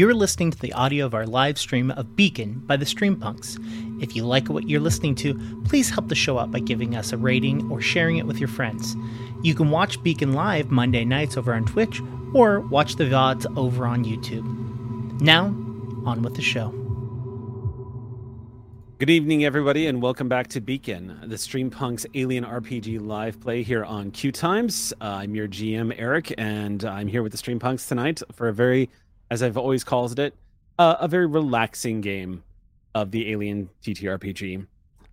[0.00, 4.02] You're listening to the audio of our live stream of Beacon by the Streampunks.
[4.02, 5.34] If you like what you're listening to,
[5.66, 8.48] please help the show out by giving us a rating or sharing it with your
[8.48, 8.96] friends.
[9.42, 12.00] You can watch Beacon live Monday nights over on Twitch
[12.32, 15.20] or watch the VODs over on YouTube.
[15.20, 15.48] Now,
[16.06, 16.70] on with the show.
[18.98, 23.84] Good evening, everybody, and welcome back to Beacon, the Streampunks Alien RPG live play here
[23.84, 24.94] on Queue Times.
[24.98, 28.88] Uh, I'm your GM, Eric, and I'm here with the Streampunks tonight for a very,
[29.30, 30.34] as I've always called it,
[30.78, 32.42] uh, a very relaxing game
[32.94, 34.66] of the Alien TTRPG.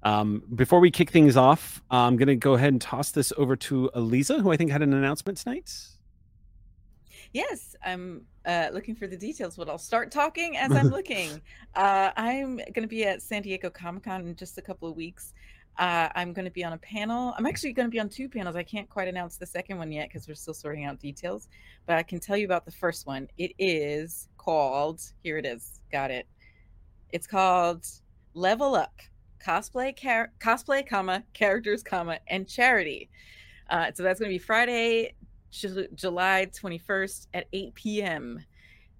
[0.03, 3.55] Um, before we kick things off, I'm going to go ahead and toss this over
[3.57, 5.71] to Aliza, who I think had an announcement tonight.
[7.33, 11.41] Yes, I'm uh, looking for the details, but I'll start talking as I'm looking.
[11.75, 14.95] Uh, I'm going to be at San Diego Comic Con in just a couple of
[14.95, 15.33] weeks.
[15.77, 17.35] Uh, I'm going to be on a panel.
[17.37, 18.55] I'm actually going to be on two panels.
[18.55, 21.49] I can't quite announce the second one yet because we're still sorting out details,
[21.85, 23.27] but I can tell you about the first one.
[23.37, 26.27] It is called, here it is, got it.
[27.11, 27.85] It's called
[28.33, 29.01] Level Up
[29.45, 29.95] Cosplay,
[30.39, 33.09] Cosplay, comma, Characters, comma, and Charity.
[33.69, 35.13] Uh, so that's going to be Friday,
[35.51, 38.39] July 21st at 8 p.m.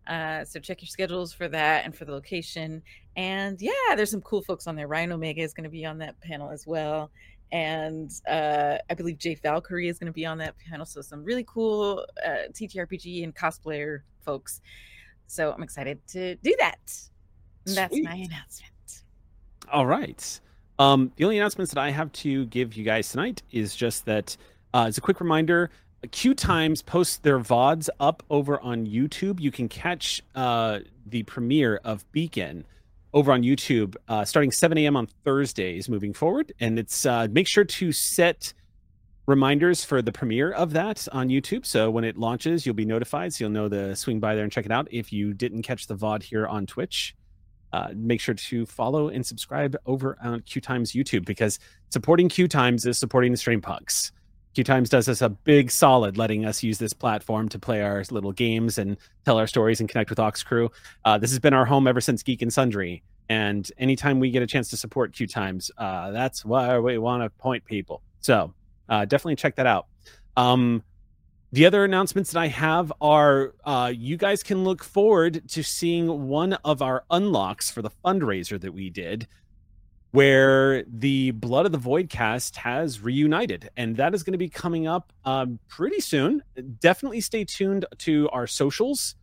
[0.08, 2.82] Uh, so check your schedules for that and for the location.
[3.16, 4.88] And yeah, there's some cool folks on there.
[4.88, 7.12] Ryan Omega is going to be on that panel as well.
[7.52, 10.86] And uh, I believe Jay Valkyrie is going to be on that panel.
[10.86, 14.62] So some really cool uh, TTRPG and cosplayer folks.
[15.28, 16.80] So I'm excited to do that.
[17.66, 19.04] And that's my announcement.
[19.72, 20.40] All right.
[20.80, 24.38] Um, the only announcements that I have to give you guys tonight is just that
[24.74, 25.72] uh, as a quick reminder,
[26.12, 29.40] Queue Times posts their VODs up over on YouTube.
[29.40, 32.66] You can catch uh, the premiere of Beacon
[33.14, 34.96] over on YouTube uh, starting 7 a.m.
[34.96, 36.54] on Thursdays moving forward.
[36.60, 38.54] And it's uh, make sure to set
[39.26, 41.66] reminders for the premiere of that on YouTube.
[41.66, 43.34] So when it launches, you'll be notified.
[43.34, 44.88] So you'll know to swing by there and check it out.
[44.92, 47.16] If you didn't catch the VOD here on Twitch,
[47.74, 51.60] uh, make sure to follow and subscribe over on Queue Times YouTube because
[51.90, 54.12] supporting Queue Times is supporting the Streampunks.
[54.58, 58.04] Queue Times does us a big solid letting us use this platform to play our
[58.10, 60.72] little games and tell our stories and connect with Ox Crew.
[61.06, 63.04] Uh, this has been our home ever since Geek and Sundry.
[63.30, 67.22] And anytime we get a chance to support Queue Times, uh, that's why we want
[67.22, 68.02] to point people.
[68.20, 68.52] So
[68.90, 69.86] uh, definitely check that out.
[70.36, 70.82] Um,
[71.52, 76.28] the other announcements that I have are uh, you guys can look forward to seeing
[76.30, 79.28] one of our unlocks for the fundraiser that we did
[80.18, 84.50] where the Blood of the Void cast has reunited, and that is going to be
[84.50, 86.42] coming up um, pretty soon.
[86.80, 89.14] Definitely stay tuned to our socials.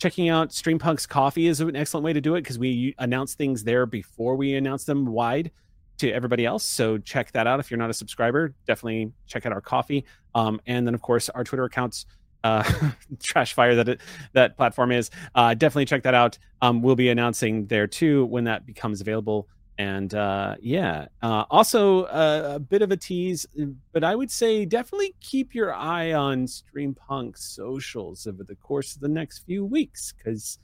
[0.00, 3.62] Checking out Streampunks Ko-fi is an excellent way to do it because we announce things
[3.62, 5.52] there before we announce them wide
[5.98, 6.64] to everybody else.
[6.64, 8.52] So check that out if you're not a subscriber.
[8.66, 10.02] Definitely check out our Ko-fi,
[10.34, 12.06] um, and then of course our Twitter accounts
[12.42, 12.68] uh,
[13.22, 14.00] trash fire that it,
[14.32, 15.12] that platform is.
[15.32, 16.38] Uh, definitely check that out.
[16.60, 19.46] Um, we'll be announcing there too when that becomes available
[19.80, 23.46] and uh, yeah uh, also uh, a bit of a tease
[23.92, 29.00] but i would say definitely keep your eye on streampunk socials over the course of
[29.00, 30.58] the next few weeks because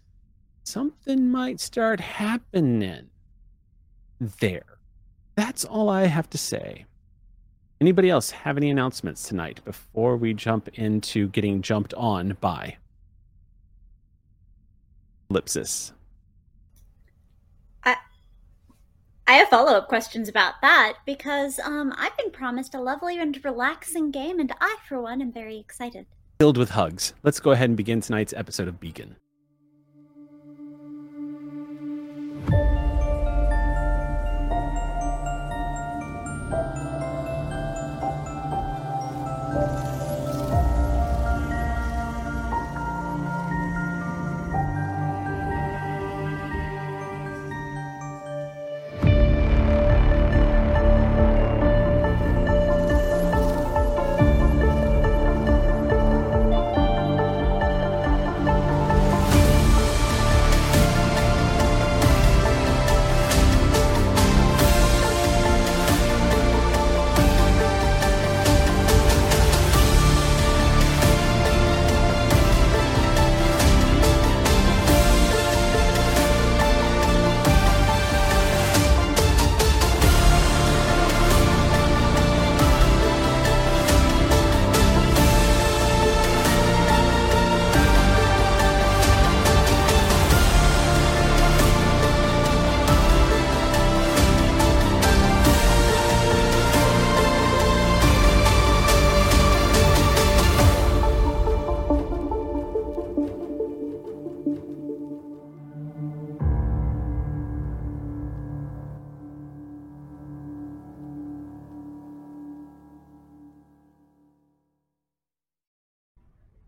[0.64, 3.08] something might start happening
[4.20, 4.78] there.
[5.34, 6.84] That's all i have to say.
[7.80, 12.76] Anybody else have any announcements tonight before we jump into getting jumped on by
[15.30, 15.92] ellipsis
[19.28, 23.44] I have follow up questions about that because um, I've been promised a lovely and
[23.44, 26.06] relaxing game, and I, for one, am very excited.
[26.38, 27.12] Filled with hugs.
[27.24, 29.16] Let's go ahead and begin tonight's episode of Beacon.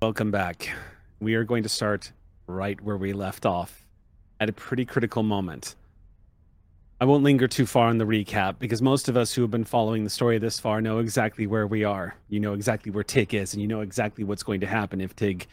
[0.01, 0.71] Welcome back.
[1.19, 2.13] We are going to start
[2.47, 3.85] right where we left off
[4.39, 5.75] at a pretty critical moment.
[7.01, 9.65] I won't linger too far on the recap because most of us who have been
[9.65, 12.15] following the story this far know exactly where we are.
[12.29, 15.17] You know exactly where Tig is, and you know exactly what's going to happen if
[15.17, 15.49] Tig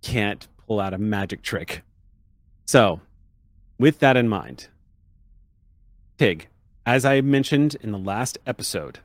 [0.00, 1.82] can't pull out a magic trick.
[2.66, 3.00] So,
[3.80, 4.68] with that in mind,
[6.18, 6.46] Tig,
[6.86, 9.00] as I mentioned in the last episode,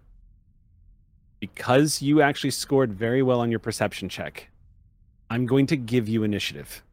[1.40, 4.50] because you actually scored very well on your perception check,
[5.34, 6.84] I'm going to give you initiative.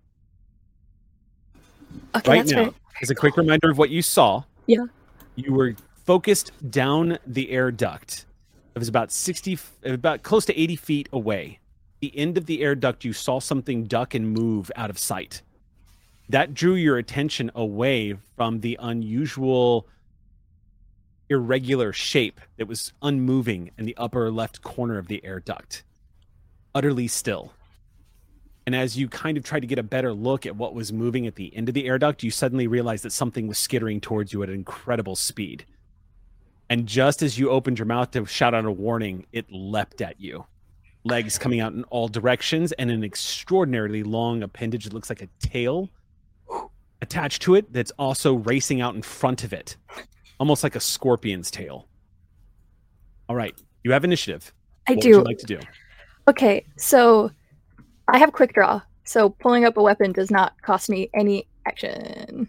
[2.16, 2.72] Okay, right that's now,
[3.02, 4.86] as a quick reminder of what you saw, Yeah.
[5.36, 5.74] you were
[6.06, 8.24] focused down the air duct.
[8.74, 11.58] It was about 60, about close to 80 feet away.
[12.00, 15.42] The end of the air duct, you saw something duck and move out of sight.
[16.30, 19.86] That drew your attention away from the unusual,
[21.28, 25.84] irregular shape that was unmoving in the upper left corner of the air duct,
[26.74, 27.52] utterly still.
[28.70, 31.26] And as you kind of tried to get a better look at what was moving
[31.26, 34.32] at the end of the air duct, you suddenly realized that something was skittering towards
[34.32, 35.64] you at incredible speed.
[36.68, 40.20] And just as you opened your mouth to shout out a warning, it leapt at
[40.20, 40.46] you.
[41.02, 45.28] Legs coming out in all directions and an extraordinarily long appendage that looks like a
[45.40, 45.90] tail
[47.02, 49.76] attached to it that's also racing out in front of it,
[50.38, 51.88] almost like a scorpion's tail.
[53.28, 54.54] All right, you have initiative.
[54.88, 55.08] I what do.
[55.08, 55.58] would you like to do?
[56.28, 57.32] Okay, so
[58.12, 58.80] I have quick draw.
[59.04, 62.48] So pulling up a weapon does not cost me any action.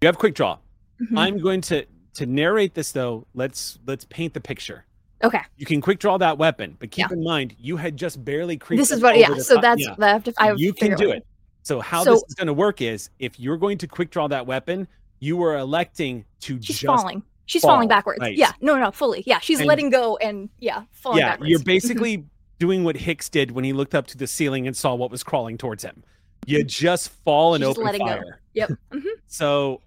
[0.00, 0.58] You have quick draw.
[1.00, 1.18] Mhm.
[1.18, 3.26] I'm going to to narrate this though.
[3.34, 4.84] Let's let's paint the picture.
[5.24, 7.14] Okay, You can quick draw that weapon, but keep Yeah.
[7.16, 8.80] in mind you had just barely creeped.
[8.80, 9.16] this is what.
[9.16, 9.94] Yeah, so top- that's yeah.
[10.00, 10.34] I have to.
[10.36, 11.26] I have you can do out- it.
[11.62, 14.26] So how So- this is going to work is if you're going to quick draw
[14.28, 14.88] that weapon,
[15.20, 17.22] you are electing to She's just falling.
[17.46, 18.18] She's fall, falling backwards.
[18.20, 18.36] right.
[18.36, 19.22] Yeah, no, no, fully.
[19.24, 21.50] Yeah, she's And- letting go and yeah, falling yeah, backwards.
[21.50, 22.24] you're basically
[22.62, 25.24] doing what Hicks did when he looked up to the ceiling and saw what was
[25.24, 26.04] crawling towards him.
[26.46, 28.06] You just fall and She's open letting go.
[28.06, 28.40] fire.
[28.54, 28.70] Yep.
[28.92, 29.02] mhm.
[29.26, 29.80] So,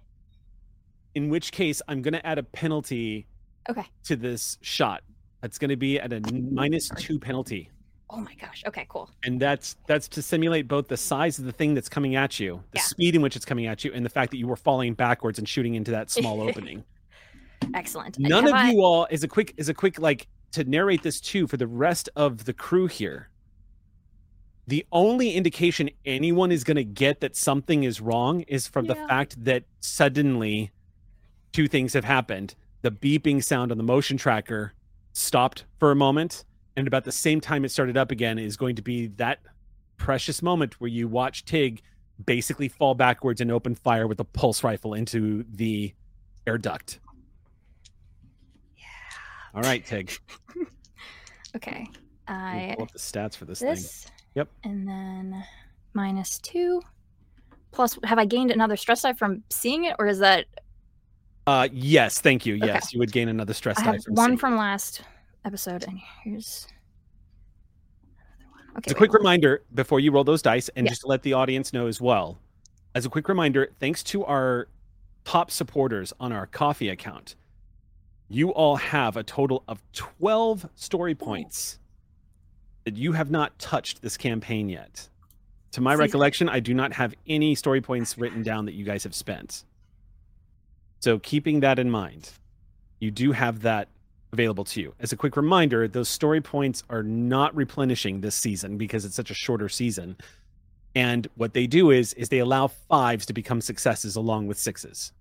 [1.14, 3.26] in which case, I'm going to add a penalty
[3.70, 3.86] Okay.
[4.04, 5.02] to this shot.
[5.40, 6.20] That's going to be at a
[6.98, 7.70] two penalty.
[8.10, 8.62] Oh my gosh.
[8.66, 9.08] Okay, cool.
[9.24, 12.62] and that's that's to simulate both the size of the thing that's coming at you
[12.72, 12.82] the Yeah.
[12.82, 15.38] speed in which it's coming at you and the fact that you were falling backwards
[15.38, 16.84] and shooting into that small opening
[17.74, 18.18] Excellent.
[18.18, 21.20] none of I- you all is a quick is a quick like to narrate this
[21.20, 23.28] too for the rest of the crew here.
[24.66, 28.94] The only indication anyone is going to get that something is wrong is from the
[28.94, 30.72] fact that suddenly
[31.52, 32.54] two things have happened.
[32.82, 34.72] The beeping sound on the motion tracker
[35.12, 36.44] stopped for a moment
[36.76, 39.40] and about the same time it started up again is going to be that
[39.98, 41.82] precious moment where you watch tig
[42.24, 45.94] basically fall backwards and open fire with a pulse rifle into the
[46.46, 46.98] air duct
[49.56, 50.12] all right tig
[51.56, 51.86] Okay.
[52.28, 54.06] I pull up the stats for this, thing this.
[54.34, 54.48] Yep.
[54.64, 55.42] And then
[55.94, 56.82] minus two.
[57.72, 60.44] Plus, have I gained another stress die from seeing it, or is that
[61.46, 62.66] uh yes thank you Okay.
[62.66, 64.56] yes you would gain another stress I die have from one from it.
[64.58, 65.00] last
[65.46, 66.66] episode, and here's
[68.38, 68.76] another one.
[68.78, 68.82] Okay.
[68.86, 70.90] As a wait, quick reminder before you roll those dice, and Yeah.
[70.90, 72.38] just to let the audience know as well,
[72.94, 74.68] as a quick reminder, thanks to our
[75.24, 77.36] top supporters on our Ko-fi account,
[78.28, 81.78] you all have a total of 12 story points
[82.84, 85.08] that you have not touched this campaign yet.
[85.72, 88.84] To my See- recollection, I do not have any story points written down that you
[88.84, 89.64] guys have spent.
[91.00, 92.30] So, keeping that in mind,
[92.98, 93.88] you do have that
[94.32, 94.94] available to you.
[94.98, 99.30] As a quick reminder, those story points are not replenishing this season because it's such
[99.30, 100.16] a shorter season.
[100.94, 105.12] And what they do is is they allow fives to become successes along with sixes.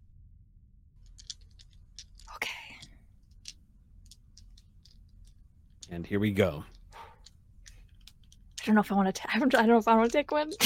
[5.92, 6.64] And here we go.
[8.62, 9.22] I don't know if I want to.
[9.34, 10.52] I don't I don't know if I want to take one.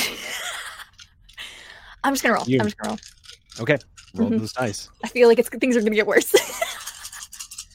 [2.04, 2.46] I'm just gonna roll.
[2.48, 3.00] You- I'm just gonna roll.
[3.62, 3.78] Okay,
[4.16, 4.40] roll Mhm.
[4.40, 4.88] those dice.
[5.04, 6.34] I feel like it's things are gonna get worse.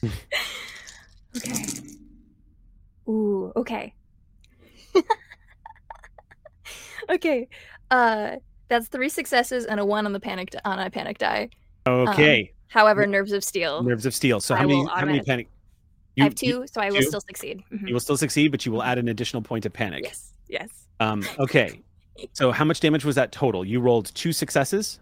[1.37, 1.65] okay.
[3.07, 3.51] Ooh.
[3.55, 3.93] Okay.
[7.09, 7.47] okay.
[7.91, 8.37] Uh,
[8.67, 11.49] that's three successes and a one on the panic on a panic die.
[11.87, 13.83] Okay, However, nerves of steel.
[13.83, 14.39] nerves of steel.
[14.41, 15.49] So I how many how many automatic-
[16.15, 16.19] panic?
[16.19, 17.07] I have you- two, so I will two?
[17.07, 17.63] still succeed.
[17.71, 17.87] Mhm.
[17.87, 20.03] You will still succeed, but you will add an additional point of panic.
[20.03, 20.33] Yes.
[20.47, 20.69] Yes.
[20.99, 21.81] Um, okay.
[22.33, 23.65] So how much damage was that total?
[23.65, 24.99] You rolled two successes,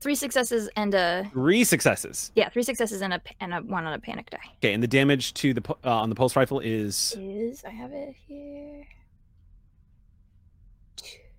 [0.00, 2.30] Three successes and a three successes.
[2.34, 4.38] yeah, three successes and a and a one on a panic die.
[4.58, 7.92] Okay, and the damage to the uh, on the pulse rifle is Is I have
[7.92, 8.86] it here.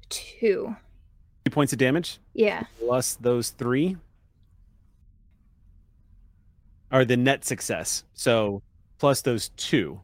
[0.10, 0.76] Two.
[1.46, 2.64] two points of damage Yeah.
[2.80, 3.98] plus those three
[6.92, 8.04] are the net success.
[8.14, 8.62] So
[9.02, 10.00] plus those two.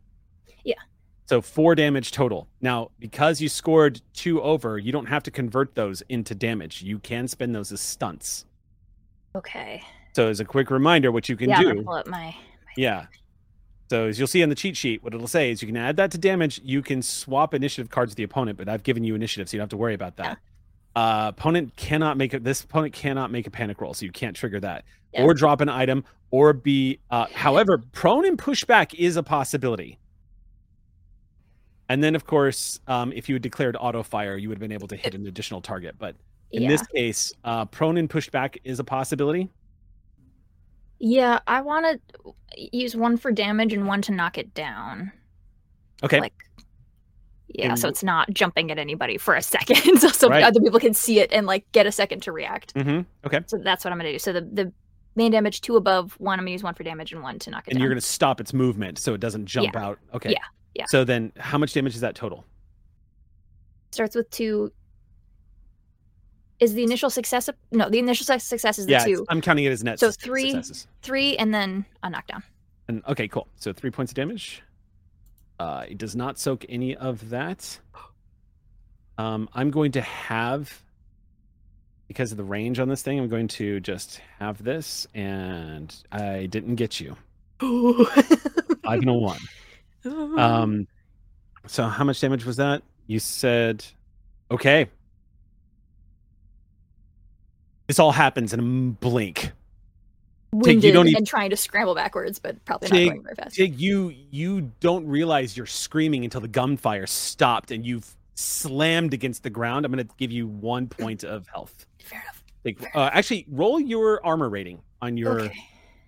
[0.63, 0.73] Yeah.
[1.27, 2.47] So four damage total.
[2.61, 6.81] Now, because you scored two over, you don't have to convert those into damage.
[6.81, 8.45] You can spend those as stunts.
[9.35, 9.83] Okay.
[10.15, 11.83] So as a quick reminder, what you can yeah, I'm do.
[11.83, 12.35] pull up my.
[12.75, 13.05] Yeah.
[13.91, 15.95] So as you'll see on the cheat sheet, what it'll say is you can add
[15.97, 16.59] that to damage.
[16.63, 19.59] You can swap initiative cards with the opponent, but I've given you initiative, so you
[19.59, 20.39] don't have to worry about that.
[20.97, 22.43] Uh, opponent cannot make it.
[22.43, 25.25] This opponent cannot make a panic roll, so you can't trigger that, Yeah.
[25.25, 26.97] or drop an item, or be.
[27.11, 29.99] Uh, however, prone and pushback is a possibility.
[31.87, 34.71] And then, of course, um, if you had declared auto fire, you would have been
[34.71, 35.93] able to hit an additional target.
[35.99, 36.15] But
[36.49, 36.69] in yeah.
[36.69, 39.51] this case, uh, prone and pushback is a possibility.
[40.97, 42.33] Yeah, I want to
[42.73, 45.11] use one for damage and one to knock it down.
[46.03, 46.21] Okay.
[46.21, 46.33] Like,
[47.49, 50.43] yeah, so it's not jumping at anybody for a second, so, so Right.
[50.43, 52.71] other people can see it and like get a second to react.
[52.73, 53.41] hmm Okay.
[53.47, 54.19] So that's what I'm gonna do.
[54.19, 54.71] So the the
[55.15, 56.37] main damage two above one.
[56.39, 57.75] I'm gonna use one for damage and one to knock it down.
[57.75, 57.81] and down.
[57.83, 59.97] you're going to stop its movement so it doesn't jump out.
[60.13, 60.29] Okay.
[60.31, 60.37] Yeah,
[60.75, 60.85] yeah.
[60.89, 62.45] So then, how much damage is that total?
[63.91, 64.71] Starts with two.
[66.59, 67.49] Is the initial success?
[67.71, 69.99] No, the initial success is the yeah, it's- two, I'm counting it as net.
[69.99, 70.87] So three- successes.
[71.03, 72.43] three, and then a knockdown.
[72.87, 73.47] And okay, cool.
[73.57, 74.61] So three points of damage.
[75.59, 77.79] Uh, it does not soak any of that.
[79.17, 80.83] Um, I'm going to have
[82.07, 83.19] because of the range on this thing.
[83.19, 87.15] I'm going to just have this, and I didn't get you.
[87.59, 89.39] Five and a one.
[90.05, 90.87] Um,
[91.65, 92.83] so how much damage was that?
[93.07, 93.83] You said,
[94.51, 94.87] okay.
[97.87, 99.51] This all happens in a blink.
[100.51, 103.55] Winded don't even- and trying to scramble backwards, but probably Tig- not going very fast.
[103.55, 109.43] Tig, you you don't realize you're screaming until the gunfire stopped and you've slammed against
[109.43, 109.85] the ground.
[109.85, 111.85] I'm going to give you one point of health.
[112.03, 112.43] Fair enough.
[112.63, 115.53] Like, uh, actually, roll your armor rating on your Okay.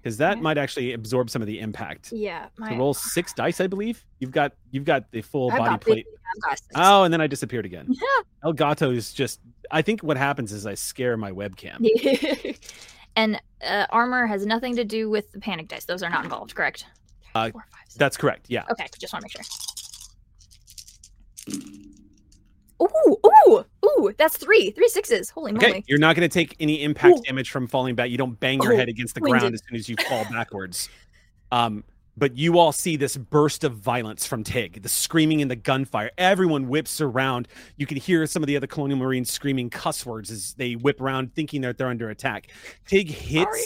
[0.01, 0.41] because that Okay.
[0.41, 2.11] might actually absorb some of the impact.
[2.11, 2.47] Yeah.
[2.57, 4.05] My, So roll six dice, I believe.
[4.19, 6.05] You've got you've got the full I've body plate.
[6.05, 6.71] big- I've got six.
[6.75, 7.87] Oh, and then I disappeared again.
[7.93, 8.49] Yeah.
[8.51, 9.39] Elgato is just.
[9.71, 11.85] I think what happens is I scare my webcam.
[13.15, 15.85] and uh, armor has nothing to do with the panic dice.
[15.85, 16.85] Those are not involved, correct?
[17.35, 17.95] Uh, Four, five, six.
[17.95, 18.45] That's correct.
[18.49, 18.63] Yeah.
[18.71, 19.45] Okay, just want to make sure.
[22.81, 24.13] Ooh, ooh, ooh!
[24.17, 25.29] That's three, three sixes.
[25.29, 25.83] Holy Okay, moly!
[25.87, 27.21] you're not going to take any impact Ooh.
[27.23, 28.09] damage from falling back.
[28.09, 29.39] You don't bang your Oh, head against the winded.
[29.41, 30.87] ground as soon as you fall backwards.
[31.51, 31.83] Um,
[32.19, 36.11] but you all see this burst of violence from Tig, the screaming and the gunfire.
[36.17, 37.47] Everyone whips around.
[37.77, 40.99] You can hear some of the other Colonial Marines screaming cuss words as they whip
[40.99, 42.51] around, thinking that they're under attack.
[42.85, 43.63] Tig hits Sorry.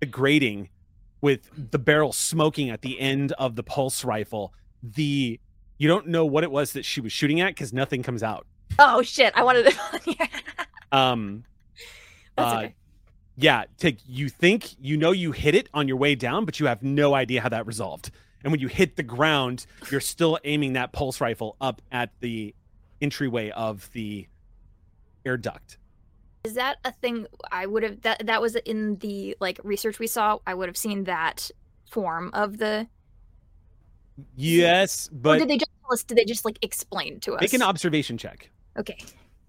[0.00, 0.70] the grating
[1.20, 4.54] with the barrel smoking at the end of the pulse rifle.
[4.82, 5.38] The
[5.76, 8.46] you don't know what it was that she was shooting at because nothing comes out.
[8.78, 9.32] Oh shit!
[9.36, 10.28] I wanted to.
[10.92, 11.44] Um,
[12.36, 12.74] That's uh, okay.
[13.40, 16.66] Yeah, Tig, you think you know you hit it on your way down, but you
[16.66, 18.10] have no idea how that resolved.
[18.42, 22.54] And when you hit the ground, you're still aiming that pulse rifle up at the
[23.00, 24.26] entryway of the
[25.24, 25.78] air duct.
[26.44, 27.26] Is that a thing?
[27.52, 28.26] I would have that.
[28.26, 30.38] That was in the like research we saw.
[30.46, 31.50] I would have seen that
[31.90, 32.88] form of the.
[34.36, 36.02] Yes, or but did they just tell us?
[36.02, 37.40] Did they just like explain to us?
[37.40, 38.50] make an observation check.
[38.78, 38.98] Okay.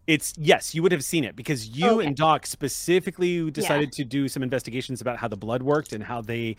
[0.08, 2.08] It's yes, you would have seen it because you Okay.
[2.08, 6.22] and Doc specifically decided to do some investigations about how the blood worked and how
[6.22, 6.58] they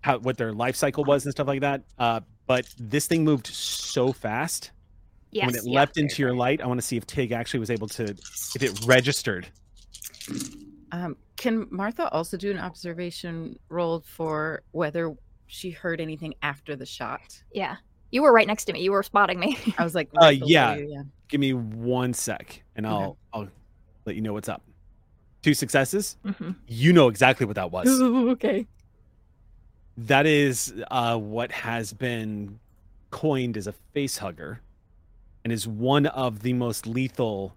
[0.00, 1.82] how what their life cycle was and stuff like that.
[1.98, 4.70] Uh, but this thing moved so fast
[5.32, 5.46] Yes.
[5.46, 6.60] when it yeah, leapt into your light.
[6.60, 9.46] I want to see if Tig actually was able to if it registered.
[10.92, 15.14] Um, can Martha also do an observation roll for whether
[15.46, 17.42] she heard anything after the shot?
[17.52, 17.76] Yeah.
[18.10, 18.80] You were right next to me.
[18.82, 19.56] You were spotting me.
[19.78, 20.74] I was like, Uh, right below yeah.
[20.76, 21.02] you, yeah.
[21.28, 23.48] Give me one sec, and I'll I'll
[24.04, 24.62] let you know what's up.
[25.42, 26.16] Two successes.
[26.24, 26.56] Mhm.
[26.66, 27.88] You know exactly what that was.
[28.00, 28.66] okay.
[29.96, 32.58] that is uh, what has been
[33.10, 34.60] coined as a face hugger
[35.44, 37.54] and is one of the most lethal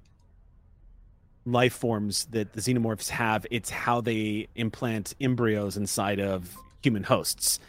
[1.45, 7.59] life forms that the xenomorphs have it's how they implant embryos inside of human hosts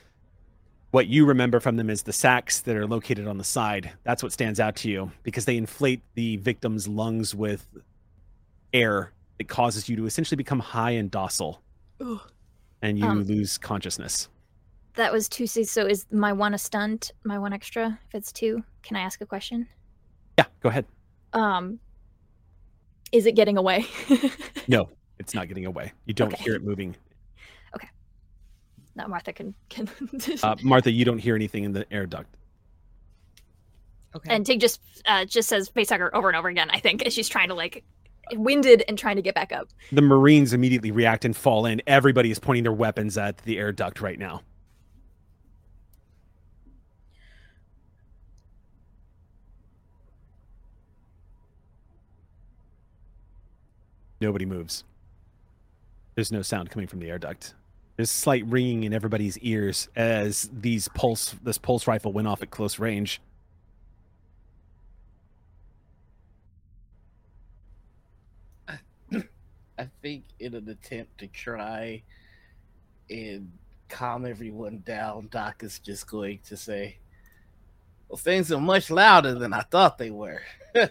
[0.95, 4.23] what you remember from them is the sacs that are located on the side that's
[4.23, 7.67] what stands out to you because they inflate the victim's lungs with
[8.73, 11.61] air that causes you to essentially become high and docile
[12.01, 12.21] Ugh.
[12.81, 14.29] and you Um, lose consciousness
[14.95, 15.49] That was two.
[15.49, 17.11] So is my one a stunt?
[17.25, 17.99] My one extra?
[18.07, 19.67] If it's two, can I ask a question?
[20.39, 20.85] Yeah, go ahead.
[21.33, 21.81] Um,
[23.11, 23.87] is it getting away?
[24.69, 25.93] No, it's not getting away.
[26.07, 26.45] You don't Okay.
[26.45, 26.95] hear it moving.
[28.97, 29.89] Now Martha can can.
[30.43, 32.37] uh, Martha, you don't hear anything in the air duct.
[34.17, 34.33] Okay.
[34.33, 36.71] And Tig just uh, just says facehugger over and over again.
[36.71, 37.83] I think as she's trying to like
[38.33, 39.69] winded and trying to get back up.
[39.93, 41.83] The Marines immediately react and fall in.
[41.87, 44.43] Everybody is pointing their weapons at the air duct right now.
[54.21, 54.85] Nobody moves.
[56.15, 57.55] There's no sound coming from the air duct.
[57.97, 62.51] There's slight ringing in everybody's ears as these pulse this pulse rifle went off at
[62.51, 63.21] close range.
[69.79, 72.03] I think in an attempt to try
[73.09, 73.53] and
[73.89, 76.97] calm everyone down, Doc is just going to say,
[78.09, 80.43] Well, things are much louder than I thought they were.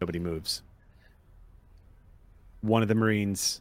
[0.00, 0.62] Nobody moves.
[2.62, 3.60] One of the Marines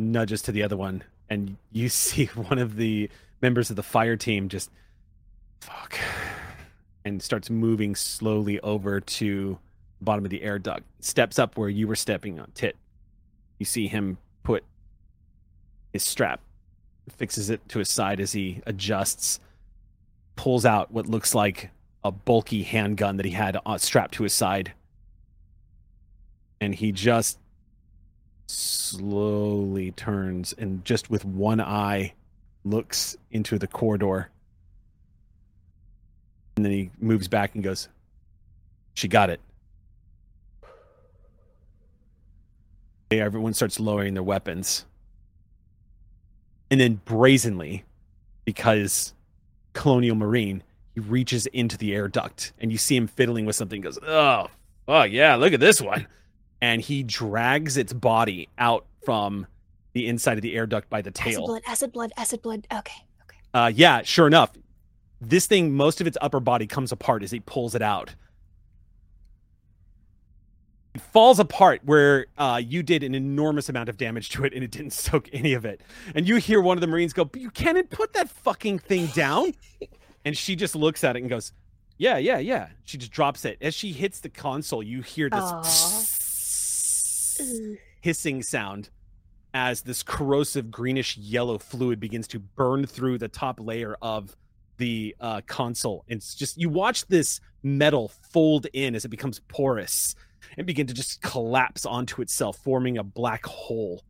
[0.00, 4.16] nudges to the other one, and you see one of the members of the fire
[4.16, 4.70] team just
[5.60, 5.98] fuck
[7.04, 9.58] and starts moving slowly over to
[9.98, 10.82] the bottom of the air duct.
[11.00, 12.76] Steps up where you were stepping on tit.
[13.58, 14.64] You see him put
[15.92, 16.40] his strap,
[17.08, 19.40] fixes it to his side as he adjusts,
[20.36, 21.70] pulls out what looks like
[22.02, 24.72] a bulky handgun that he had uh, strapped to his side.
[26.60, 27.38] And he just
[28.50, 32.12] slowly turns and just with one eye
[32.64, 34.30] looks into the corridor.
[36.56, 37.88] And then he moves back and goes,
[38.94, 39.40] She got it.
[43.10, 44.84] Everyone starts lowering their weapons.
[46.70, 47.84] And then brazenly,
[48.44, 49.14] because
[49.72, 50.62] Colonial Marine,
[50.94, 53.80] he reaches into the air duct and you see him fiddling with something.
[53.80, 54.48] Goes, Oh,
[54.86, 56.06] oh, yeah, look at this one.
[56.62, 59.46] And he drags its body out from
[59.92, 61.42] the inside of the air duct by the tail.
[61.42, 62.66] Acid blood, acid blood, acid blood.
[62.72, 63.38] Okay, okay.
[63.54, 64.52] Uh, yeah, sure enough.
[65.20, 68.14] This thing, most of its upper body comes apart as he pulls it out.
[70.94, 74.64] It falls apart where uh, you did an enormous amount of damage to it and
[74.64, 75.82] it didn't soak any of it.
[76.14, 79.54] And you hear one of the Marines go, Buchanan, put that fucking thing down.
[80.24, 81.52] and she just looks at it and goes,
[81.98, 82.68] Yeah, yeah, yeah.
[82.84, 83.58] She just drops it.
[83.60, 86.19] As she hits the console, you hear this.
[88.00, 88.90] hissing sound
[89.52, 94.36] as this corrosive greenish yellow fluid begins to burn through the top layer of
[94.76, 96.04] the uh, console.
[96.08, 100.14] And it's just you watch this metal fold in as it becomes porous
[100.56, 104.02] and begin to just collapse onto itself, forming a black hole.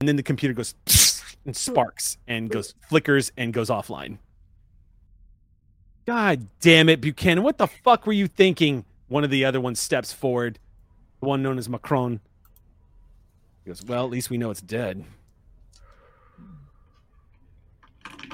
[0.00, 0.74] And then the computer goes
[1.46, 4.18] and sparks and goes flickers and goes offline.
[6.06, 7.44] God damn it, Buchanan.
[7.44, 8.84] What the fuck were you thinking?
[9.08, 10.58] One of the other ones steps forward,
[11.20, 12.20] the one known as Macron.
[13.64, 15.04] He goes, Well, at least we know it's dead.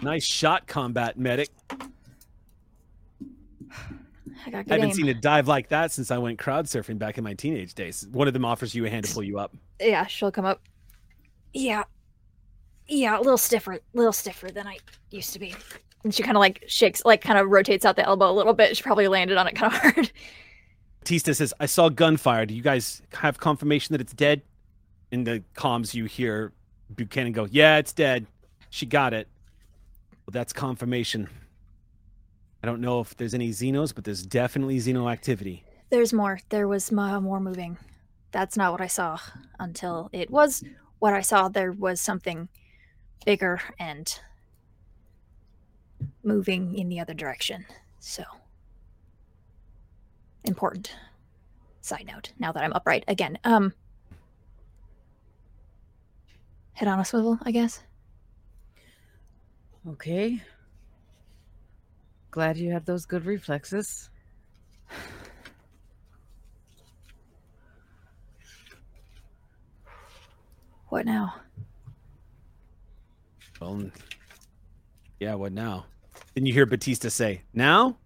[0.03, 1.49] Nice shot, combat medic.
[4.47, 4.93] I I haven't aim.
[4.93, 8.07] seen a dive like that since I went crowd surfing back in my teenage days.
[8.13, 9.55] One of them offers you a hand to pull you up.
[9.81, 10.61] Yeah, she'll come up.
[11.55, 11.85] Yeah.
[12.87, 14.77] Yeah, a little stiffer, A little stiffer than I
[15.11, 15.55] used to be.
[16.03, 18.53] And she kind of like shakes, like kind of rotates out the elbow a little
[18.53, 18.77] bit.
[18.77, 20.13] She probably landed on it kind of hard.
[21.05, 22.47] Batista says, I saw gunfire.
[22.47, 24.41] Do you guys have confirmation that it's dead?
[25.11, 26.55] In the comms, you hear
[26.97, 28.27] Buchanan go, Yeah, it's dead.
[28.71, 29.29] She got it.
[30.25, 31.29] Well, that's confirmation.
[32.63, 35.63] I don't know if there's any Xenos, but there's definitely Xeno activity.
[35.91, 36.41] There's more.
[36.49, 37.77] There was more moving.
[38.33, 39.19] That's not what I saw
[39.61, 40.65] until it was
[41.01, 41.49] what I saw.
[41.49, 42.49] There was something
[43.27, 44.19] bigger and
[46.23, 47.67] moving in the other direction.
[48.01, 48.25] So
[50.45, 50.95] important.
[51.81, 52.33] Side note.
[52.39, 53.39] Now that I'm upright again.
[53.45, 53.73] Um.
[56.73, 57.83] Head on a swivel, I guess.
[59.89, 60.41] Okay.
[62.31, 64.11] Glad you have those good reflexes.
[70.89, 71.35] What now?
[73.61, 73.91] Well,
[75.21, 75.87] yeah, what now?
[76.35, 77.97] Then you hear Batista say, Now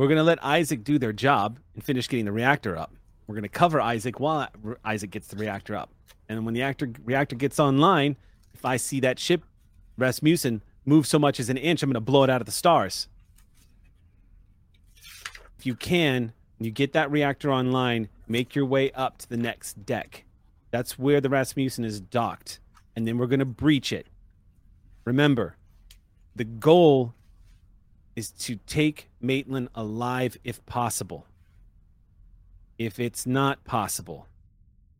[0.00, 2.94] we're going to let Isaac do their job and finish getting the reactor up.
[3.26, 4.48] We're going to cover Isaac while
[4.82, 5.90] Isaac gets the reactor up.
[6.26, 8.16] And when the actor, reactor gets online,
[8.54, 9.42] if I see that ship,
[9.98, 12.50] Rasmussen, move so much as an inch, I'm going to blow it out of the
[12.50, 13.08] stars.
[15.58, 19.84] If you can, you get that reactor online, make your way up to the next
[19.84, 20.24] deck.
[20.70, 22.58] That's where the Rasmussen is docked.
[22.96, 24.06] And then we're going to breach it.
[25.04, 25.56] Remember,
[26.34, 27.12] the goal
[28.20, 31.26] is to take Maitland alive if possible.
[32.78, 34.26] If it's not possible,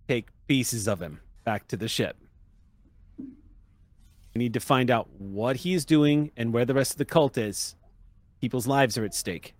[0.08, 2.16] take pieces of him back to the ship.
[3.18, 7.36] We need to find out what he's doing and where the rest of the cult
[7.36, 7.76] is.
[8.40, 9.54] People's lives are at stake.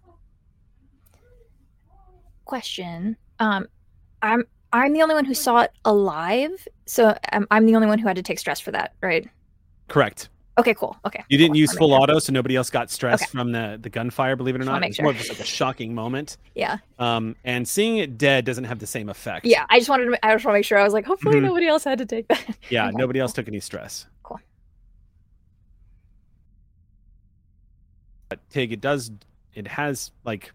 [2.46, 3.16] question.
[3.38, 3.68] Um,
[4.23, 4.42] I'm
[4.73, 8.09] I'm the only one who saw it alive, so I'm, I'm the only one who
[8.09, 9.29] had to take stress for that, right?
[9.88, 10.29] Correct.
[10.61, 10.96] Okay, cool.
[11.05, 11.25] Okay.
[11.29, 11.59] You didn't cool.
[11.59, 12.01] use I'll full sure.
[12.01, 13.31] auto, so nobody else got stressed Okay.
[13.31, 14.85] from the, the gunfire, believe it or not.
[14.85, 16.37] It's more of just like a shocking moment.
[16.55, 16.79] Yeah.
[16.99, 19.46] Um, and seeing it dead doesn't have the same effect.
[19.46, 19.64] Yeah.
[19.70, 20.27] I just wanted to.
[20.27, 20.79] I just want to make sure.
[20.79, 21.42] I was like, hopefully Mhm.
[21.44, 22.57] nobody else had to take that.
[22.70, 24.07] Yeah, Okay, nobody else took any stress.
[24.23, 24.40] Cool.
[28.29, 29.11] But Tig, it does
[29.55, 30.53] it has like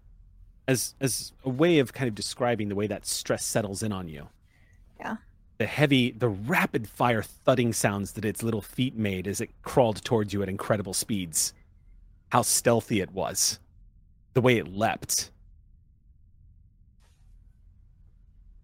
[0.68, 4.08] as as a way of kind of describing the way that stress settles in on
[4.08, 4.28] you.
[5.00, 5.18] Yeah.
[5.58, 10.04] The heavy, the rapid fire thudding sounds that its little feet made as it crawled
[10.04, 11.54] towards you at incredible speeds.
[12.30, 13.60] How stealthy it was.
[14.34, 15.32] The way it leapt.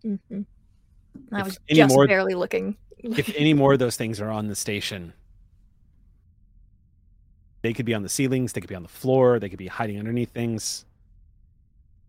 [0.04, 0.46] Mhm.
[1.32, 2.76] I If was just more- barely looking.
[2.98, 5.14] if any more of those things are on the station,
[7.62, 9.68] they could be on the ceilings, they could be on the floor, they could be
[9.68, 10.86] hiding underneath things.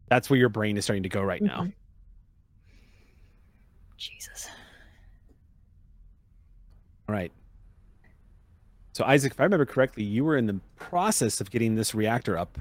[0.08, 1.64] That's where your brain is starting to go right now.
[1.64, 1.72] Mhm.
[3.96, 4.48] Jesus.
[7.12, 7.30] All right.
[8.94, 12.38] So Isaac, if I remember correctly, you were in the process of getting this reactor
[12.38, 12.58] up.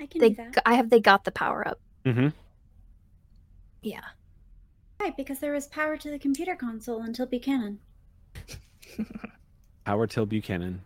[0.00, 0.54] I can They, do that.
[0.54, 0.90] g- I have.
[0.90, 1.78] They got the power up.
[2.04, 2.28] Mm-hmm.
[3.82, 4.00] Yeah.
[5.00, 7.78] Right, because there was power to the computer console until Buchanan.
[9.86, 10.82] Howard Till Buchanan.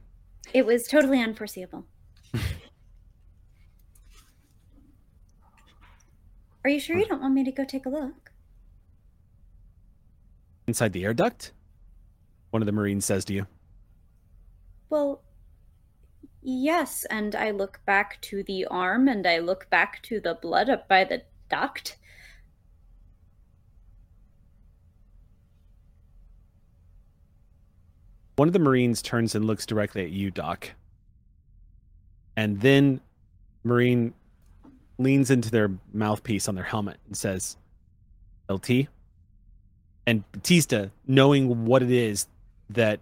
[0.53, 1.87] It was totally unforeseeable.
[6.65, 8.31] Are you sure you don't want me to go take a look?
[10.67, 11.53] Inside the air duct?
[12.51, 13.47] One of the Marines says to you.
[14.89, 15.23] Well,
[16.43, 20.71] yes, and I look back to the arm and I look back to the blood
[20.71, 21.99] up by the duct.
[28.37, 30.71] One of the Marines turns and looks directly at you, Doc.
[32.37, 33.01] And then
[33.63, 34.13] Marine
[34.99, 37.57] leans into their mouthpiece on their helmet and says,
[38.49, 38.89] LT.
[40.07, 42.27] And Batista, knowing what it is
[42.71, 43.01] that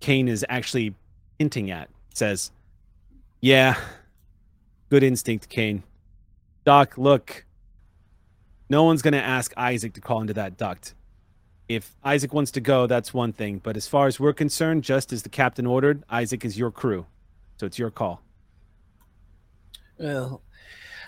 [0.00, 0.94] Kane is actually
[1.38, 2.50] hinting at, says,
[3.40, 3.76] Yeah,
[4.88, 5.82] good instinct, Kane.
[6.64, 7.44] Doc, look,
[8.68, 10.94] no one's going to ask Isaac to call into that duct
[11.70, 13.60] if Isaac wants to go, that's one thing.
[13.62, 17.06] But as far as we're concerned, just as the captain ordered, Isaac is your crew.
[17.58, 18.22] So it's your call.
[19.96, 20.42] Well,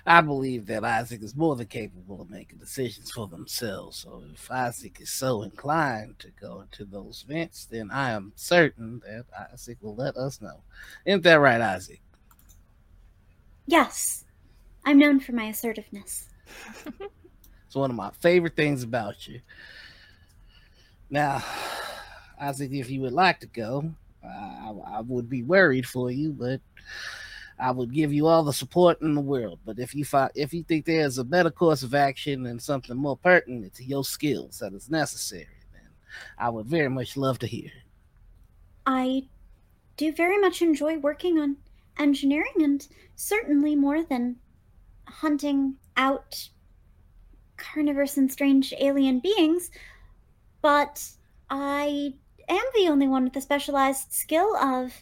[0.05, 3.99] I believe that Isaac is more than capable of making decisions for themselves.
[3.99, 9.01] So if Isaac is so inclined to go into those vents, then I am certain
[9.07, 10.63] that Isaac will let us know.
[11.07, 12.01] Isn't that right, Isaac?
[13.67, 14.25] Yes,
[14.85, 16.29] I'm known for my assertiveness.
[17.67, 19.41] It's one of my favorite things about you.
[21.09, 21.43] Now,
[22.41, 23.93] Isaac, if you would like to go,
[24.25, 26.61] I, I would be worried for you, but
[27.59, 29.61] I would give you all the support in the world.
[29.65, 32.97] But if you find, if you think there's a better course of action and something
[32.97, 35.89] more pertinent to your skills that is necessary, then
[36.39, 37.71] I would very much love to hear.
[38.87, 39.29] I
[39.97, 41.57] do very much enjoy working on
[41.99, 44.37] engineering and certainly more than
[45.07, 46.49] hunting out
[47.57, 49.71] carnivores and strange alien beings,
[50.63, 51.07] but
[51.51, 52.15] I
[52.49, 54.93] am the only one with the specialized skill of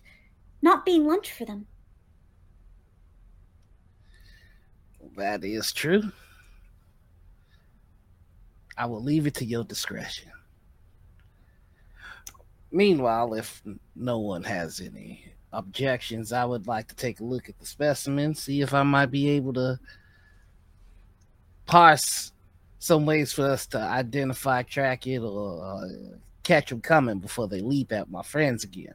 [0.62, 1.66] not being lunch for them.
[5.20, 6.10] That is true.
[8.74, 10.32] I will leave it to your discretion.
[12.72, 13.62] Meanwhile, if
[13.94, 18.34] no one has any objections, I would like to take a look at the specimen,
[18.34, 19.78] see if I might be able to
[21.66, 22.32] parse
[22.78, 27.60] some ways for us to identify, track it, or uh, catch them coming before they
[27.60, 28.94] leap at my friends again.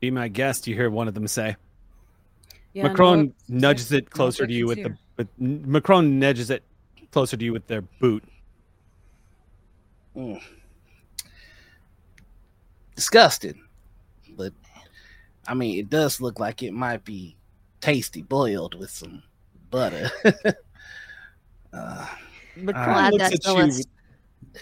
[0.00, 1.56] Be my guest, you hear one of them say.
[2.74, 6.62] Yeah, Macron no, nudges it closer to you with objections the with Macron nudges it
[7.12, 8.24] closer to you with their boot.
[10.16, 10.40] Mm.
[12.96, 13.60] Disgusting.
[14.36, 14.52] But
[15.46, 17.36] I mean it does look like it might be
[17.80, 19.22] tasty boiled with some
[19.70, 20.10] butter.
[21.72, 22.06] uh,
[22.56, 23.84] Macron Glad looks at you.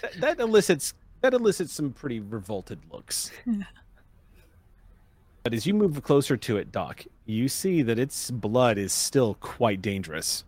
[0.01, 3.31] That, that elicits that elicits some pretty revolted looks.
[5.43, 9.35] but as you move closer to it, Doc, you see that its blood is still
[9.35, 10.43] quite dangerous.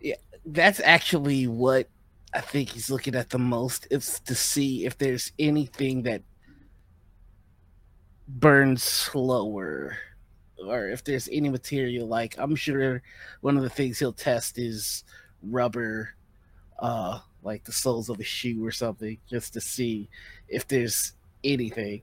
[0.00, 1.88] Yeah, that's actually what
[2.34, 3.86] I think he's looking at the most.
[3.90, 6.22] It's to see if there's anything that
[8.28, 9.96] burns slower
[10.66, 13.02] or if there's any material like I'm sure
[13.40, 15.04] one of the things he'll test is
[15.42, 16.10] rubber
[16.80, 20.08] uh like the soles of a shoe or something just to see
[20.48, 21.12] if there's
[21.44, 22.02] anything.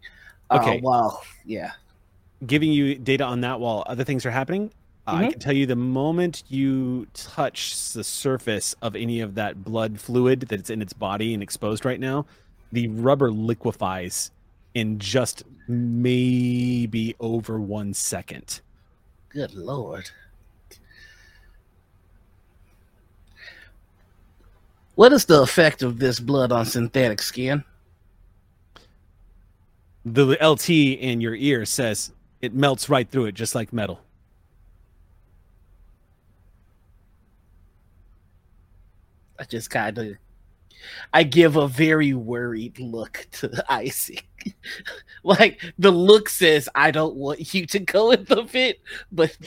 [0.49, 0.79] Uh, Okay.
[0.83, 1.71] well, yeah.
[2.45, 4.71] Giving you data on that while other things are happening.
[5.05, 5.29] I Mhm.
[5.31, 10.41] can tell you the moment you touch the surface of any of that blood fluid
[10.41, 12.25] that's in its body and exposed right now,
[12.71, 14.31] the rubber liquefies
[14.73, 18.61] in just maybe over one second.
[19.29, 20.09] Good lord.
[24.95, 27.63] What is the effect of this blood on synthetic skin?
[30.05, 32.11] The LT in your ear says
[32.41, 34.01] it melts right through it, just like metal.
[39.39, 40.17] I just kind of,
[41.13, 44.25] I give a very worried look to Isaac.
[45.23, 49.37] like the look says, I don't want you to go in the pit, but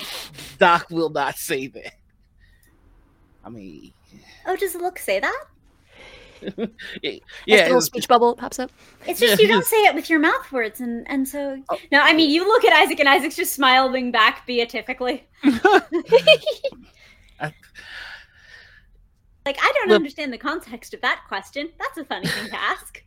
[0.59, 1.95] Doc will not say that.
[3.45, 3.93] I mean,
[4.47, 5.45] Oh, does the look say that?
[7.03, 7.13] yeah,
[7.47, 8.71] Yeah, a little it's- speech bubble pops up.
[9.07, 11.79] It's just you don't say it with your mouth words, and and so Oh.
[11.93, 15.27] No, I mean, you look at Isaac, and Isaac's just smiling back beatifically.
[19.45, 21.71] Like, I don't Well- understand the context of that question.
[21.79, 23.03] That's a funny thing to ask.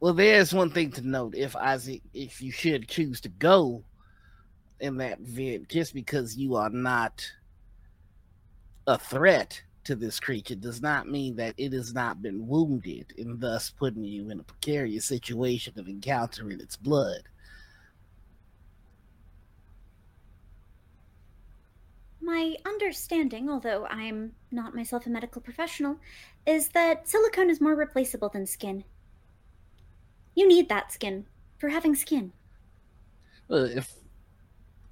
[0.00, 1.34] Well, there's one thing to note.
[1.36, 3.84] If Isaac, if you should choose to go
[4.80, 7.24] in that vid, just because you are not
[8.86, 13.40] a threat to this creature does not mean that it has not been wounded and
[13.40, 17.22] thus putting you in a precarious situation of encountering its blood.
[22.20, 25.96] My understanding, although I'm not myself a medical professional,
[26.46, 28.84] is that silicone is more replaceable than skin.
[30.34, 31.26] You need that skin
[31.58, 32.32] for having skin.
[33.48, 33.92] Well, if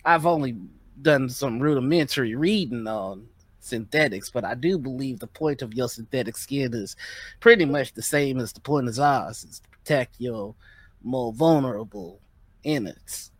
[0.05, 0.57] I've only
[1.01, 3.29] done some rudimentary reading on
[3.61, 6.97] synthetics, but I do believe the point of your synthetic skin is
[7.41, 10.55] pretty much the same as the point of ours, is to protect your
[11.03, 12.21] more vulnerable
[12.65, 13.31] innards.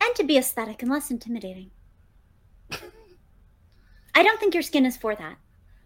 [0.00, 1.70] And to be aesthetic and less intimidating.
[4.14, 5.36] I don't think your skin is for that.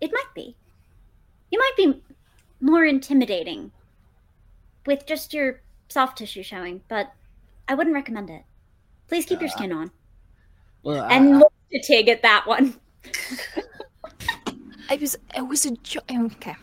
[0.00, 0.56] It might be.
[1.50, 2.02] You might be
[2.60, 3.70] more intimidating
[4.86, 7.12] with just your soft tissue showing, but
[7.68, 8.42] I wouldn't recommend it.
[9.08, 9.90] Please keep your Uh, skin on.
[10.82, 12.74] Well, And I, look to Tig at that one.
[14.88, 16.54] I was it was a jo- okay.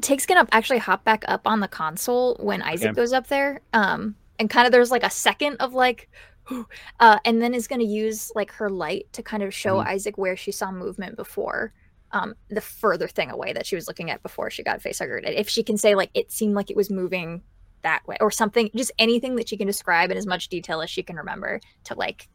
[0.00, 2.96] Tig's gonna actually hop back up on the console when Isaac Okay.
[2.96, 3.60] goes up there.
[3.72, 6.08] Um, and kind of there's like a second of like,
[7.00, 10.36] uh, and then is gonna use like her light to kind of show Isaac where
[10.36, 11.72] she saw movement before.
[12.12, 15.24] Um, the further thing away that she was looking at before she got face huggered.
[15.26, 17.42] If she can say like it seemed like it was moving
[17.82, 20.88] that way or something, just anything that she can describe in as much detail as
[20.88, 22.28] she can remember to like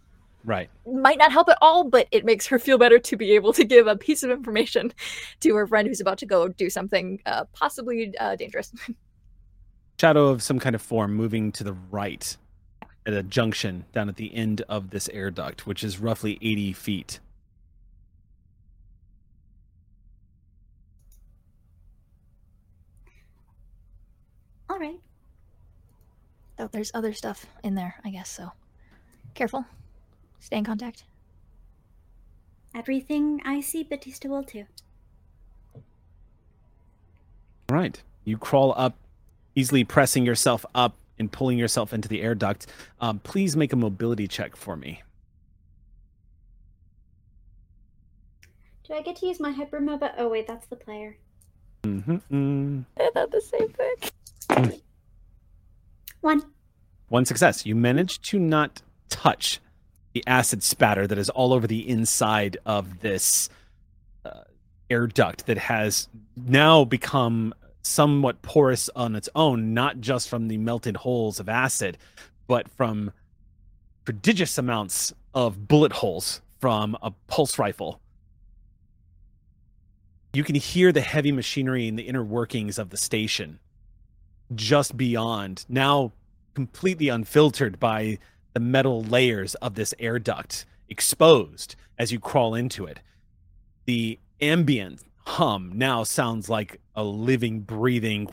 [0.45, 0.69] Right.
[0.85, 3.63] might not help at all, but it makes her feel better to be able to
[3.63, 4.93] give a piece of information
[5.39, 8.73] to her friend who's about to go do something uh, possibly uh, dangerous.
[9.99, 12.35] Shadow of some kind of form moving to the right
[13.05, 16.73] at a junction down at the end of this air duct, which is roughly 80
[16.73, 17.19] feet.
[24.69, 24.99] All right.
[26.57, 28.29] Though there's other stuff in there, I guess.
[28.29, 28.51] So
[29.35, 29.65] careful.
[30.43, 31.05] Stay in contact.
[32.75, 34.65] Everything I see, Batista will too.
[35.73, 35.81] All
[37.77, 38.03] right.
[38.25, 38.97] You crawl up,
[39.55, 42.67] easily pressing yourself up and pulling yourself into the air duct.
[42.99, 45.01] Um, please make a mobility check for me.
[48.83, 50.11] Do I get to use my hypermoba?
[50.17, 51.15] Oh wait, that's the player.
[51.83, 52.81] Mm-hmm.
[52.99, 54.81] I thought the same thing.
[56.19, 56.43] One.
[57.07, 57.65] One success.
[57.65, 59.61] You managed to not touch
[60.13, 63.49] the acid spatter that is all over the inside of this
[64.25, 64.41] uh,
[64.89, 70.57] air duct that has now become somewhat porous on its own, not just from the
[70.57, 71.97] melted holes of acid,
[72.47, 73.11] but from
[74.05, 77.99] prodigious amounts of bullet holes from a pulse rifle.
[80.33, 83.59] You can hear the heavy machinery and the inner workings of the station
[84.55, 86.11] just beyond, now
[86.53, 88.19] completely unfiltered by
[88.53, 92.99] the metal layers of this air duct exposed as you crawl into it.
[93.85, 98.29] The ambient hum now sounds like a living, breathing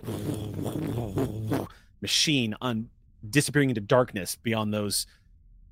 [2.01, 2.89] machine on
[3.29, 5.07] disappearing into darkness beyond those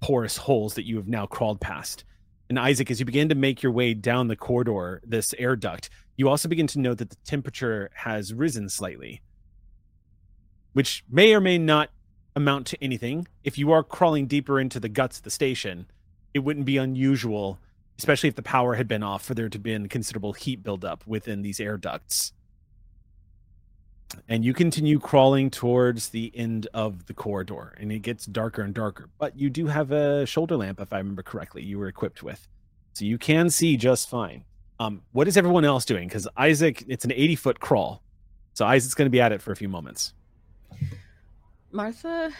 [0.00, 2.04] porous holes that you have now crawled past.
[2.48, 5.90] And Isaac, as you begin to make your way down the corridor, this air duct,
[6.16, 9.20] you also begin to note that the temperature has risen slightly,
[10.72, 11.90] which may or may not
[12.38, 13.29] amount to anything.
[13.44, 15.87] If you are crawling deeper into the guts of the station,
[16.33, 17.59] it wouldn't be unusual,
[17.98, 21.07] especially if the power had been off, for there to have been considerable heat buildup
[21.07, 22.33] within these air ducts.
[24.29, 28.74] and you continue crawling towards the end of the corridor and it gets darker and
[28.74, 29.09] darker.
[29.18, 32.48] But you do have a shoulder lamp if i remember correctly you were equipped with.
[32.94, 34.44] So you can see just fine.
[34.81, 36.09] Um, what is everyone else doing?
[36.09, 38.03] Because isaac it's an 80 foot crawl.
[38.55, 40.14] So isaac's going to be at it for a few moments
[41.70, 42.31] Martha,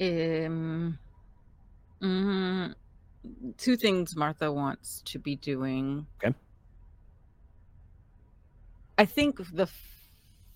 [0.00, 0.98] um,
[2.02, 2.74] mm,
[3.56, 6.06] two things Martha wants to be doing.
[6.22, 6.34] Okay.
[8.98, 9.68] I think the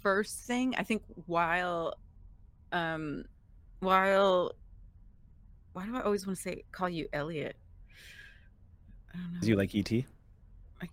[0.02, 1.94] first thing, I think while,
[2.72, 3.24] um,
[3.80, 4.52] while,
[5.72, 7.56] why do I always want to say call you Elliot?
[9.14, 9.40] I don't know.
[9.40, 9.80] do you like E
[10.82, 10.88] et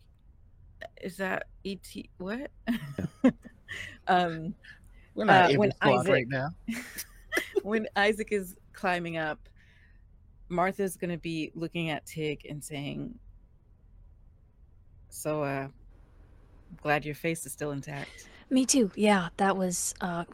[1.01, 1.85] Is that ET?
[2.17, 2.49] What?
[4.07, 4.55] um,
[5.13, 6.49] We're not Uh, in when Isaac- right now.
[7.63, 9.39] when Isaac is climbing up,
[10.49, 13.17] Martha's gonna be looking at Tig and saying,
[15.09, 15.67] "So, uh,
[16.81, 18.91] glad your face is still intact." Me too.
[18.95, 20.25] Yeah, that was uh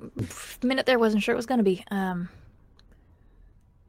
[0.62, 1.84] minute there wasn't sure it was gonna be.
[1.92, 2.30] Um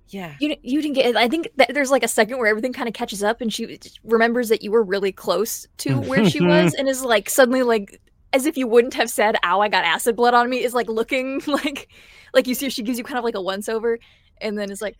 [0.08, 2.88] Yeah, you you didn't get I think that there's like a second where everything kind
[2.88, 6.74] of catches up and she remembers that you were really close to where she was
[6.74, 8.00] and is like suddenly like
[8.32, 10.88] as if you wouldn't have said ow I got acid blood on me is like
[10.88, 11.88] looking like
[12.34, 13.98] like you see she gives you kind of like a once over
[14.40, 14.96] and then it's like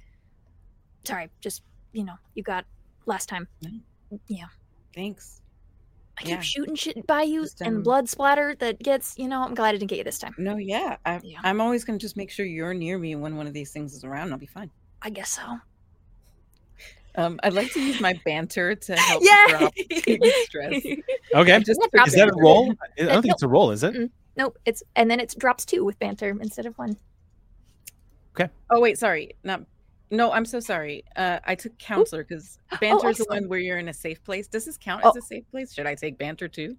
[1.05, 2.65] sorry just you know you got
[3.07, 3.49] last time
[4.29, 4.47] Yeah.
[4.95, 5.41] thanks.
[6.19, 6.41] I keep Yeah.
[6.41, 9.71] shooting shit by you Just, and um, blood splatter that gets you know I'm glad
[9.71, 11.39] I didn't get you this time No, yeah, I, Yeah.
[11.43, 14.05] I'm always gonna just make sure you're near me when one of these things is
[14.05, 14.31] around.
[14.33, 14.71] I'll be fine.
[15.01, 15.43] I guess so
[17.15, 19.75] Um, I'd like to use my banter to help yeah drop
[20.45, 20.83] stress.
[21.35, 22.43] okay Just Yeah, for drop is that a banter.
[22.43, 23.35] roll i don't think Nope.
[23.35, 24.11] it's a roll is it Mm-mm.
[24.37, 26.97] nope it's and then it drops two with banter instead of one
[28.71, 29.63] Oh wait, sorry, not.
[30.11, 31.05] No, I'm so sorry.
[31.17, 34.47] Uh, I took counselor because banter is the one where you're in a safe place.
[34.47, 35.11] Does this count Oh.
[35.11, 35.73] as a safe place?
[35.75, 36.77] Should I take banter too?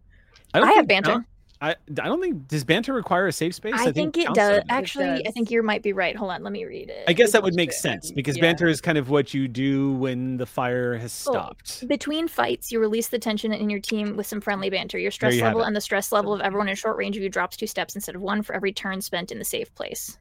[0.54, 1.12] don't I have banter.
[1.12, 1.26] count-
[1.64, 4.64] I, I don't think does banter require a safe space I, think, it counselor does.
[4.68, 5.34] Actually, I does.
[5.34, 6.14] think you might be right.
[6.14, 7.06] Hold on, let me read it.
[7.08, 8.42] I guess that would make sense because yeah.
[8.42, 11.88] banter is kind of what you do when the fire has Oh, stopped.
[11.88, 15.00] Between fights, you release the tension in your team with some friendly banter.
[15.00, 17.30] Your stress you level and the stress level of everyone in short range of you
[17.30, 20.18] drops two steps instead of one for every turn spent in the safe place.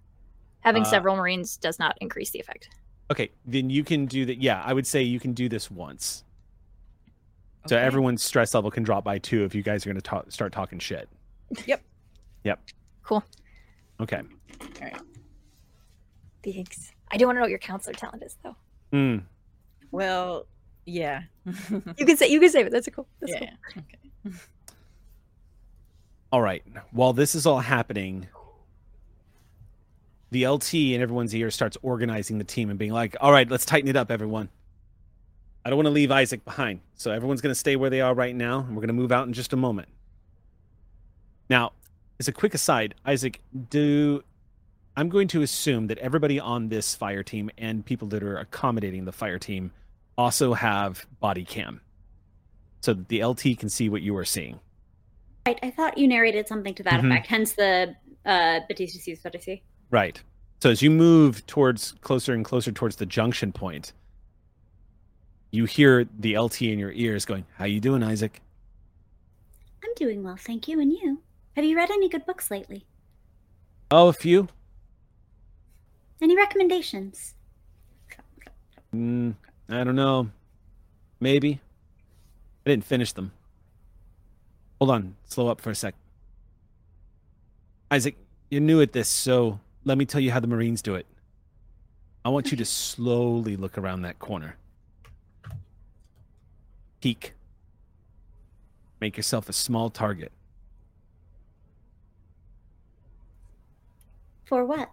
[0.61, 2.69] Having Uh, several Marines does not increase the effect.
[3.11, 4.41] Okay, then you can do that.
[4.41, 6.23] Yeah, I would say you can do this once.
[7.67, 10.23] So everyone's stress level can drop by two if you guys are going to ta-
[10.29, 11.09] start talking shit.
[11.67, 11.83] Yep.
[12.45, 12.61] Yep.
[13.03, 13.25] Cool.
[14.01, 14.23] Okay.
[14.61, 14.97] All right.
[16.45, 16.93] Thanks.
[17.11, 18.57] I do want to know what your counselor talent is, though.
[18.93, 19.23] Mm.
[19.91, 20.47] Well,
[20.87, 21.23] yeah.
[21.71, 22.73] You can say you can save it.
[22.73, 23.07] That's a cool.
[23.21, 23.51] That's yeah.
[23.73, 23.83] cool.
[24.25, 24.37] Okay.
[26.33, 26.63] All right.
[26.93, 28.27] While this is all happening,
[30.31, 33.67] the LT in everyone's ear starts organizing the team and being like, "All right, let's
[33.67, 34.49] tighten it up, everyone.
[35.65, 38.15] I don't want to leave Isaac behind, so everyone's going to stay where they are
[38.15, 39.89] right now, and we're going to move out in just a moment."
[41.53, 41.73] Now,
[42.19, 43.39] as a quick aside, Isaac,
[43.69, 44.25] do
[44.97, 49.05] I'm going to assume that everybody on this fire team and people that are accommodating
[49.05, 49.71] the fire team
[50.17, 51.83] also have body cam,
[52.81, 54.61] so that the LT can see what you are seeing.
[55.47, 57.11] Right, I thought you narrated something to that Mhm.
[57.11, 59.63] effect, hence the uh, Batista sees what I see.
[59.91, 60.23] Right.
[60.63, 63.93] So as you move towards closer and closer towards the junction point,
[65.51, 68.41] you hear the LT in your ears going, "How you doing, Isaac?"
[69.85, 70.81] I'm doing well, thank you.
[70.81, 71.21] And you?
[71.55, 72.87] Have you read any good books lately?
[73.91, 74.49] Oh, a few.
[76.23, 77.35] Any recommendations?
[78.95, 79.35] Mm,
[79.69, 80.31] I don't know.
[81.21, 81.61] Maybe.
[82.65, 83.33] I didn't finish them.
[84.81, 85.17] Hold on.
[85.25, 85.95] Slow up for a sec.
[87.91, 88.17] Isaac,
[88.51, 91.07] you're new at this, so let me tell you how the Marines do it.
[92.25, 94.57] I want you to slowly look around that corner.
[97.01, 97.35] Peek.
[99.01, 100.33] Make yourself a small target.
[104.45, 104.91] For what?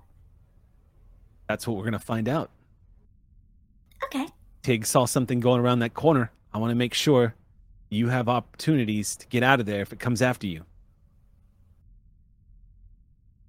[1.47, 2.51] That's what we're going to find out.
[4.05, 4.27] Okay.
[4.63, 6.31] Tig saw something going around that corner.
[6.53, 7.35] I want to make sure
[7.89, 10.63] you have opportunities to get out of there if it comes after you.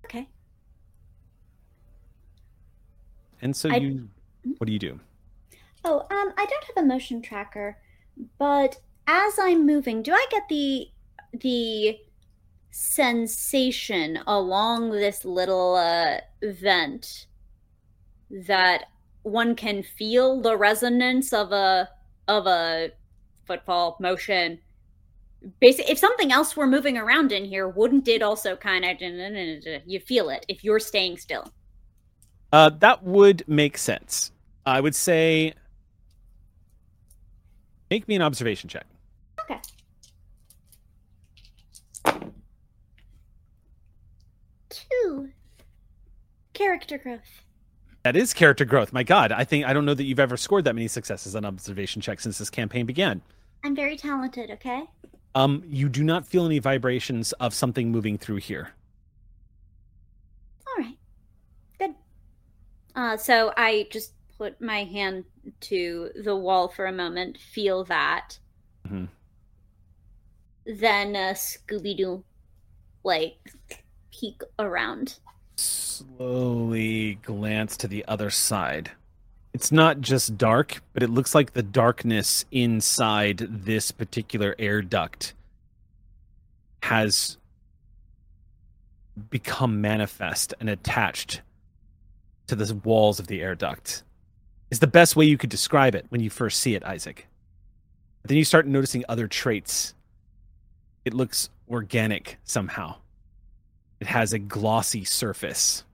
[0.04, 0.28] Okay.
[3.42, 4.08] And so I- you,
[4.58, 4.98] what do you do?
[5.84, 7.78] Oh, um, I don't have a motion tracker,
[8.38, 10.88] but as I'm moving, do I get the
[11.32, 11.98] the
[12.70, 17.26] sensation along this little uh, vent
[18.30, 18.84] that
[19.22, 21.88] one can feel the resonance of a
[22.28, 22.90] of a
[23.46, 24.58] footfall motion?
[25.60, 30.00] Basically, if something else were moving around in here, wouldn't it also kind of you
[30.00, 31.50] feel it if you're staying still?
[32.52, 34.32] Uh, that would make sense.
[34.66, 35.54] I would say,
[37.90, 38.86] make me an observation check.
[39.40, 39.60] Okay.
[46.52, 47.42] Character growth.
[48.02, 48.92] That is character growth.
[48.92, 51.44] My God, I think I don't know that you've ever scored that many successes on
[51.44, 53.20] observation checks since this campaign began.
[53.62, 54.84] I'm very talented, okay?
[55.34, 58.70] Um, you do not feel any vibrations of something moving through here.
[60.66, 60.96] All right.
[61.78, 61.94] Good.
[62.96, 65.24] Uh, so I just put my hand
[65.60, 68.38] to the wall for a moment, feel that.
[68.86, 69.04] Mm-hmm.
[70.78, 72.24] Then uh, Scooby Doo,
[73.04, 73.36] like,
[74.12, 75.18] peek around.
[75.56, 78.90] Slowly glance to the other side.
[79.52, 85.34] It's not just dark, but it looks like the darkness inside this particular air duct
[86.82, 87.36] has
[89.28, 91.42] become manifest and attached
[92.46, 94.02] to the walls of the air duct.
[94.70, 97.26] Is the best way you could describe it when you first see it, Isaac.
[98.22, 99.94] But then you start noticing other traits.
[101.04, 102.96] It looks organic somehow.
[104.00, 105.84] It has a glossy surface.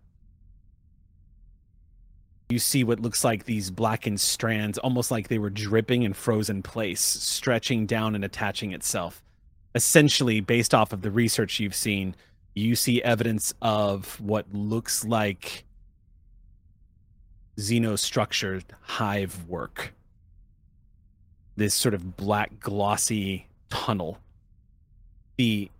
[2.48, 6.62] You see what looks like these blackened strands, almost like they were dripping in frozen
[6.62, 9.20] place, stretching down and attaching itself.
[9.74, 12.14] Essentially, based off of the research you've seen,
[12.54, 15.64] you see evidence of what looks like
[17.58, 19.92] xenostructured hive work.
[21.56, 24.18] This sort of black, glossy tunnel.
[25.36, 25.70] The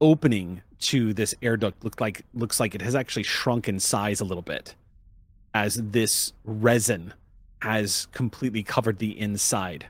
[0.00, 4.20] opening to this air duct look like looks like it has actually shrunk in size
[4.20, 4.74] a little bit
[5.54, 7.12] as this resin
[7.62, 9.86] has completely covered the inside.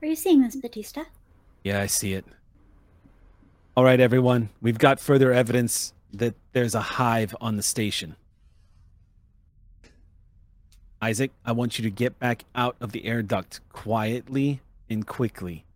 [0.00, 1.04] Are you seeing this, Batista?
[1.62, 2.26] Yeah, I see it.
[3.74, 4.50] All right, everyone.
[4.60, 8.14] We've got further evidence that there's a hive on the station.
[11.04, 15.66] Isaac, I want you to get back out of the air duct quietly and quickly.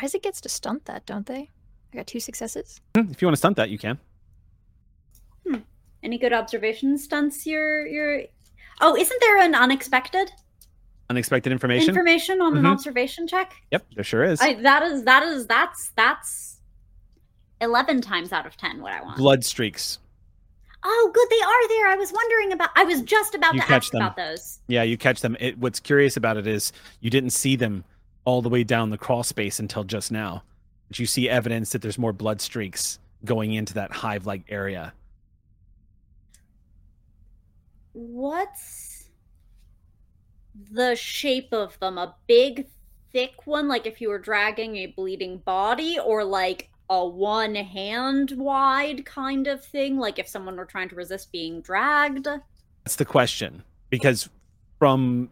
[0.00, 1.48] Isaac gets to stunt that, don't they?
[1.92, 2.80] I got two successes.
[2.94, 3.98] Hmm, If you want to stunt that, you can.
[5.44, 5.56] Hmm.
[6.04, 8.22] Any good observation stunts you're you're
[8.80, 10.30] Oh, isn't there an unexpected
[11.10, 11.88] Unexpected information.
[11.88, 12.70] information on an Mhm.
[12.72, 13.52] observation check?
[13.72, 14.40] yep, there sure is.
[14.40, 16.60] I, that is that is that's that's
[17.60, 19.16] eleven times out of ten what I want.
[19.18, 19.98] Blood streaks.
[20.84, 21.88] Oh, good, they are there.
[21.88, 22.70] I was wondering about.
[22.74, 24.02] I was just about You to catch ask them.
[24.02, 24.58] about those.
[24.66, 25.36] Yeah, you catch them.
[25.38, 27.84] It, what's curious about it is you didn't see them
[28.24, 30.42] all the way down the crawl space until just now.
[30.88, 34.92] But you see evidence that there's more blood streaks going into that hive-like area.
[37.92, 39.08] What's
[40.70, 41.98] the shape of them?
[41.98, 42.66] A big,
[43.12, 48.32] thick one, like if you were dragging a bleeding body, or like a one hand
[48.32, 52.26] wide kind of thing, like if someone were trying to resist being dragged?
[52.84, 53.62] That's the question.
[53.90, 54.28] Because
[54.78, 55.30] from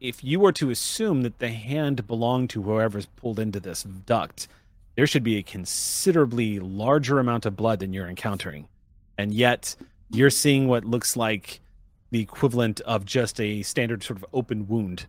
[0.00, 4.48] if you were to assume that the hand belonged to whoever's pulled into this duct,
[4.96, 8.68] there should be a considerably larger amount of blood than you're encountering.
[9.18, 9.76] And yet
[10.10, 11.60] you're seeing what looks like
[12.10, 15.06] the equivalent of just a standard sort of open wound.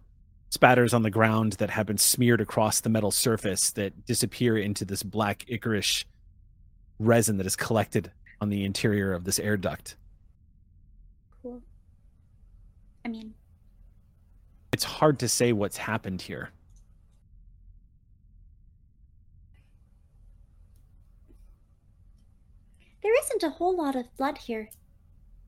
[0.56, 4.86] Spatters on the ground that have been smeared across the metal surface that disappear into
[4.86, 6.06] this black ichorish
[6.98, 9.98] resin that is collected on the interior of this air duct.
[11.44, 11.62] Cool.
[13.04, 13.34] I mean,
[14.72, 16.52] it's hard to say what's happened here.
[23.04, 24.70] there isn't a whole lot of blood here,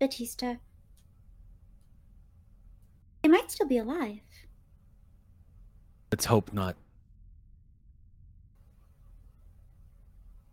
[0.01, 0.55] Batista.
[3.23, 4.19] They might still be alive.
[6.11, 6.75] Let's hope not.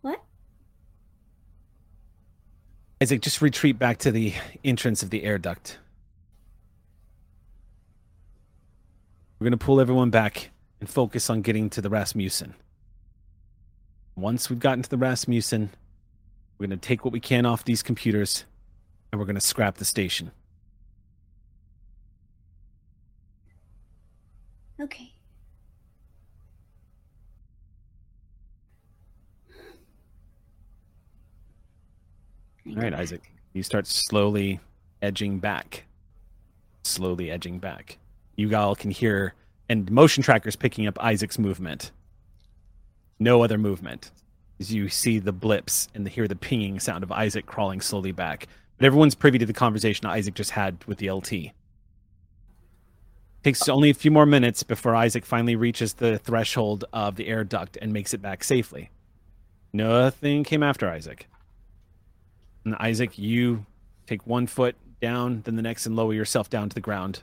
[0.01, 0.21] What?
[3.01, 4.33] Isaac, just retreat back to the
[4.63, 5.77] entrance of the air duct.
[9.39, 12.53] We're going to pull everyone back and focus on getting to the Rasmussen.
[14.15, 15.71] Once we've gotten to the Rasmussen,
[16.57, 18.45] we're going to take what we can off these computers
[19.11, 20.31] and we're going to scrap the station.
[24.79, 25.14] Okay.
[32.67, 33.31] All right, Isaac.
[33.53, 34.59] You start slowly
[35.01, 35.85] edging back.
[36.83, 37.97] Slowly edging back.
[38.35, 39.33] You all can hear,
[39.69, 41.91] and motion trackers picking up Isaac's movement.
[43.19, 44.11] No other movement.
[44.59, 48.47] As you see the blips and hear the pinging sound of Isaac crawling slowly back.
[48.77, 51.51] But everyone's privy to the conversation Isaac just had with the LT.
[53.43, 57.43] Takes only a few more minutes before Isaac finally reaches the threshold of the air
[57.43, 58.89] duct and makes it back safely.
[59.71, 61.27] Nothing came after Isaac.
[62.65, 63.65] And Isaac, you
[64.07, 67.21] take one foot down, then the next, and lower yourself down to the ground.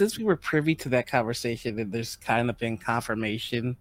[0.00, 3.76] since we were privy to that conversation, and there's kind of been confirmation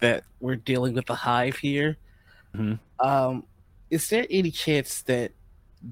[0.00, 1.96] that we're dealing with a hive here.
[2.56, 2.80] Mhm.
[2.98, 3.46] Um,
[3.88, 5.32] is there any chance that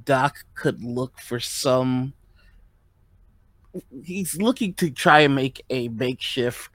[0.04, 2.12] Doc could look for some?
[4.02, 6.70] He's looking to try and make a makeshift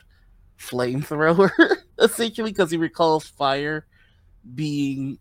[0.58, 1.52] flamethrower,
[2.00, 3.86] essentially, because he recalls fire
[4.56, 5.20] being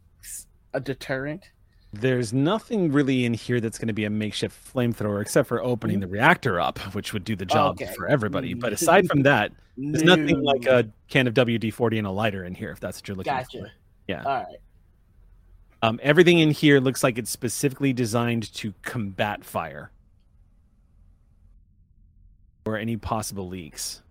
[0.74, 1.44] a deterrent.
[1.92, 6.00] There's nothing really in here that's going to be a makeshift flamethrower except for opening
[6.00, 7.92] the reactor up, which would do the job Okay.
[7.94, 8.52] for everybody.
[8.54, 12.44] But aside from that, there's nothing like a can of WD 40 and a lighter
[12.44, 13.58] in here, if that's what you're looking Gotcha.
[13.60, 13.70] for.
[14.08, 14.22] Yeah.
[14.24, 14.56] All right.
[15.82, 19.90] Um, everything in here looks like it's specifically designed to combat fire
[22.64, 24.02] or any possible leaks.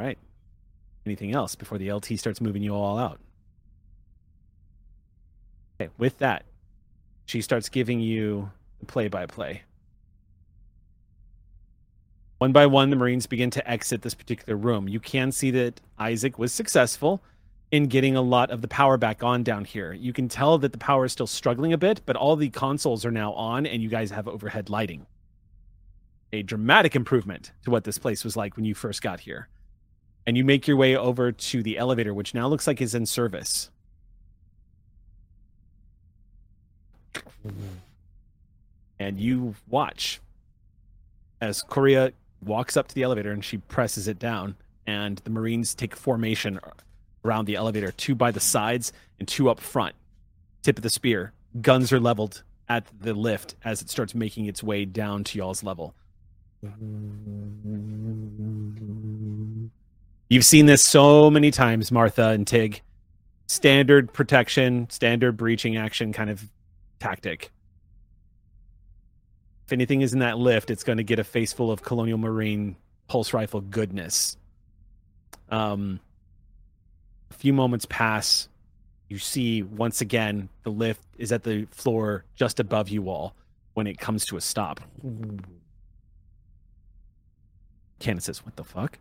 [0.00, 0.16] Right.
[1.04, 3.20] Anything else before the LT starts moving you all out?
[5.78, 6.44] Okay, with that,
[7.26, 9.62] she starts giving you the play by play.
[12.38, 14.88] One by one, the Marines begin to exit this particular room.
[14.88, 17.20] You can see that Isaac was successful
[17.70, 19.92] in getting a lot of the power back on down here.
[19.92, 23.04] You can tell that the power is still struggling a bit, but all the consoles
[23.04, 25.04] are now on and you guys have overhead lighting.
[26.32, 29.48] A dramatic improvement to what this place was like when you first got here.
[30.30, 33.04] And you make your way over to the elevator, which now looks like is in
[33.04, 33.68] service.
[39.00, 40.20] And you watch
[41.40, 42.12] as Korea
[42.44, 44.54] walks up to the elevator and she presses it down,
[44.86, 46.60] and the Marines take formation
[47.24, 49.96] around the elevator, two by the sides and two up front.
[50.62, 51.32] Tip of the spear.
[51.60, 55.64] Guns are leveled at the lift as it starts making its way down to y'all's
[55.64, 55.92] level.
[60.30, 62.82] You've seen this so many times, Martha and Tig.
[63.48, 66.48] Standard protection, standard breaching action kind of
[67.00, 67.50] tactic.
[69.66, 72.16] If anything is in that lift, it's going to get a face full of Colonial
[72.16, 72.76] Marine
[73.08, 74.36] pulse rifle goodness.
[75.48, 75.98] Um,
[77.32, 78.48] a few moments pass.
[79.08, 83.34] You see once again the lift is at the floor just above you all
[83.74, 84.80] when it comes to a stop.
[87.98, 88.96] Candace says, What the fuck?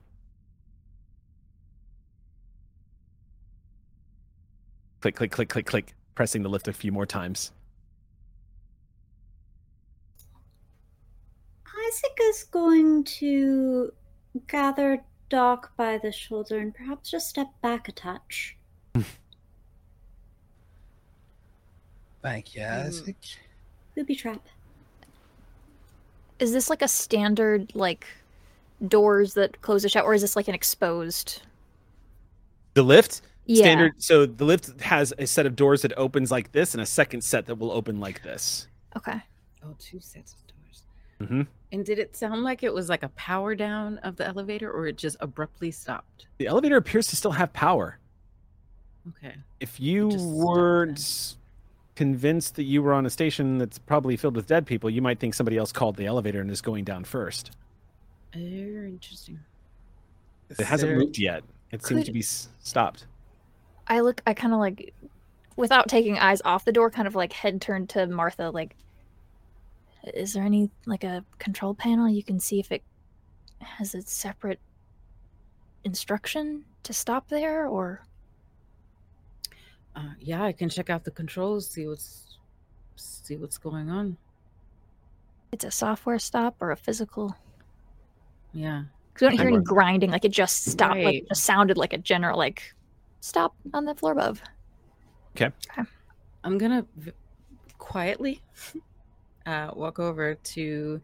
[5.02, 7.52] Click, click, click, click, click, pressing the lift a few more times.
[11.66, 13.94] Isaac is going to
[14.48, 18.58] gather Doc by the shoulder and perhaps just step back a touch.
[22.22, 22.86] Thank you, Mm.
[22.86, 23.16] Isaac.
[23.96, 24.46] Booby trap.
[26.40, 28.06] Is this like a standard like
[28.88, 31.42] doors that close the shut, or is this like an exposed?
[32.74, 33.22] The lift?
[33.50, 33.64] Yeah.
[33.64, 33.94] Standard.
[33.98, 37.24] So the lift has a set of doors that opens like this and a second
[37.24, 38.68] set that will open like this.
[38.96, 39.20] Okay.
[39.64, 40.84] Oh, two sets of doors.
[41.20, 41.42] Mm-hmm.
[41.72, 44.86] And did it sound like it was like a power down of the elevator, or
[44.86, 46.28] it just abruptly stopped?
[46.38, 47.98] The elevator appears to still have power.
[49.08, 49.36] Okay.
[49.60, 51.36] If you weren't
[51.96, 55.20] convinced that you were on a station that's probably filled with dead people, you might
[55.20, 57.50] think somebody else called the elevator and is going down first.
[58.34, 59.40] Very interesting.
[60.52, 61.44] It hasn't There- moved yet.
[61.72, 63.06] It seems Could- to be stopped.
[63.90, 64.22] I look.
[64.28, 64.94] I kind of like,
[65.56, 68.52] without taking eyes off the door, kind of like head turned to Martha.
[68.52, 68.76] Like,
[70.14, 72.84] is there any like a control panel you can see if it
[73.60, 74.60] has a separate
[75.84, 78.02] instruction to stop there, or
[79.96, 82.38] Uh, yeah, I can check out the controls, see what's
[82.96, 84.18] see what's going on.
[85.52, 87.36] it's a software stop or a physical?
[88.54, 88.84] Yeah.
[89.14, 90.12] Because we don't hear any grinding.
[90.12, 91.00] Like it just stopped.
[91.02, 92.74] Like it just sounded like a general like
[93.20, 94.42] stop on the floor above.
[95.36, 95.52] Okay.
[96.44, 97.12] I'm gonna v-
[97.78, 98.42] quietly
[99.46, 101.02] uh, walk over to.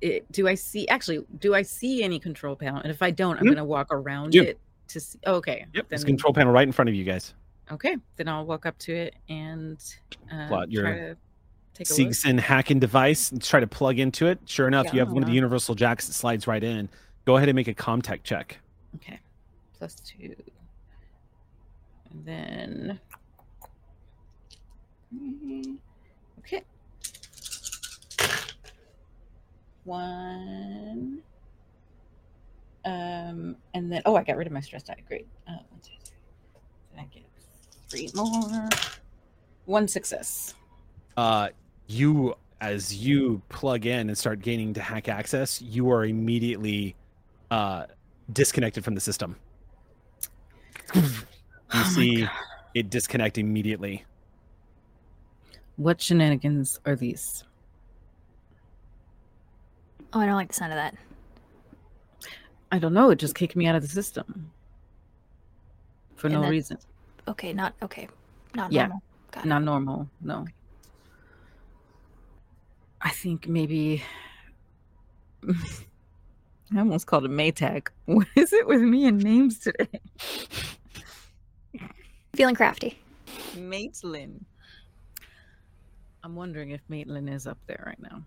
[0.00, 0.88] It, do I see?
[0.88, 2.80] Actually, do I see any control panel?
[2.82, 3.50] And if I don't, I'm Mhm.
[3.50, 4.42] gonna walk around Do.
[4.42, 5.18] it to see.
[5.26, 5.66] Okay.
[5.74, 5.88] Yep.
[5.88, 7.34] There's a control panel right in front of you guys.
[7.70, 9.78] Okay, then I'll walk up to it and
[10.32, 11.16] uh, Plot your try to
[11.72, 12.08] take a look.
[12.10, 14.40] Seegson hacking device and try to plug into it.
[14.44, 16.88] Sure enough, you have one of the universal jacks that slides right in.
[17.26, 18.58] Go ahead and make a comtech check.
[18.96, 19.20] Okay,
[19.78, 20.34] plus two,
[22.12, 23.00] and then
[26.40, 26.62] okay,
[29.84, 31.22] one,
[32.84, 34.96] um, and then oh, I got rid of my stress die.
[35.06, 35.26] Great.
[35.48, 37.00] Uh, one, two, three.
[37.00, 37.24] I get
[37.88, 38.68] three more.
[39.66, 40.54] One success.
[41.16, 41.48] uh,
[41.86, 46.94] you as you plug in and start gaining to hack access, you are immediately
[47.50, 47.86] uh,
[48.32, 49.36] disconnected from the system.
[51.72, 52.26] You Oh see
[52.74, 54.04] it disconnect immediately.
[55.76, 57.44] What shenanigans are these?
[60.12, 60.94] Oh, I don't like the sound of that.
[62.72, 63.10] I don't know.
[63.10, 64.50] It just kicked me out of the system
[66.16, 66.78] for And no that- reason.
[67.28, 68.08] Okay, not okay.
[68.54, 68.86] Not Yeah.
[68.86, 69.02] normal.
[69.30, 69.48] Got it.
[69.48, 70.08] Not normal.
[70.20, 70.46] No.
[73.00, 74.02] I think maybe.
[75.48, 77.88] I almost called it Maytag.
[78.06, 79.88] What is it with me and names today?
[82.34, 82.98] Feeling crafty.
[83.56, 84.44] Maitland.
[86.22, 88.22] I'm wondering if Maitland is up there right now.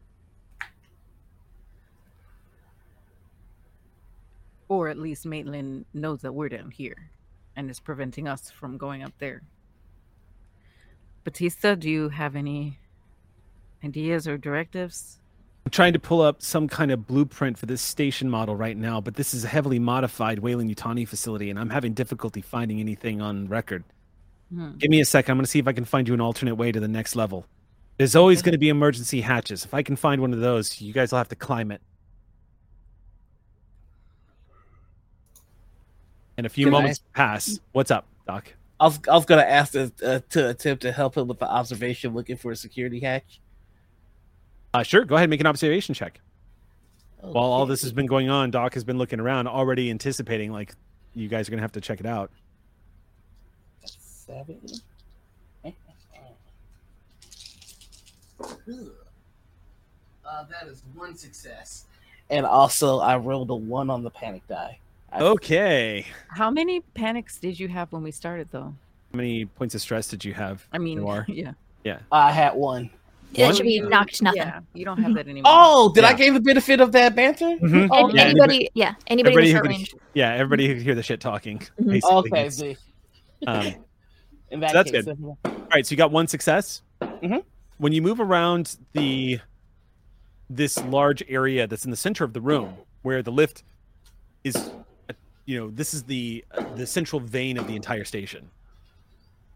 [4.68, 7.12] Or at least Maitland knows that we're down here
[7.56, 9.44] and is preventing us from going up there.
[11.24, 12.80] Batista, do you have any
[13.84, 15.20] ideas or directives?
[15.66, 19.00] I'm trying to pull up some kind of blueprint for this station model right now,
[19.00, 23.48] but this is a heavily modified Weyland-Yutani facility, and I'm having difficulty finding anything on
[23.48, 23.84] record.
[24.54, 24.72] Hmm.
[24.78, 25.30] Give me a sec.
[25.30, 27.16] I'm going to see if I can find you an alternate way to the next
[27.16, 27.46] level.
[27.98, 28.48] There's always Okay.
[28.48, 29.64] going to be emergency hatches.
[29.64, 31.82] If I can find one of those, you guys will have to climb it.
[36.38, 37.60] And a few Can I- moments pass.
[37.72, 38.54] What's up, Doc?
[38.80, 41.48] I was I was gonna ask to, uh, to attempt to help him with the
[41.50, 43.40] observation, looking for a security hatch.
[44.74, 45.06] Uh, sure.
[45.06, 46.20] Go ahead and make an observation check.
[47.22, 50.76] While all this has been going on, Doc has been looking around, already anticipating like
[51.14, 52.32] you guys are going to have to check it out.
[53.86, 54.60] Seven.
[60.26, 61.86] Uh, that is one success.
[62.30, 64.80] And also, I rolled a one on the panic die.
[65.12, 66.06] I, Okay.
[66.30, 68.74] How many panics did you have when we started, though?
[69.12, 70.66] How many points of stress did you have?
[70.74, 71.26] I mean, Noir?
[71.84, 72.00] yeah.
[72.12, 72.90] I had one.
[73.34, 74.38] Yeah, it should be knocked nothing.
[74.42, 75.52] Yeah, you don't have that anymore.
[75.54, 76.18] Oh, did I Yeah.
[76.18, 77.46] gain the benefit of that banter?
[77.58, 77.90] Mhm.
[77.92, 80.74] Oh, And Yeah, anybody, yeah, anybody in Everybody the who short could, yeah, everybody who
[80.76, 81.60] could hear the shit talking.
[81.80, 81.88] Mhm.
[81.90, 82.16] Basically.
[82.18, 82.78] Okay, gets- see.
[83.48, 83.74] um,
[84.52, 85.18] In that So that's case, good.
[85.18, 86.84] then- All right, so you got one success.
[87.02, 87.44] Mhm.
[87.80, 89.40] When you move around the
[90.50, 93.64] this large area that's in the center of the room, where the lift
[94.44, 95.14] is, uh,
[95.46, 98.52] you know, this is the uh, the central vein of the entire station.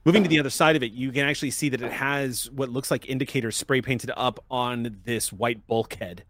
[0.06, 2.70] Moving to the other side of it, you can actually see that it has what
[2.70, 6.24] looks like indicators spray painted up on this white bulkhead.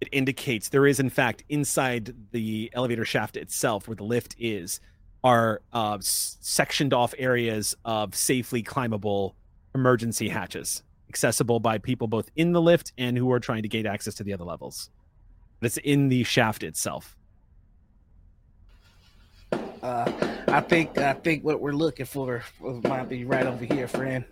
[0.00, 4.80] It indicates there is, in fact, inside the elevator shaft itself, where the lift is,
[5.22, 9.34] are uh, sectioned off areas of safely climbable
[9.74, 13.86] emergency hatches, accessible by people both in the lift and who are trying to gain
[13.86, 14.90] access to the other levels.
[15.60, 17.16] That's in the shaft itself.
[19.84, 20.10] Uh,
[20.48, 22.42] I think I think what we're looking for
[22.84, 24.24] might be right over here, friend.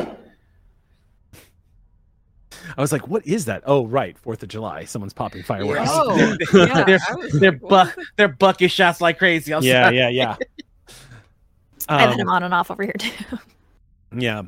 [2.75, 4.85] I was like, "What is that?" Oh, right, Fourth of July.
[4.85, 5.91] Someone's popping fireworks.
[5.93, 9.53] Oh, they're, yeah, they're, I they're, like, bu- they're bucket shots like crazy.
[9.53, 9.99] I'm yeah, sorry.
[9.99, 10.37] yeah, yeah.
[11.89, 13.13] I have Um, them on and off over here too.
[14.17, 14.45] Yeah.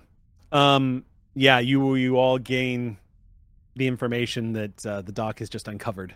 [0.53, 2.97] Um yeah, you you all gain
[3.77, 6.15] the information that uh, the doc has just uncovered.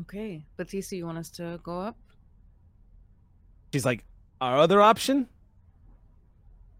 [0.00, 1.96] Okay, Batista, you want us to go up?
[3.72, 4.04] She's like,
[4.40, 5.28] "Our other option?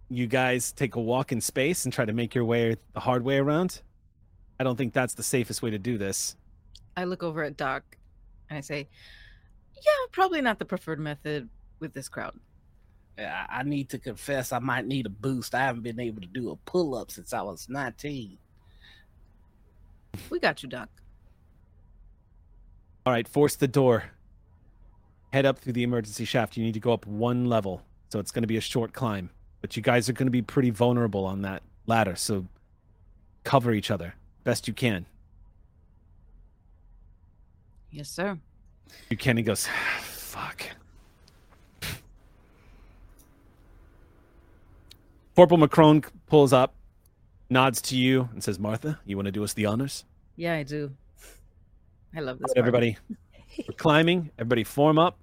[0.08, 3.24] You guys take a walk in space and try to make your way the hard
[3.24, 3.82] way around?
[4.58, 6.36] I don't think that's the safest way to do this."
[6.96, 7.96] I look over at Doc
[8.50, 8.88] and I say,
[9.74, 11.48] "Yeah, probably not the preferred method
[11.78, 12.38] with this crowd."
[13.16, 15.54] Yeah, I need to confess, I might need a boost.
[15.54, 18.38] I haven't been able to do a pull up since I was 19.
[20.30, 20.88] We got you, Doc.
[23.06, 24.04] All right, force the door.
[25.32, 26.56] Head up through the emergency shaft.
[26.56, 29.30] You need to go up one level, so it's going to be a short climb.
[29.60, 32.46] But you guys are going to be pretty vulnerable on that ladder, so
[33.42, 35.06] cover each other best you can.
[37.90, 38.38] Yes, sir.
[39.08, 39.36] You can.
[39.36, 39.66] He goes,
[40.00, 40.62] fuck.
[45.34, 46.74] Corporal Macron pulls up,
[47.50, 50.04] nods to you, and says, Martha, you want to do us the honors?
[50.36, 50.92] Yeah, I do.
[52.16, 52.52] I love this.
[52.56, 52.82] All right, part.
[52.84, 52.98] everybody,
[53.58, 54.30] we're climbing.
[54.38, 55.18] Everybody form up.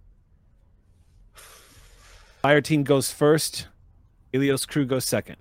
[2.42, 3.68] Fire team goes first.
[4.34, 5.38] Ilios crew goes second.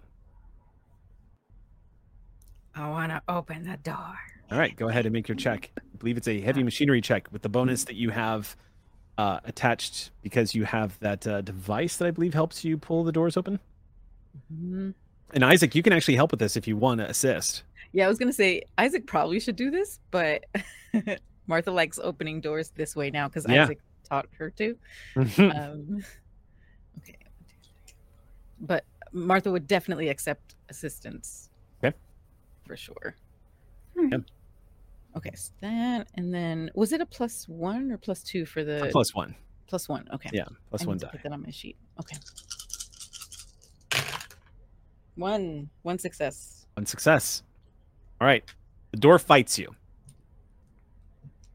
[2.75, 4.17] I want to open the door.
[4.51, 5.71] All right, go ahead and make your check.
[5.79, 8.57] I believe it's a heavy machinery check with the bonus that you have
[9.19, 13.13] uh, attached because you have that uh, device that I believe helps you pull the
[13.13, 13.61] doors open.
[14.53, 14.95] Mhm.
[15.33, 17.63] And Isaac, you can actually help with this if you want to assist.
[17.93, 20.45] Yeah, I was gonna say Isaac probably should do this, but
[21.51, 23.65] Martha likes opening doors this way now because Yeah.
[23.65, 24.79] Isaac taught her to.
[25.39, 26.05] Um,
[26.99, 27.19] okay,
[28.61, 31.51] but Martha would definitely accept assistance.
[31.83, 31.97] Okay.
[32.67, 33.17] for sure.
[33.97, 34.23] Yep.
[35.17, 38.89] Okay, so that and then was it a plus one or plus two for the
[38.93, 39.35] plus one.
[39.67, 40.07] Plus one.
[40.15, 40.31] Okay.
[40.33, 41.11] Yeah, plus I one to die.
[41.13, 41.77] Put that on my sheet.
[42.01, 42.17] Okay.
[45.17, 45.69] One.
[45.83, 46.67] One success.
[46.75, 47.43] One success.
[48.21, 48.45] All right.
[48.93, 49.75] The door fights you.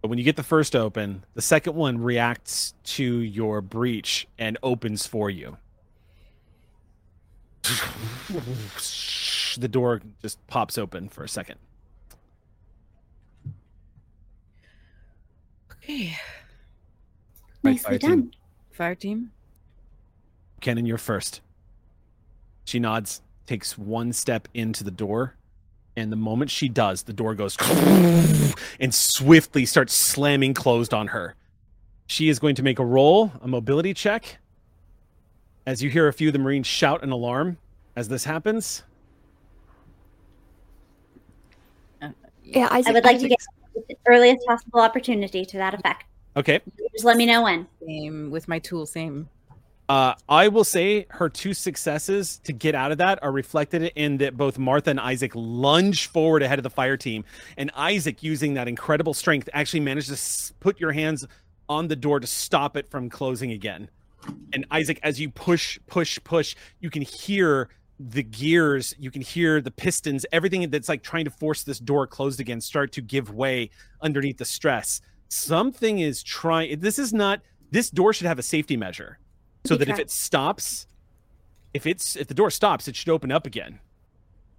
[0.05, 4.55] But when you get the first open, the second one reacts to your breach and
[4.61, 5.57] opens for you.
[9.57, 11.55] the door just pops open for a second.
[15.71, 16.15] Okay.
[17.63, 18.09] Right, Nicely fire team.
[18.09, 18.31] done.
[18.73, 19.31] Fire team.
[20.61, 21.41] Kenan, you're first.
[22.65, 25.35] She nods, takes one step into the door,
[25.97, 27.57] and the moment she does, the door goes
[28.79, 31.35] and swiftly starts slamming closed on her.
[32.07, 34.37] She is going to make a roll, a mobility check.
[35.65, 37.57] As you hear a few of the Marines shout an alarm
[37.95, 38.83] as this happens.
[42.01, 42.09] Uh,
[42.43, 43.39] yeah, Isaac, I would like to get
[43.87, 46.03] the earliest possible opportunity to that effect.
[46.37, 46.59] Okay.
[46.91, 47.65] Just let me know when.
[47.85, 48.85] Same with my tool.
[48.85, 49.29] Same.
[49.87, 54.17] Uh, I will say her two successes to get out of that are reflected in
[54.17, 57.23] that both Martha and Isaac lunge forward ahead of the fire team,
[57.55, 61.27] and Isaac, using that incredible strength, actually managed to put your hands
[61.69, 63.89] on the door to stop it from closing again.
[64.53, 67.69] And Isaac, as you push, push, push, you can hear
[67.99, 72.07] the gears, you can hear the pistons, everything that's like trying to force this door
[72.07, 73.69] closed again start to give way
[74.01, 74.99] underneath the stress.
[75.29, 76.79] Something is trying.
[76.79, 77.41] This is not.
[77.71, 79.19] This door should have a safety measure
[79.65, 80.87] so Be that if it stops
[81.73, 83.79] if it's if the door stops it should open up again.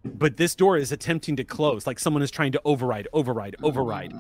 [0.04, 4.12] But this door is attempting to close like someone is trying to override override override.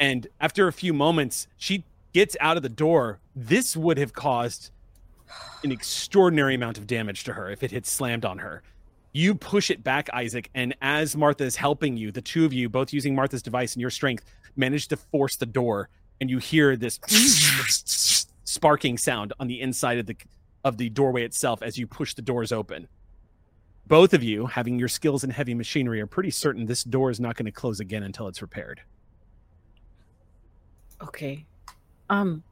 [0.00, 1.84] And after a few moments she
[2.16, 3.20] gets out of the door.
[3.34, 4.70] This would have caused
[5.62, 8.62] an extraordinary amount of damage to her if it had slammed on her.
[9.12, 12.70] You push it back isaac and as martha is helping you the two of you
[12.70, 14.24] both using martha's device and your strength
[14.56, 16.98] manage to force the door and you hear this
[18.46, 20.16] sparking sound on the inside of the
[20.64, 22.88] of the doorway itself as you push the doors open
[23.86, 27.20] both of you having your skills in heavy machinery are pretty certain this door is
[27.20, 28.80] not going to close again until it's repaired
[31.02, 31.44] Okay.
[32.08, 32.42] Um,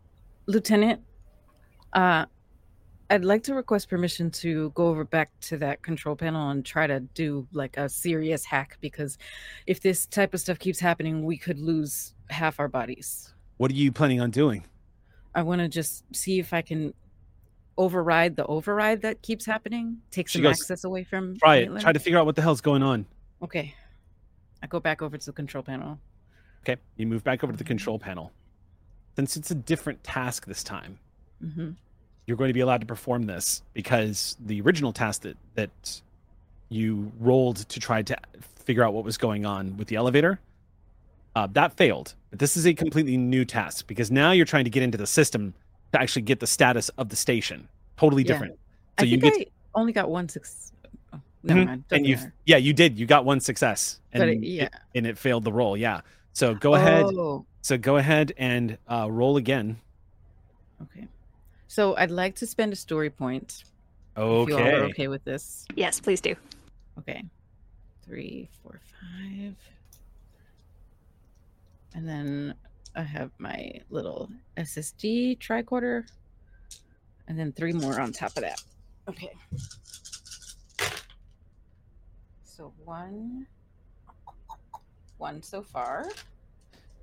[0.47, 1.01] Lieutenant,
[1.93, 2.27] uh,
[3.11, 6.87] I'd like to request permission to go over back to that control panel and try
[6.87, 9.19] to do like a serious hack because
[9.67, 13.35] if this type of stuff keeps happening, we could lose half our bodies.
[13.59, 14.65] what are you planning on doing
[15.35, 16.95] I want to just see if I can
[17.77, 21.37] override the override that keeps happening, take some goes, access away from.
[21.39, 23.07] try it Maitland." try to figure out what the hell's going on
[23.43, 23.75] Okay.
[24.63, 25.99] I go back over to the control panel.
[26.63, 28.33] okay you move back over to the control panel
[29.17, 30.99] since it's a different task this time
[31.41, 31.71] hmm
[32.27, 36.01] you're going to be allowed to perform this because the original task that that
[36.71, 38.17] you rolled to try to
[38.65, 40.41] figure out what was going on with the elevator
[41.37, 44.71] uh, that failed but this is a completely new task because now you're trying to
[44.71, 45.55] get into the system
[45.93, 48.33] to actually get the status of the station totally Yeah.
[48.33, 48.59] different
[48.99, 50.73] I so you think get I only got one success.
[51.13, 51.67] Oh, never Mhm.
[51.67, 51.71] mind.
[51.79, 52.35] and doesn't you matter.
[52.47, 54.69] yeah you did you got one success and But it- it- yeah.
[54.95, 56.01] and it failed the roll yeah
[56.33, 59.79] so go ahead Oh, so go ahead and uh, roll again
[60.83, 61.09] okay.
[61.69, 63.65] So I'd like to spend a story point.
[64.17, 64.43] Okay.
[64.43, 65.67] If you all are okay with this.
[65.75, 66.37] Yes, please do.
[67.01, 67.25] Okay.
[68.05, 69.57] Three, four, five.
[71.95, 72.55] And then
[72.97, 76.05] I have my little SSD tricorder.
[77.29, 78.63] And then three more on top of that.
[79.09, 79.33] Okay.
[82.45, 83.47] So one.
[85.19, 86.07] One so far.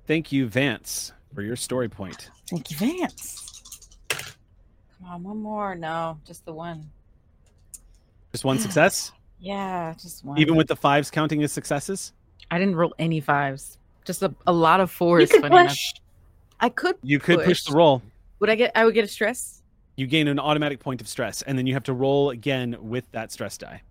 [0.06, 3.88] thank you vance for your story point Thank you, Vance.
[4.08, 5.74] Come on, one more.
[5.74, 6.90] No, just the one.
[8.32, 10.38] just one success Yeah, just one.
[10.38, 12.12] even with the fives counting as successes
[12.50, 13.78] I didn't roll any fives.
[14.04, 15.68] Just a, a lot of You could funny enough.
[15.68, 15.92] push.
[16.60, 16.96] I could.
[17.02, 17.64] you could push, Push.
[17.64, 18.02] the roll
[18.40, 18.72] Would I get?
[18.74, 19.62] I would get a stress.
[19.96, 23.04] you gain an automatic point of stress and then you have to roll again with
[23.12, 23.82] that stress die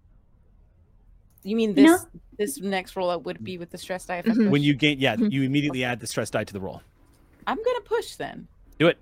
[1.43, 1.97] You mean No.
[1.97, 2.05] this?
[2.37, 4.17] This next roll up would be with the stress die.
[4.17, 4.35] If I Mhm.
[4.37, 4.47] push?
[4.47, 5.31] when you gain yeah Mhm.
[5.31, 6.81] you immediately add the stress die to the roll
[7.47, 8.47] I'm gonna push then.
[8.79, 8.97] Do it.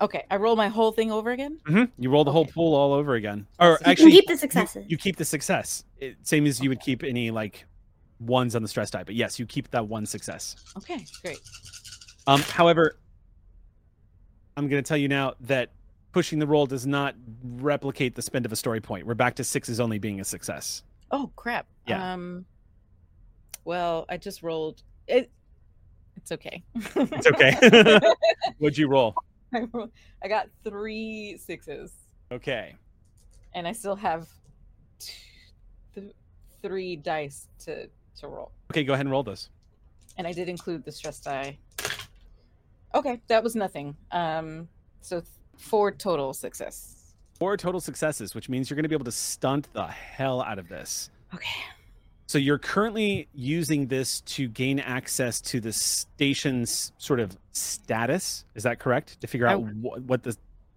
[0.00, 1.58] Okay, I roll my whole thing over again.
[1.66, 4.26] hmm you roll the whole pool all over again or You can You actually keep
[4.26, 4.84] the you- successes.
[4.88, 7.64] you, keep the success it, same as you would keep any like
[8.20, 11.40] ones on the stress die but yes you keep that one success Okay, great.
[12.26, 12.96] Um, however,
[14.56, 15.70] I'm going to tell you now that
[16.12, 19.04] pushing the roll does not replicate the spend of a story point.
[19.06, 20.84] We're back to sixes only being a success.
[21.10, 21.66] Oh crap.
[21.86, 22.12] Yeah.
[22.14, 22.44] Um.
[23.64, 25.30] Well, I just rolled it.
[26.16, 26.62] It's okay.
[26.74, 27.56] It's okay.
[28.58, 29.14] What'd you roll?
[29.52, 29.90] I roll-
[30.22, 31.92] I got three sixes,
[32.32, 32.74] Okay.
[33.54, 34.28] and I still have
[34.98, 35.12] t-
[35.94, 36.12] th-
[36.62, 37.88] three dice to
[38.20, 38.52] to roll.
[38.70, 39.50] Okay, go ahead and roll this.
[40.16, 41.58] and I did include the stress die.
[42.94, 43.96] Okay, that was nothing.
[44.12, 44.68] Um,
[45.00, 47.14] so th- Four total success.
[47.34, 50.58] Four total successes, which means you're going to be able to stunt the hell out
[50.58, 51.10] of this.
[51.34, 51.48] Okay.
[52.26, 58.44] So you're currently using this to gain access to the station's sort of status.
[58.54, 59.20] Is that correct?
[59.20, 60.36] To figure I- out wh- what the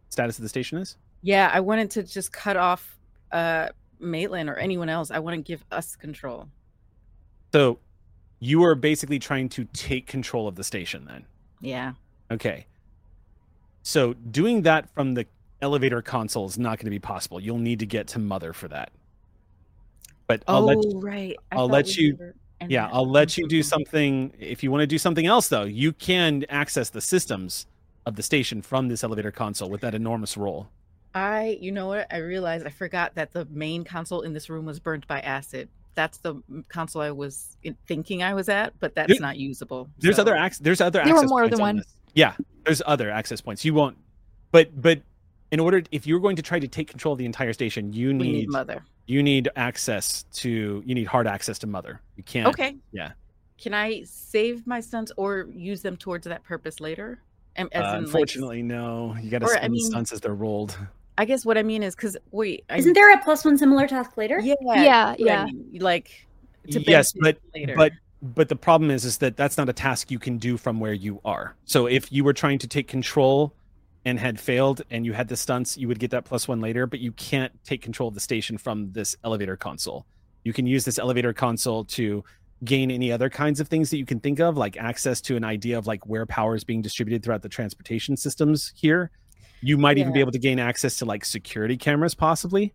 [0.10, 0.98] status of the station is?
[1.22, 2.98] Yeah, I wanted to just cut off
[3.32, 3.70] uh
[4.00, 5.10] Maitland or anyone else.
[5.12, 6.48] I want to give us control.
[7.54, 7.80] So
[8.40, 11.26] you are basically trying to take control of the station then.
[11.62, 11.94] Yeah.
[12.32, 12.66] Okay.
[13.84, 15.26] So doing that from the
[15.62, 17.40] elevator console is not going to be possible.
[17.40, 18.92] You'll need to get to Mother for that.
[20.28, 21.36] But I'll oh, let you, right.
[21.52, 22.34] I I'll let you-
[22.68, 24.34] yeah, I'll let you do something.
[24.40, 27.68] If you want to do something else, though, you can access the systems
[28.06, 30.68] of the station from this elevator console with that enormous roll.
[31.14, 32.08] I, you know what?
[32.12, 35.70] I realized I forgot that the main console in this room was burnt by acid.
[35.98, 36.36] That's the
[36.70, 39.90] console I was thinking I was at, but that's There- not usable.
[39.98, 40.60] There's so- other access.
[40.60, 41.76] There's other There were more points than one.
[41.78, 41.88] this.
[42.14, 42.36] Yeah,
[42.66, 43.66] there's other access points.
[43.66, 43.98] You won't,
[44.52, 45.02] but but
[45.52, 48.14] in order, if you're going to try to take control of the entire station, you
[48.14, 48.86] need, need mother.
[49.08, 52.00] you need access to you need hard access to Mother.
[52.16, 52.48] You can't.
[52.50, 52.78] Okay.
[52.92, 53.14] yeah.
[53.58, 57.20] Can I save my stunts or use them towards that purpose later?
[57.56, 59.16] Am- As Uh, in, like, unfortunately, no.
[59.20, 60.78] You got to or, I spend mean- stunts as they're rolled.
[61.18, 64.18] I guess what I mean is because wait, Isn't there a plus one similar task
[64.18, 64.40] later?
[64.40, 65.46] Yeah, Yeah, that's what I yeah.
[65.46, 66.28] mean, Like
[66.72, 67.74] to Yes, but later.
[67.76, 70.80] but but the problem is is that that's not a task you can do from
[70.80, 71.56] where you are.
[71.66, 73.54] So if you were trying to take control
[74.06, 76.88] and had failed and you had the stunts, you would get that plus one later,
[76.88, 80.06] but you can't take control of the station from this elevator console.
[80.44, 82.24] You can use this elevator console to
[82.64, 85.44] gain any other kinds of things that you can think of, like access to an
[85.44, 89.12] idea of like where power is being distributed throughout the transportation systems here.
[89.62, 92.74] You might even be able to gain access to like security cameras, possibly.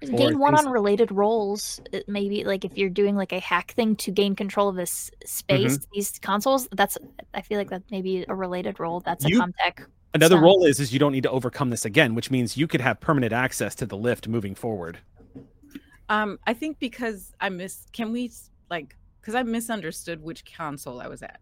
[0.00, 1.80] Gain one things- on related roles.
[2.06, 5.78] Maybe like if you're doing like a hack thing to gain control of this space,
[5.78, 5.90] Mm-hmm.
[5.94, 6.68] these consoles.
[6.72, 6.96] That's
[7.34, 9.00] I feel like that maybe a related role.
[9.00, 9.86] That's a You- Comtech.
[10.14, 12.66] Another Sounds- role is is you don't need to overcome this again, which means you
[12.68, 14.98] could have permanent access to the lift moving forward.
[16.08, 17.86] um, I think because I miss.
[17.92, 18.30] Can we
[18.70, 18.96] like?
[19.20, 21.40] Because I misunderstood which console I was at.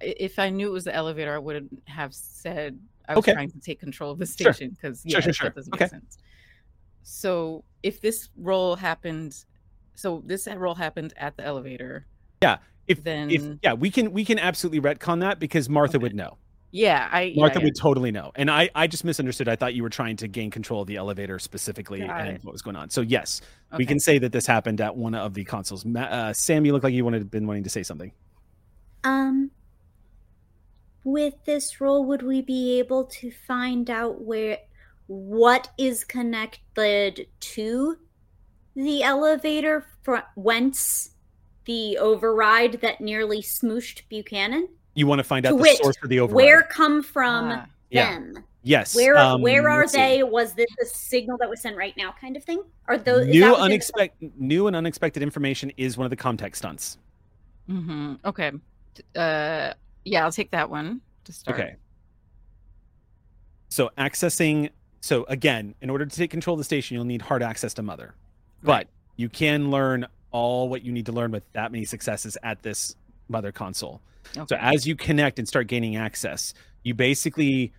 [0.00, 2.78] If I knew it was the elevator, I wouldn't have said
[3.10, 3.32] I was Okay.
[3.32, 4.70] trying to take control of the station.
[4.70, 5.48] Because Sure, yeah, sure, sure.
[5.48, 5.90] that doesn't make Okay.
[5.90, 6.18] sense.
[7.02, 9.44] So if this role happened,
[9.94, 12.06] so this role happened at the elevator.
[12.42, 12.58] Yeah.
[12.86, 16.02] If Then- if yeah, we can we can absolutely retcon that because Martha Okay.
[16.02, 16.38] would know.
[16.72, 17.64] Yeah, I Martha yeah.
[17.64, 18.30] would totally know.
[18.36, 19.48] And I I just misunderstood.
[19.48, 22.44] I thought you were trying to gain control of the elevator specifically Got and it.
[22.44, 22.90] what was going on.
[22.90, 23.40] So yes,
[23.76, 25.84] we can say that this happened at one of the consoles.
[25.84, 28.12] Uh, Sam, you look like you wanted been wanting to say something.
[29.04, 29.50] Um,
[31.04, 34.58] with this role, would we be able to find out where
[35.06, 37.96] what is connected to
[38.76, 41.10] the elevator from whence
[41.64, 44.68] the override that nearly smooshed Buchanan?
[44.94, 46.36] You want to find out To the wit, source of the override.
[46.36, 48.12] Where come from Ah, Yeah.
[48.12, 48.44] them?
[48.62, 48.94] Yes.
[48.94, 49.98] Where um, where are let's see.
[49.98, 50.22] they?
[50.22, 52.62] Was this a signal that was sent right now, kind of thing?
[52.86, 56.98] Are those New unexpected new and unexpected information is one of the context stunts.
[57.66, 58.52] hmm Okay.
[59.16, 59.72] Uh,
[60.10, 61.58] yeah, I'll take that one to start.
[61.58, 61.76] Okay.
[63.68, 67.42] So accessing so again, in order to take control of the station, you'll need hard
[67.42, 68.14] access to mother.
[68.62, 72.62] But you can learn all what you need to learn with that many successes at
[72.62, 72.94] this
[73.28, 74.02] mother console.
[74.46, 76.52] So as you connect and start gaining access,
[76.82, 77.72] you basically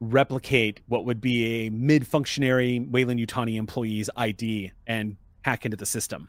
[0.00, 6.28] replicate what would be a mid-functionary Weyland-Yutani employee's ID and hack into the system.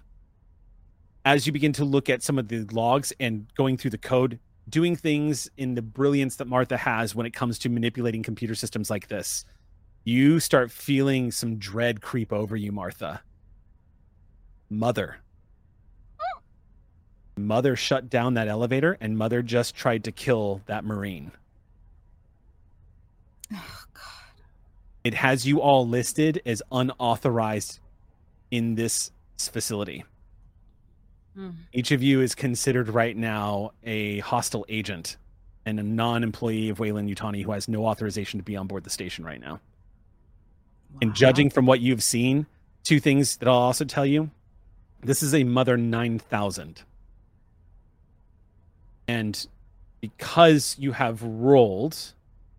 [1.25, 4.39] As you begin to look at some of the logs and going through the code,
[4.69, 8.89] doing things in the brilliance that Martha has when it comes to manipulating computer systems
[8.89, 9.45] like this,
[10.03, 13.21] you start feeling some dread creep over you, Martha.
[14.69, 15.17] Mother.
[17.37, 21.31] Mother shut down that elevator, and Mother just tried to kill that Marine.
[23.51, 24.03] Oh, God.
[25.03, 27.79] It has you all listed as unauthorized
[28.51, 30.05] in this facility.
[31.35, 31.49] Hmm.
[31.71, 35.17] Each of you is considered right now a hostile agent
[35.65, 38.89] and a non employee of Weyland-Yutani who has no authorization to be on board the
[38.89, 39.59] station right now.
[41.01, 42.45] And judging from what you've seen,
[42.83, 44.29] two things that I'll also tell you
[45.01, 46.83] this is a Mother 9000.
[49.07, 49.47] And
[49.99, 52.13] because you have rolled,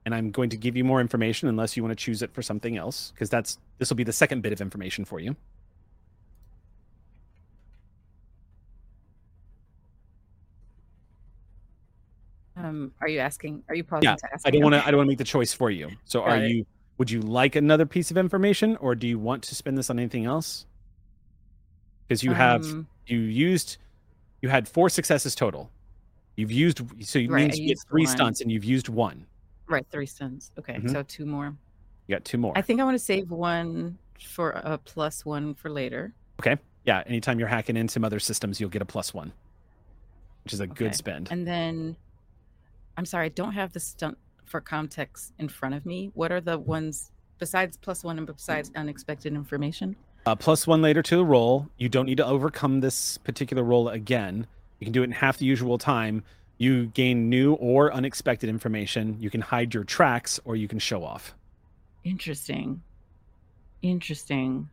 [0.04, 2.42] and I'm going to give you more information unless you want to choose it for
[2.42, 5.36] something else, because that's this will be the second bit of information for you.
[12.64, 13.62] Um, are you asking?
[13.68, 14.46] Are you pausing Yeah, to ask?
[14.46, 14.86] I don't want to.
[14.86, 15.90] I don't want to make the choice for you.
[16.06, 16.50] So, are it.
[16.50, 16.66] you?
[16.96, 19.98] Would you like another piece of information, or do you want to spend this on
[19.98, 20.64] anything else?
[22.08, 23.76] Because you have Um, you used
[24.42, 25.70] you had four successes total.
[26.36, 28.16] You've used so it Right, means you get three one.
[28.16, 29.26] stunts and you've used one.
[29.66, 30.50] right three stunts.
[30.58, 30.90] Okay, Mhm.
[30.90, 31.54] so two more.
[32.06, 32.52] You got two more.
[32.56, 36.12] I think I want to save one for a plus one for later.
[36.40, 36.58] Okay.
[36.84, 39.32] Yeah, anytime you're hacking into other systems, you'll get a plus one,
[40.44, 40.74] which is a Okay.
[40.74, 41.28] good spend.
[41.32, 41.96] And then,
[42.96, 46.10] I'm sorry, I don't have the stunt for context in front of me.
[46.14, 49.96] What are the ones besides plus one and besides unexpected information?
[50.26, 51.68] Uh, plus one later to the roll.
[51.76, 54.46] You don't need to overcome this particular roll again.
[54.78, 56.22] You can do it in half the usual time.
[56.56, 59.16] You gain new or unexpected information.
[59.18, 61.34] You can hide your tracks or you can show off.
[62.04, 62.82] Interesting.
[63.82, 64.68] Interesting.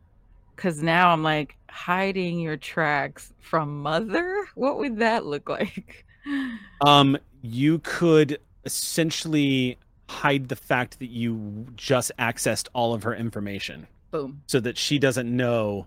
[0.54, 4.46] Because now I'm like hiding your tracks from mother.
[4.54, 6.04] What would that look like?
[6.82, 9.76] Um, you could essentially
[10.08, 14.42] hide the fact that you just accessed all of her information Boom.
[14.46, 15.86] so that she doesn't know.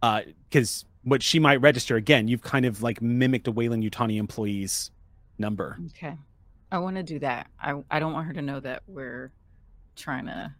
[0.00, 4.90] Because what she might register again, you've kind of like mimicked a Weyland-Yutani employee's
[5.38, 5.78] number.
[5.88, 6.16] Okay.
[6.70, 7.46] I want to do that.
[7.60, 9.32] I I don't want her to know that we're
[9.96, 10.52] trying to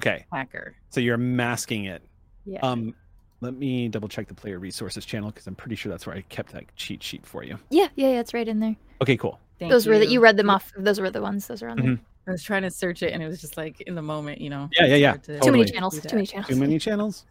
[0.00, 0.74] Okay, hack her.
[0.90, 2.02] so you're masking it.
[2.44, 2.58] Yeah.
[2.60, 2.94] Um,
[3.40, 6.22] let me double check the player resources channel because I'm pretty sure that's where I
[6.22, 7.58] kept that cheat sheet for you.
[7.70, 8.76] Yeah, yeah, yeah, it's right in there.
[9.00, 9.38] Okay, cool.
[9.58, 10.72] Thank those were that you read them off.
[10.76, 11.46] Those were the ones.
[11.46, 11.86] Those are on there.
[11.92, 12.00] Mhm.
[12.28, 14.50] I was trying to search it and it was just like in the moment, you
[14.50, 14.68] know.
[14.72, 15.08] Yeah, yeah, yeah.
[15.10, 16.00] hard to Too many channels.
[16.00, 16.48] Too many channels.
[16.48, 17.24] Too many channels.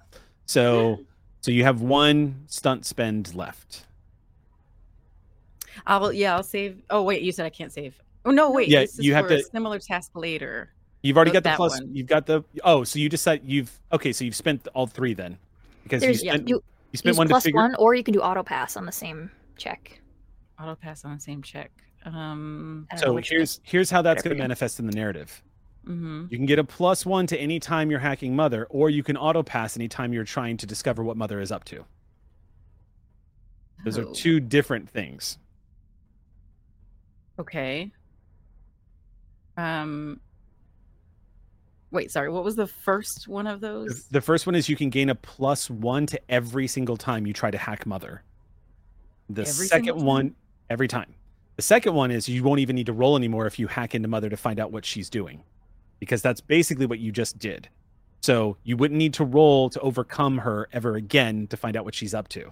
[0.45, 0.99] So,
[1.41, 3.85] so you have one stunt spend left.
[5.85, 6.81] I'll yeah, I'll save.
[6.89, 8.01] Oh wait, you said I can't save.
[8.23, 8.69] Oh no, wait.
[8.69, 10.71] Yeah, this is you have for a to- similar task later.
[11.03, 11.79] You've already got the plus.
[11.79, 11.93] one.
[11.93, 12.43] You've got the.
[12.63, 13.71] Oh, so you decide you've.
[13.91, 15.37] Okay, so you've spent all three then,
[15.83, 17.59] because you There's spent you you spent use one to plus figure.
[17.59, 20.01] one, or you can do auto pass on the same check.
[20.59, 21.71] Auto pass on the same check.
[22.05, 22.87] Um.
[22.91, 25.41] I don't know So here's here's how that's going to manifest in the narrative.
[25.85, 29.03] hmm You can get a plus one to any time you're hacking Mother, or you
[29.03, 31.85] can auto pass anytime you're trying to discover what Mother is up to.
[33.83, 35.37] Those are two different things.
[37.39, 37.91] Okay.
[39.57, 40.19] Um.
[41.91, 42.29] Wait, sorry.
[42.29, 44.07] What was the first one of those?
[44.07, 47.33] The first one is you can gain a plus one to every single time you
[47.33, 48.23] try to hack Mother.
[49.29, 50.35] The Every second one,
[50.69, 51.14] every time.
[51.55, 54.07] The second one is you won't even need to roll anymore if you hack into
[54.07, 55.43] Mother to find out what she's doing,
[55.99, 57.69] because that's basically what you just did.
[58.21, 61.95] So you wouldn't need to roll to overcome her ever again to find out what
[61.95, 62.51] she's up to.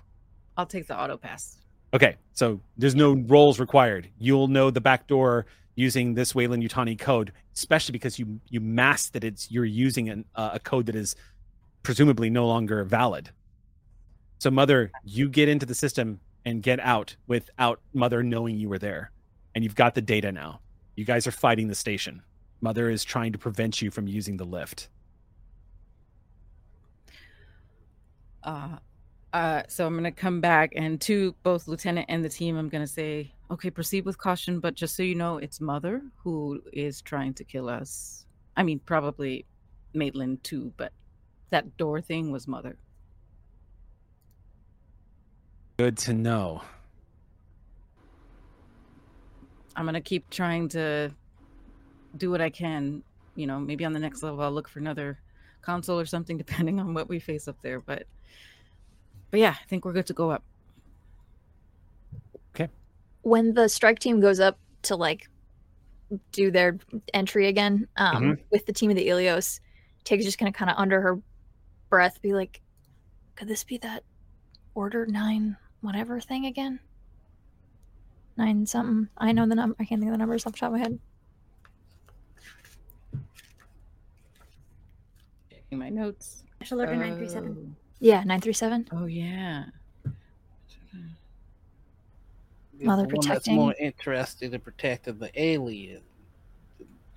[0.56, 1.58] I'll take the auto pass.
[1.94, 4.10] Okay, so there's no rolls required.
[4.20, 9.24] You'll know the back door using this Weyland-Yutani code, especially because you you masked that
[9.24, 11.16] it's you're using an, uh, a code that is
[11.82, 13.32] presumably no longer valid.
[14.40, 18.80] So, Mother, you get into the system and get out without Mother knowing you were
[18.80, 19.12] there,
[19.56, 20.60] and you've got the data now.
[20.96, 22.22] You guys are fighting the station.
[22.62, 24.90] Mother is trying to prevent you from using the lift.
[28.44, 28.78] Uh,
[29.34, 32.88] uh, so I'm gonna come back and to both lieutenant and the team, I'm gonna
[32.88, 37.34] say, okay, proceed with caution, but just so you know, it's mother who is trying
[37.36, 38.26] to kill us.
[38.56, 39.46] I mean, probably
[39.94, 40.92] Maitland too, but
[41.50, 42.78] that door thing was mother.
[45.84, 46.62] Good to know.
[49.76, 51.12] I'm gonna keep trying to
[52.16, 53.04] do what I can.
[53.36, 55.20] You know, maybe on the next level I'll look for another
[55.62, 57.82] console or something, depending on what we face up there.
[57.82, 58.04] But,
[59.30, 60.42] but yeah, I think we're good to go up.
[62.56, 62.70] Okay.
[63.24, 65.28] When the strike team goes up to like
[66.32, 66.78] do their
[67.14, 68.42] entry again um Mm-hmm.
[68.52, 69.60] with the team of the Ilios,
[70.06, 71.20] Tig's just gonna kind of under her
[71.90, 72.62] breath be like,
[73.36, 74.04] "Could this be that
[74.76, 76.80] order nine whatever thing again?
[78.38, 79.10] Nine something.
[79.18, 79.76] I know the number.
[79.80, 81.00] I can't think of the numbers off the top of my head.
[85.70, 86.44] In my notes.
[86.56, 87.76] Special order 937.
[88.00, 88.88] Yeah, nine three seven.
[88.92, 89.66] Oh, oh, yeah.
[92.80, 93.56] Mother the one that's protecting.
[93.56, 96.02] more interested in protecting the alien.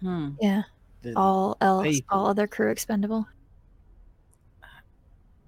[0.00, 0.30] Hmm.
[0.40, 0.62] Yeah,
[1.02, 2.18] than- all else, people.
[2.18, 3.26] all other crew expendable.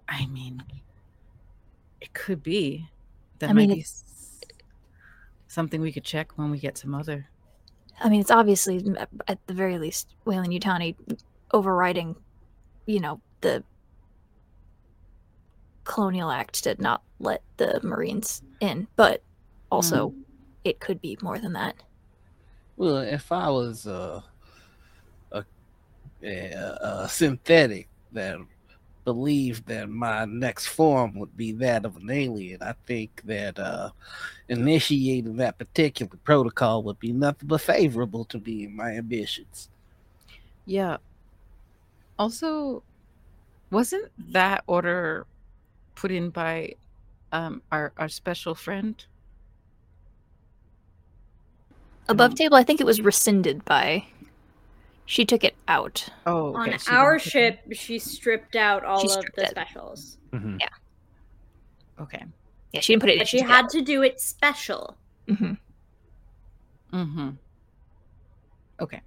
[0.08, 0.62] I mean,
[2.00, 2.88] it could be.
[3.38, 3.86] That I might mean, be
[5.48, 7.28] something we could check when we get to Mother.
[8.00, 8.84] I mean, it's obviously
[9.26, 10.94] at the very least Weyland-Yutani
[11.52, 12.14] overriding,
[12.86, 13.64] you know, the
[15.84, 19.22] Colonial Act to not let the Marines in, but
[19.70, 20.14] also
[20.64, 21.74] it could be more than that.
[22.76, 24.20] Well, if I was uh,
[25.32, 25.44] a,
[26.22, 28.38] a, a synthetic that
[29.08, 33.88] believed that my next form would be that of an alien, I think that uh,
[34.50, 39.70] initiating that particular protocol would be nothing but favorable to me and my ambitions.
[40.66, 40.98] Yeah.
[42.18, 42.82] Also,
[43.70, 45.26] wasn't that order
[45.94, 46.74] put in by
[47.32, 48.92] um, our our special friend?
[52.10, 54.04] Above table, I think it was rescinded by
[55.10, 56.06] She took it out.
[56.26, 59.48] Oh, On okay, she our didn't- ship, she stripped out all She of the it.
[59.50, 60.18] specials.
[60.32, 60.60] Mhm.
[61.98, 62.22] Okay.
[62.74, 63.16] Yeah, she didn't put it.
[63.18, 64.98] But she had to do it special.
[65.26, 65.52] hmm
[66.92, 67.30] Mm-hmm.
[68.80, 69.00] Okay.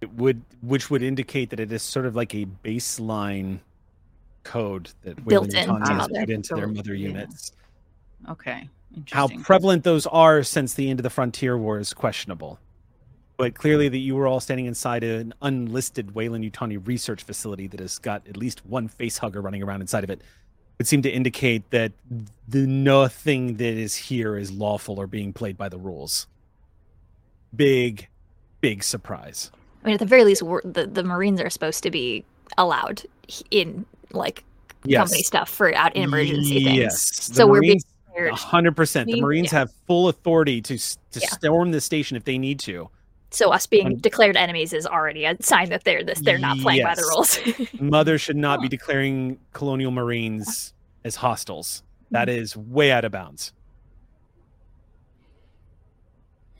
[0.00, 3.60] It would, which would indicate that it is sort of like a baseline
[4.42, 7.08] code that Built Weyland into has put into their Built, mother yeah.
[7.08, 7.52] units.
[8.28, 8.68] Okay.
[9.12, 12.58] How prevalent those are since the end of the Frontier War is questionable.
[13.42, 17.98] But clearly, that you were all standing inside an unlisted Weyland-Yutani research facility that has
[17.98, 20.20] got at least one face hugger running around inside of it
[20.78, 21.90] would seem to indicate that
[22.46, 26.28] the nothing that is here is lawful or being played by the rules.
[27.56, 28.06] Big,
[28.60, 29.50] big surprise.
[29.82, 32.24] I mean, at the very least, we're, the the Marines are supposed to be
[32.58, 33.02] allowed
[33.50, 34.44] in like
[34.88, 36.78] company stuff for out in emergency things.
[36.78, 37.26] Yes.
[37.34, 38.32] So we're being Marines, Weird.
[38.34, 39.08] a hundred percent.
[39.10, 39.58] The Marines yeah.
[39.58, 41.28] have full authority to to Yeah.
[41.30, 42.88] storm the station if they need to.
[43.32, 46.58] So us being Um, declared enemies is already a sign that they're this they're not
[46.58, 47.38] playing by the rules.
[47.80, 50.74] Mother should not be declaring colonial marines
[51.04, 51.82] as hostiles.
[52.10, 53.52] That is way out of bounds.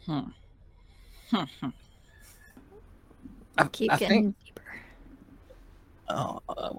[0.07, 0.20] Hmm.
[1.31, 1.68] Hmm, hmm.
[3.59, 4.62] I, Keep I getting think deeper.
[6.09, 6.73] uh, uh,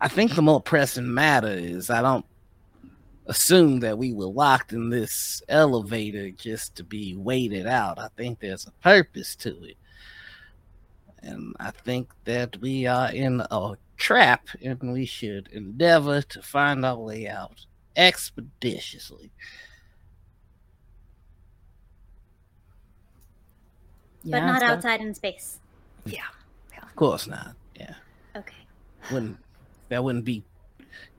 [0.00, 2.26] I think the more pressing matter is I don't
[3.26, 7.98] assume that we were locked in this elevator just to be waited out.
[7.98, 9.76] I think there's a purpose to it.
[11.22, 16.84] And I think that we are in a trap and we should endeavor to find
[16.84, 17.66] our way out
[17.96, 19.30] expeditiously.
[24.24, 25.60] but Yeah, not so- outside in space.
[26.04, 26.24] Yeah.
[26.82, 27.54] Of course not.
[27.78, 27.94] Yeah.
[28.34, 28.66] Okay.
[29.12, 29.38] Wouldn't
[29.88, 30.42] that wouldn't be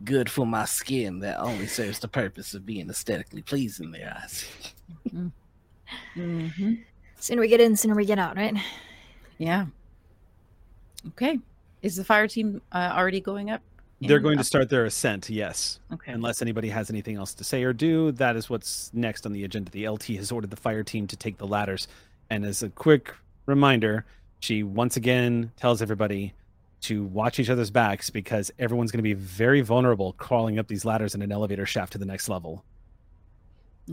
[0.03, 1.19] good for my skin.
[1.19, 4.45] That only serves the purpose of being aesthetically pleasing in their eyes.
[6.15, 6.84] Mhm.
[7.19, 8.55] Sooner we get in, sooner we get out, right?
[9.38, 9.67] Yeah.
[11.09, 11.39] Okay.
[11.82, 13.61] Is the fire team uh, already going up?
[14.01, 15.80] They're in- going to start their ascent, yes.
[15.91, 16.11] Okay.
[16.11, 19.43] Unless anybody has anything else to say or do, that is what's next on the
[19.43, 19.71] agenda.
[19.71, 21.88] The LT has ordered the fire team to take the ladders.
[22.30, 23.13] And as a quick
[23.45, 24.05] reminder,
[24.39, 26.34] she once again tells everybody
[26.82, 30.86] to watch each other's backs because everyone's going to be very vulnerable crawling up these
[30.86, 32.63] ladders in an elevator shaft to the next level.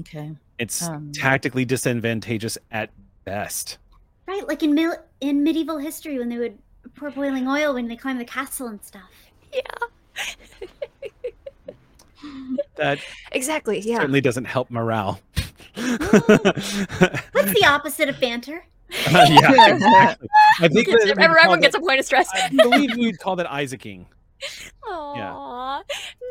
[0.00, 0.32] Okay.
[0.58, 2.90] It's Um, tactically disadvantageous at
[3.24, 3.78] best.
[4.26, 6.58] Right, like in mil- in medieval history when they would
[6.94, 9.10] pour boiling oil when they climb the castle and stuff.
[9.52, 9.60] Yeah.
[12.76, 12.98] That
[13.32, 13.80] Exactly.
[13.80, 13.98] Yeah.
[13.98, 15.20] certainly doesn't help morale.
[15.74, 15.98] What's
[17.52, 18.64] the opposite of banter?
[19.10, 20.28] yeah, exactly.
[20.60, 22.28] I think that Everyone, gets that- a point of stress.
[22.34, 24.06] I believe we'd call that Isaacing.
[24.86, 25.82] Aw,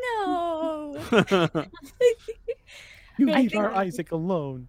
[0.02, 0.96] no.
[3.18, 4.68] you leave think- our Isaac alone.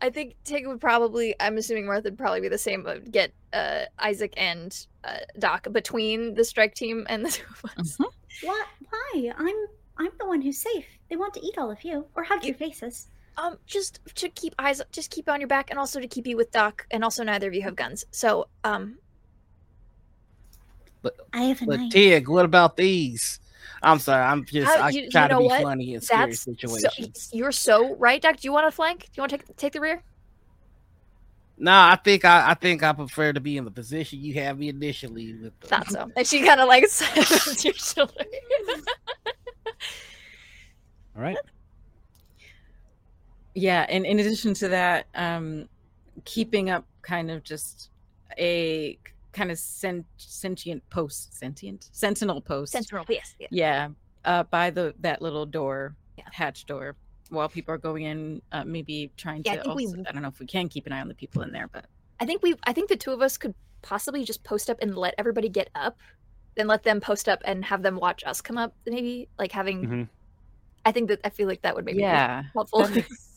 [0.00, 1.34] I think Tig would probably.
[1.40, 2.84] I'm assuming Martha would probably be the same.
[2.84, 7.70] But get uh, Isaac and uh, Doc between the strike team and the two of
[7.78, 7.96] us.
[7.96, 8.06] Mhm.
[8.44, 8.66] What?
[8.90, 9.32] Why?
[9.36, 9.56] I'm
[9.96, 10.86] I'm the one who's safe.
[11.10, 13.08] They want to eat all of you or hug your faces.
[13.38, 16.36] Um, just to keep eyes, just keep on your back, and also to keep you
[16.36, 16.86] with Doc.
[16.90, 18.98] And also, neither of you have guns, so um,
[21.02, 21.92] but I have a But knife.
[21.92, 23.38] Tig, what about these?
[23.80, 25.62] I'm sorry, I'm just How- I you- you try to be what?
[25.62, 27.30] funny in scary that's so, situations.
[27.32, 28.38] you're so right, Doc.
[28.38, 29.02] Do you want to flank?
[29.04, 30.02] Do you want to take take the rear?
[31.60, 34.58] No, I think I, I think I prefer to be in the position you have
[34.58, 36.10] me initially with the Thought so.
[36.16, 38.24] And she kind of like slams your shoulder.
[41.16, 41.36] All right.
[43.58, 45.68] Yeah, and in addition to that, um,
[46.24, 47.90] keeping up kind of just
[48.38, 48.96] a
[49.32, 52.72] kind of sent, sentient post, sentient sentinel post.
[52.72, 53.48] Sentinel, yes, yeah.
[53.50, 53.88] Yeah,
[54.24, 56.24] uh, by the that little door, Yeah.
[56.30, 56.94] hatch door,
[57.30, 59.62] while people are going in, uh, maybe trying Yeah, I to.
[59.62, 61.50] think we- I don't know if we can keep an eye on the people in
[61.52, 61.86] there, but
[62.20, 64.96] I think we I think the two of us could possibly just post up and
[64.96, 65.98] let everybody get up,
[66.54, 68.72] then let them post up and have them watch us come up.
[68.86, 69.82] Maybe like having.
[69.86, 70.08] Mhm.
[70.84, 72.86] I think that I feel like that would maybe yeah, be helpful.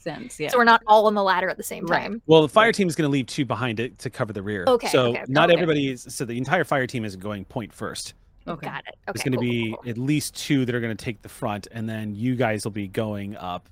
[0.03, 0.40] That makes sense.
[0.40, 2.03] Yeah, so we're not all on the ladder at the same Right.
[2.03, 2.22] time.
[2.26, 4.65] Well, the fire team is going to leave two behind it to cover the rear.
[4.68, 5.53] Okay, So okay, not okay.
[5.60, 6.06] everybody is.
[6.10, 8.14] So the entire fire team is going point first.
[8.48, 8.65] okay.
[8.68, 8.95] Got it.
[9.10, 9.14] Okay.
[9.18, 9.90] There's going to cool, cool, be cool, cool.
[9.91, 12.72] at least two that are going to take the front, and then you guys will
[12.72, 13.69] be going up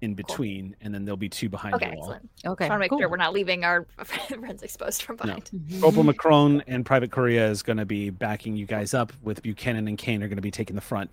[0.00, 1.98] in between, and then there'll be two behind Okay, you all.
[2.02, 2.30] excellent.
[2.46, 3.00] Okay, Just want to make cool.
[3.00, 5.44] sure we're not leaving our friends exposed from behind.
[5.46, 5.80] Mm-hmm.
[5.80, 9.88] Corporal Macron and Private Korea is going to be backing you guys up, with Buchanan
[9.88, 11.10] and Kane are going to be taking the front.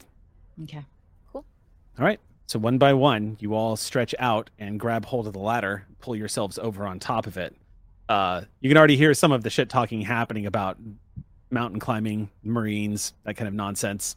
[0.64, 0.86] Okay.
[1.32, 1.44] Cool.
[2.00, 2.20] All right.
[2.48, 6.16] So one by one, you all stretch out and grab hold of the ladder, pull
[6.16, 7.56] yourselves over on top of it.
[8.08, 10.78] Uh, you can already hear some of the shit talking happening about
[11.50, 14.16] mountain climbing, Marines, that kind of nonsense.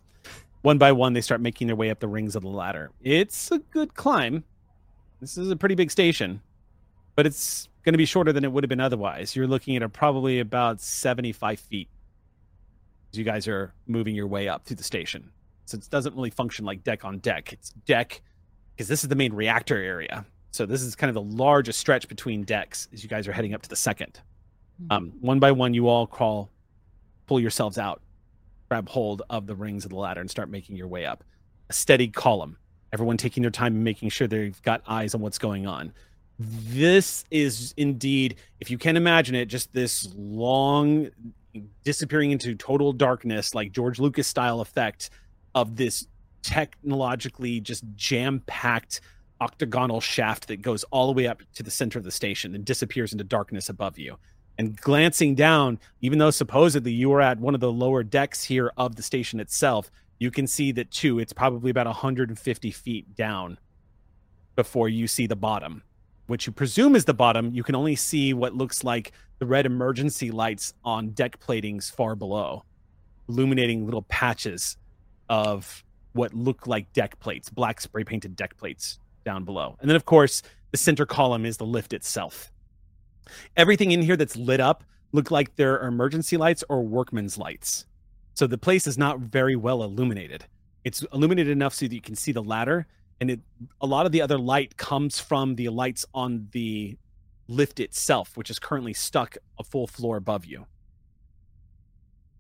[0.61, 2.91] One by one, they start making their way up the rings of the ladder.
[3.01, 4.45] It's a good climb.
[5.21, 6.43] This is a pretty big station,
[7.15, 9.35] but it's going to be shorter than it would have been otherwise.
[9.35, 11.89] You're looking at a probably about 75 feet
[13.13, 15.31] as you guys are moving your way up to the station.
[15.69, 17.53] So it doesn't really function like deck on deck.
[17.53, 18.23] It's deck
[18.75, 20.25] because this is the main reactor area.
[20.51, 23.53] So this is kind of the largest stretch between decks as you guys are heading
[23.53, 24.21] up to the second.
[24.91, 26.51] Um, one by one, you all crawl,
[27.27, 28.01] pull yourselves out,
[28.71, 31.23] grab hold of the rings of the ladder, and start making your way up.
[31.69, 32.57] A steady column.
[32.93, 35.93] Everyone taking their time and making sure they've got eyes on what's going on.
[36.39, 41.11] This is indeed, if you can imagine it, just this long
[41.85, 45.11] disappearing into total darkness, like George Lucas style effect
[45.61, 46.07] of this
[46.43, 49.01] technologically just jam packed
[49.41, 52.65] octagonal shaft that goes all the way up to the center of the station and
[52.65, 54.17] disappears into darkness above you.
[54.59, 58.73] And glancing down, even though supposedly you are at one of the lower decks here
[58.77, 63.59] of the station itself, you can see that too, it's probably about 150 feet down
[64.57, 65.83] before you see the bottom,
[66.27, 67.55] which you presume is the bottom.
[67.55, 72.17] You can only see what looks like the red emergency lights on deck platings far
[72.17, 72.65] below,
[73.29, 74.77] illuminating little patches
[75.29, 79.77] of what look like deck plates, black spray painted deck plates down below.
[79.81, 82.51] And then, of course, the center column is the lift itself.
[83.57, 87.87] Everything in here that's lit up look like they're emergency lights or workman's lights.
[88.35, 90.45] So the place is not very well illuminated.
[90.85, 92.87] It's illuminated enough so that you can see the ladder,
[93.21, 93.41] and it
[93.81, 96.97] a lot of the other light comes from the lights on the
[97.49, 100.67] lift itself, which is currently stuck a full floor above you.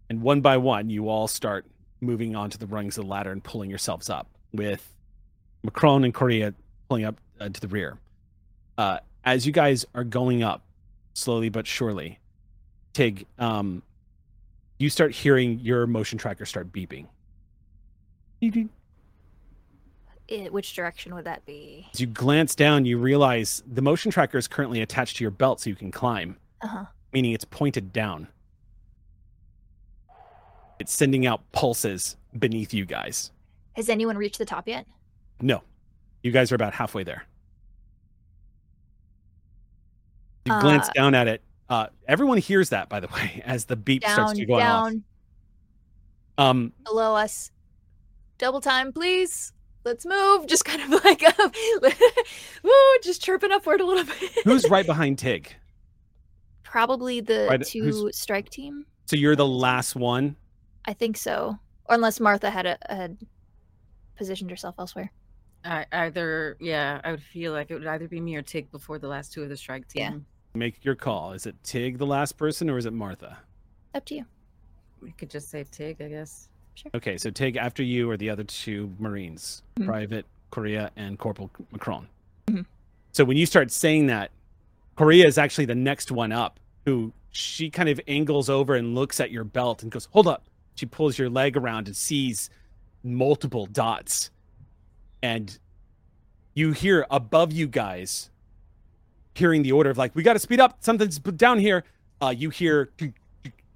[0.08, 1.66] And one by one, you all start
[2.00, 4.92] moving onto the rungs of the ladder and pulling yourselves up, with
[5.62, 6.54] Macron and Korea
[6.88, 7.98] pulling up uh, to the rear.
[8.76, 10.62] Uh, as you guys are going up,
[11.14, 12.18] slowly but surely,
[12.92, 13.82] Tig, um,
[14.78, 17.06] you start hearing your motion tracker start beeping.
[20.30, 21.88] I- which direction would that be?
[21.92, 25.60] As you glance down, you realize the motion tracker is currently attached to your belt
[25.60, 26.84] so you can climb, Uh-huh.
[27.12, 28.28] meaning it's pointed down.
[30.80, 33.30] It's sending out pulses beneath you guys.
[33.74, 34.86] Has anyone reached the top yet?
[35.40, 35.62] No,
[36.22, 37.24] you guys are about halfway there.
[40.44, 41.42] You glance Uh, down at it.
[41.68, 44.92] Uh, everyone hears that, by the way, as the beep starts Down, to go off.
[46.38, 47.50] Um, below us.
[48.38, 49.52] Double time, please.
[49.84, 50.46] Let's move.
[50.46, 51.52] Just kind of like, um,
[53.02, 54.44] just chirping upward a little bit.
[54.44, 55.54] who's right behind Tig?
[56.62, 58.86] Probably the Right, two strike team.
[59.06, 60.36] So you're the last one.
[60.84, 61.58] I think so.
[61.86, 63.18] Or unless Martha had a, had
[64.16, 65.10] positioned herself elsewhere.
[65.64, 68.98] I, either, yeah, I would feel like it would either be me or Tig before
[68.98, 70.02] the last two of the strike team.
[70.02, 70.18] Yeah.
[70.54, 71.32] Make your call.
[71.32, 73.38] Is it Tig the last person, or is it Martha?
[73.94, 74.24] Up to you.
[75.00, 76.48] We could just say Tig, I guess.
[76.74, 76.90] Sure.
[76.94, 79.86] Okay, so Tig after you are the other two Marines, Mhm.
[79.86, 82.08] Private Korea and Corporal Macron.
[82.46, 82.64] Mhm.
[83.12, 84.30] So when you start saying that,
[84.96, 86.60] Korea is actually the next one up.
[86.86, 90.46] Who she kind of angles over and looks at your belt and goes, "Hold up."
[90.78, 92.50] She pulls your leg around and sees
[93.02, 94.30] multiple dots,
[95.22, 95.58] and
[96.54, 98.30] you hear above you guys
[99.34, 100.76] hearing the order of like, "We got to speed up.
[100.80, 101.84] Something's down here."
[102.20, 102.90] Uh, you hear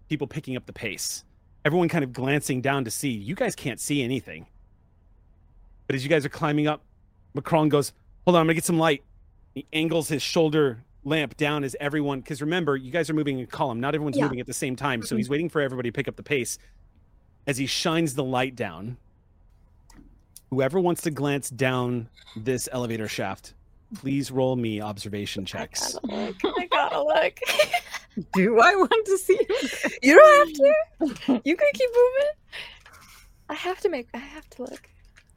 [0.08, 1.24] people picking up the pace
[1.64, 3.10] everyone kind of glancing down to see.
[3.10, 4.46] You guys can't see anything.
[5.86, 6.82] But as you guys are climbing up,
[7.34, 7.92] Macron goes,
[8.24, 9.04] Hold on, I'm gonna get some light.
[9.54, 13.46] He angles his shoulder lamp down as everyone, because remember, you guys are moving in
[13.46, 13.80] column.
[13.80, 14.24] Not everyone's Yeah.
[14.24, 15.02] moving at the same time.
[15.02, 16.58] So he's waiting for everybody to pick up the pace.
[17.46, 18.96] As he shines the light down,
[20.50, 23.54] whoever wants to glance down this elevator shaft,
[23.94, 25.96] please roll me observation checks.
[26.10, 26.58] I gotta look.
[26.58, 27.38] I gotta look.
[28.34, 29.40] Do I want to see?
[30.02, 31.40] you don't have to.
[31.44, 32.30] You can keep moving.
[33.48, 34.08] I have to make.
[34.14, 34.88] I have to look.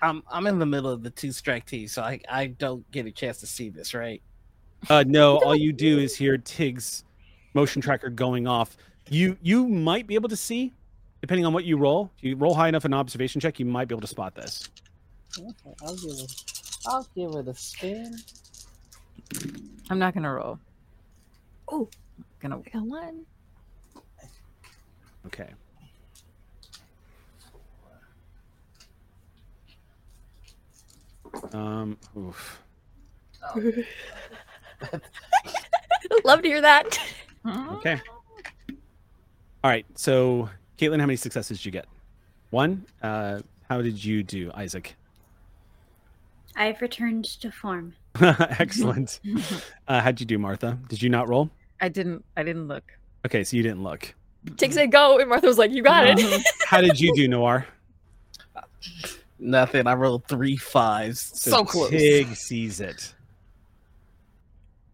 [0.02, 3.06] I'm I'm in the middle of the two strike teams, so I I don't get
[3.06, 4.22] a chance to see this, right?
[4.90, 7.04] Uh, no, all you do is hear Tig's
[7.54, 8.78] motion tracker going off.
[9.10, 10.74] You you might be able to see,
[11.26, 12.12] depending on what you roll.
[12.20, 14.36] If you roll high enough in an observation check, you might be able to spot
[14.36, 14.70] this.
[15.36, 16.44] Okay, I'll give it.
[16.86, 18.16] I'll give it a spin.
[19.90, 20.60] I'm not gonna roll.
[21.68, 21.90] Oh.
[22.40, 23.26] Gonna I got one.
[25.26, 25.50] Okay.
[31.54, 31.98] Um.
[32.16, 32.62] Oof.
[36.24, 37.00] Love to hear that.
[37.48, 38.02] Okay.
[39.64, 39.86] All right.
[39.94, 41.86] So, Kaitlin, how many successes did you get?
[42.50, 42.86] One.
[43.02, 43.40] Uh,
[43.70, 44.96] how did you do, Isaac?
[46.56, 47.94] I've returned to form.
[48.22, 49.20] Excellent.
[49.88, 50.80] Uh, how'd you do, Martha?
[50.90, 51.52] Did you not roll?
[51.80, 52.26] I didn't.
[52.36, 52.84] I didn't look.
[53.24, 54.16] Okay, so you didn't look.
[54.58, 57.68] Tig said go, and Martha was like, "You got it." How did you do, Noir?
[59.38, 59.86] Nothing.
[59.86, 61.40] I rolled three fives.
[61.40, 61.92] So, close.
[61.92, 63.14] Tig sees it.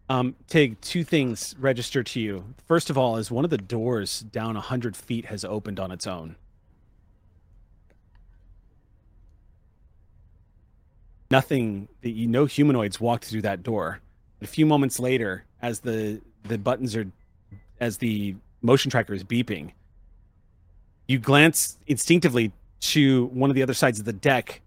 [0.08, 2.44] Um, Tig, two things register to you.
[2.66, 6.06] First of all, is one of the doors down hundred feet has opened on its
[6.06, 6.36] own.
[11.30, 14.00] Nothing that you no humanoids walked through that door.
[14.42, 17.06] A few moments later, as the the buttons are,
[17.80, 19.72] as the motion tracker is beeping,
[21.08, 24.61] you glance instinctively to one of the other sides of the deck,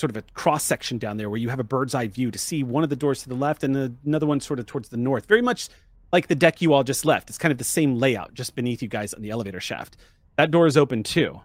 [0.00, 2.38] sort of a cross section down there where you have a bird's eye view to
[2.38, 4.88] see one of the doors to the left and the, another one sort of towards
[4.88, 5.26] the north.
[5.26, 5.68] Very much
[6.12, 7.28] like the deck you all just left.
[7.28, 9.96] It's kind of the same layout just beneath you guys on the elevator shaft.
[10.36, 11.40] That door is open too.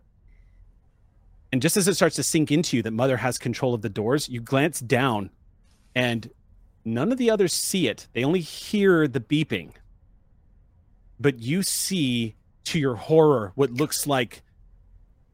[1.51, 3.89] And just as it starts to sink into you that Mother has control of the
[3.89, 5.29] doors, you glance down
[5.93, 6.29] and
[6.83, 8.07] none of the others see it.
[8.13, 9.71] They only hear the beeping.
[11.19, 14.41] But you see, to your horror, what looks like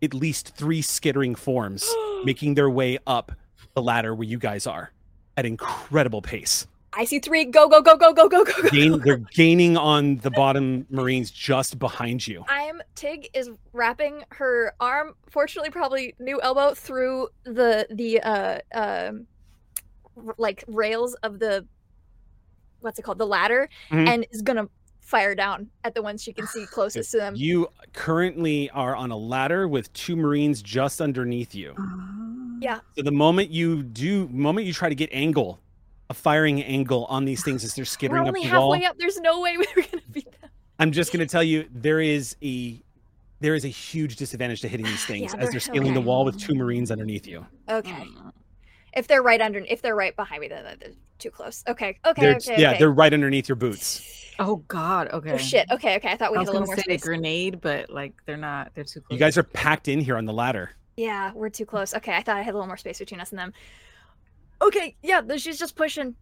[0.01, 1.87] at least three skittering forms
[2.23, 3.31] making their way up
[3.75, 4.91] the ladder where you guys are
[5.37, 6.67] at incredible pace.
[6.93, 7.45] I see three.
[7.45, 8.69] Go, go, go, go, go, go, go, go.
[8.69, 12.43] Gain, they're gaining on the bottom Marines just behind you.
[12.49, 19.25] I'm Tig is wrapping her arm, fortunately probably new elbow through the the uh um
[20.17, 21.65] r- like rails of the
[22.81, 24.07] what's it called the ladder Mhm.
[24.09, 24.67] and is gonna
[25.01, 27.35] fire down at the ones she can see closest to them.
[27.35, 31.75] You currently are on a ladder with two Marines just underneath you.
[31.77, 32.07] Ah.
[32.61, 32.79] Yeah.
[32.95, 35.59] So the moment you do, moment you try to get angle,
[36.09, 38.85] a firing angle on these things as they're We're skittering up only the wall, halfway
[38.85, 38.97] up.
[38.99, 40.49] There's no way we were gonna beat them.
[40.79, 42.81] I'm just going to tell you there is a
[43.39, 46.01] there is a huge disadvantage to hitting these things Yeah, as they're- they're scaling the
[46.01, 47.45] wall with two Marines underneath you.
[47.69, 48.05] Okay.
[48.93, 51.63] If they're right under, if they're right behind me, then they're too close.
[51.67, 51.97] Okay.
[52.05, 52.21] Okay.
[52.21, 52.61] They're, okay.
[52.61, 52.79] yeah, okay.
[52.79, 54.20] they're right underneath your boots.
[54.43, 55.09] Oh God.
[55.11, 55.33] Oh, okay.
[55.33, 55.67] Oh shit.
[55.71, 55.95] Okay.
[55.97, 56.11] Okay.
[56.11, 58.71] I thought we I had a little more say a grenade, but like they're not.
[58.73, 59.13] They're too close.
[59.15, 60.71] You guys are packed in here on the ladder.
[60.97, 61.93] Yeah, we're too close.
[61.93, 63.53] Okay, I thought I had a little more space between us and them.
[64.61, 66.15] Okay, yeah, she's just pushing.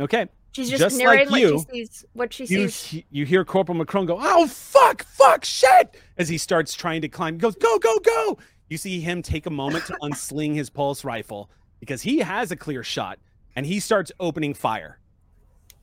[0.00, 0.28] Okay.
[0.52, 2.04] She's just, Just like narrating what she sees.
[2.14, 3.04] What she You sees.
[3.10, 7.34] you hear Corporal Macron go, "Oh fuck, fuck, shit!" as he starts trying to climb.
[7.34, 8.38] He goes, "Go, go, go!"
[8.68, 11.50] You see him take a moment to unsling his pulse rifle
[11.80, 13.18] because he has a clear shot,
[13.56, 14.98] and he starts opening fire.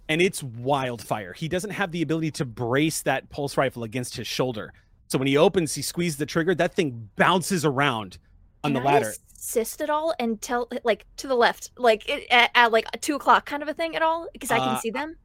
[0.07, 1.33] And it's wildfire.
[1.33, 4.71] He doesn't have the ability to brace that pulse rifle against his shoulder.
[5.07, 6.53] So when he opens, he squeezes the trigger.
[6.55, 8.17] That thing bounces around
[8.63, 9.13] on Can the I ladder.
[9.35, 13.15] assist at all and tell, like, to the left, like it, at, at like two
[13.15, 15.15] o'clock, kind of a thing at all, because I can Uh, see them.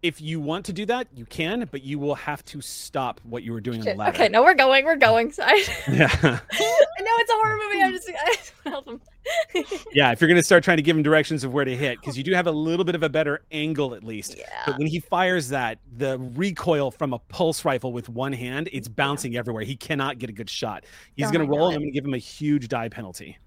[0.00, 3.42] If you want to do that, you can, but you will have to stop what
[3.42, 4.14] you were doing on the ladder.
[4.16, 4.84] Okay, no, we're going.
[4.84, 5.32] We're going.
[5.32, 6.08] So I, Yeah.
[6.22, 7.82] I know it's a horror movie.
[7.84, 9.00] I just, I just want to help them.
[9.92, 12.00] Yeah, if you're going to start trying to give him directions of where to hit,
[12.00, 14.36] because you do have a little bit of a better angle at least.
[14.36, 14.44] yeah.
[14.66, 18.88] But when he fires that, the recoil from a pulse rifle with one hand, it's
[18.88, 19.64] bouncing everywhere.
[19.64, 20.84] He cannot get a good shot.
[21.16, 21.74] He's Don't going I to roll, it.
[21.74, 23.38] and I'm going to give him a huge die penalty.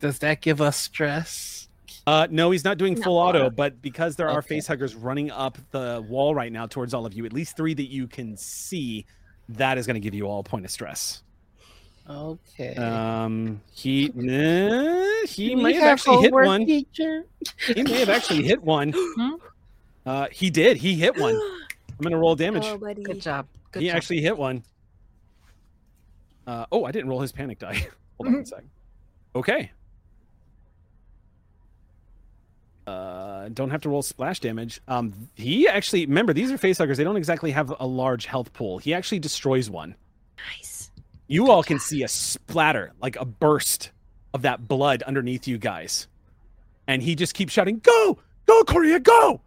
[0.00, 1.68] Does that give us stress?
[2.06, 3.02] Uh, no, he's not doing No.
[3.02, 4.48] full auto, but because there are Okay.
[4.56, 7.74] face huggers running up the wall right now towards all of you, at least three
[7.74, 9.06] that you can see,
[9.48, 11.22] that is going to give you all a point of stress.
[12.08, 12.74] Okay.
[12.76, 16.64] Um, he nah, he We may have have actually hit one.
[16.66, 17.24] Teacher.
[17.74, 18.92] He may have actually hit one.
[18.96, 19.30] Hmm?
[20.04, 20.76] Uh, he did.
[20.76, 21.34] He hit one.
[21.98, 22.64] I'm gonna roll damage.
[22.66, 23.02] Oh, buddy.
[23.02, 23.46] Good job.
[23.72, 23.96] Good he job.
[23.96, 24.62] actually hit one.
[26.46, 27.88] Uh, oh, I didn't roll his panic die.
[28.18, 28.64] Hold on one sec.
[29.34, 29.70] Okay.
[32.86, 34.80] Uh, don't have to roll splash damage.
[34.86, 36.96] Um, he actually remember these are facehuggers.
[36.96, 38.78] They don't exactly have a large health pool.
[38.78, 39.96] He actually destroys one.
[40.38, 40.75] Nice.
[41.26, 43.90] You all can see a splatter, like a burst
[44.32, 46.06] of that blood underneath you guys.
[46.86, 48.18] And he just keeps shouting, Go!
[48.46, 49.40] Go, Korea, go!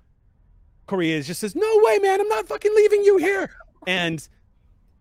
[0.88, 3.49] Korea just says, No way, man, I'm not fucking leaving you here.
[3.88, 4.27] And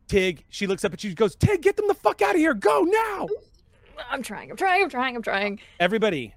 [0.07, 2.55] Tig, she looks up at you, goes, Tig, get them the fuck out of here.
[2.55, 3.29] Go now.
[4.11, 4.51] I'm trying.
[4.51, 4.83] I'm trying.
[4.85, 5.17] I'm trying.
[5.17, 5.61] I'm trying.
[5.81, 6.35] Everybody,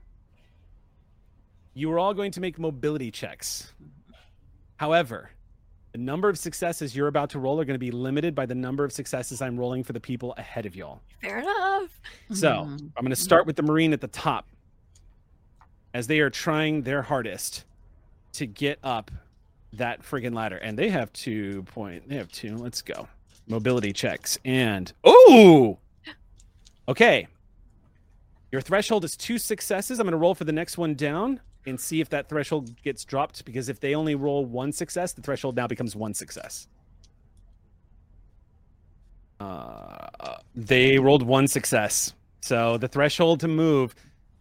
[1.73, 3.71] you are all going to make mobility checks.
[4.77, 5.29] However,
[5.91, 8.55] the number of successes you're about to roll are going to be limited by the
[8.55, 11.01] number of successes I'm rolling for the people ahead of y'all.
[11.21, 11.89] Fair enough.
[12.31, 12.91] So Mhm.
[12.95, 14.47] I'm going to start with the Marine at the top
[15.93, 17.65] as they are trying their hardest
[18.33, 19.11] to get up
[19.73, 20.57] that friggin' ladder.
[20.57, 22.55] And they have two point, they have two.
[22.55, 23.07] Let's go.
[23.47, 24.37] Mobility checks.
[24.45, 25.77] And, oh,
[26.87, 27.27] okay.
[28.51, 29.99] Your threshold is two successes.
[29.99, 33.05] I'm going to roll for the next one down and see if that threshold gets
[33.05, 36.67] dropped because if they only roll one success, the threshold now becomes one success.
[39.39, 40.07] Uh,
[40.55, 42.13] they rolled one success.
[42.41, 43.95] So the threshold to move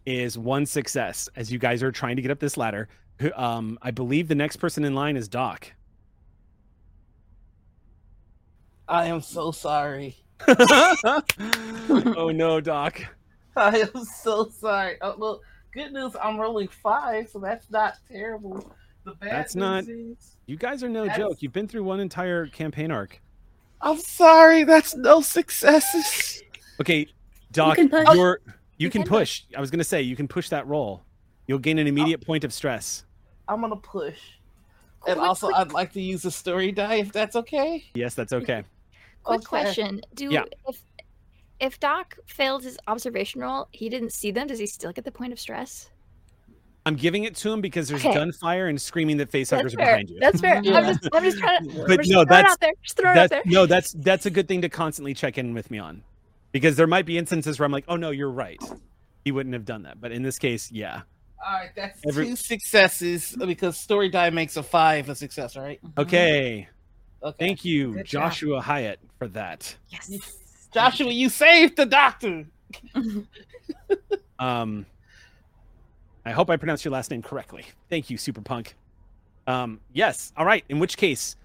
[0.05, 2.87] is one success as you guys are trying to get up this ladder.
[3.35, 5.71] Um, I believe the next person in line is Doc.
[8.87, 10.17] I am so sorry.
[10.47, 13.01] oh no, Doc.
[13.55, 14.97] I am so sorry.
[15.01, 15.41] Oh, well,
[15.73, 16.15] good news.
[16.21, 18.73] I'm rolling five, so that's not terrible.
[19.03, 21.41] The bad That's not- news is- You guys are no joke.
[21.41, 23.21] You've been through one entire campaign arc.
[23.81, 26.43] I'm sorry, that's no successes.
[26.79, 27.07] Okay,
[27.51, 28.07] Doc, can push.
[28.13, 28.53] you're you,
[28.85, 29.43] You can, can push.
[29.55, 31.03] I was gonna say you can push that roll.
[31.47, 33.05] You'll gain an immediate point of stress.
[33.47, 34.19] I'm gonna push.
[35.07, 37.83] And Quick, also, quick- I'd like to use a story die if that's okay.
[37.95, 38.63] Yes, that's okay.
[39.23, 39.45] Quick Okay.
[39.45, 40.43] question: Do Yeah.
[40.67, 40.79] if
[41.61, 44.47] if Doc failed his observation roll, he didn't see them.
[44.47, 45.89] Does he still get the point of stress?
[46.85, 48.15] I'm giving it to him because there's Okay.
[48.15, 50.19] gunfire and screaming that facehuggers That's are behind you.
[50.19, 50.59] That's fair.
[50.63, 50.79] Yeah.
[50.79, 51.85] I'm just I'm just trying to.
[51.87, 53.43] But no, that's- Just throw it out there.
[53.45, 56.03] no, that's that's a good thing to constantly check in with me on,
[56.51, 58.59] because there might be instances where I'm like, oh no, you're right.
[59.23, 61.03] He wouldn't have done that, but in this case, yeah.
[61.45, 65.79] All right, that's Every- two successes because story die makes a five a success, right?
[65.99, 66.67] Okay,
[67.21, 67.27] mm-hmm.
[67.27, 67.35] Okay.
[67.47, 68.23] thank you, Good job.
[68.31, 69.75] Joshua Hyatt, for that.
[69.89, 70.33] Yes.
[70.73, 72.45] Joshua, you saved the doctor.
[74.39, 74.87] Um,
[76.25, 77.63] I hope I pronounced your last name correctly.
[77.91, 78.75] Thank you, Super Punk.
[79.45, 80.33] Um, yes.
[80.35, 80.63] All right.
[80.67, 81.35] In which case,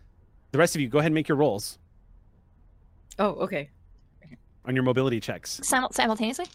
[0.52, 1.78] the rest of you go ahead and make your rolls
[3.18, 3.68] Oh, okay.
[4.64, 5.60] on your mobility checks.
[5.62, 6.46] Simul- simultaneously.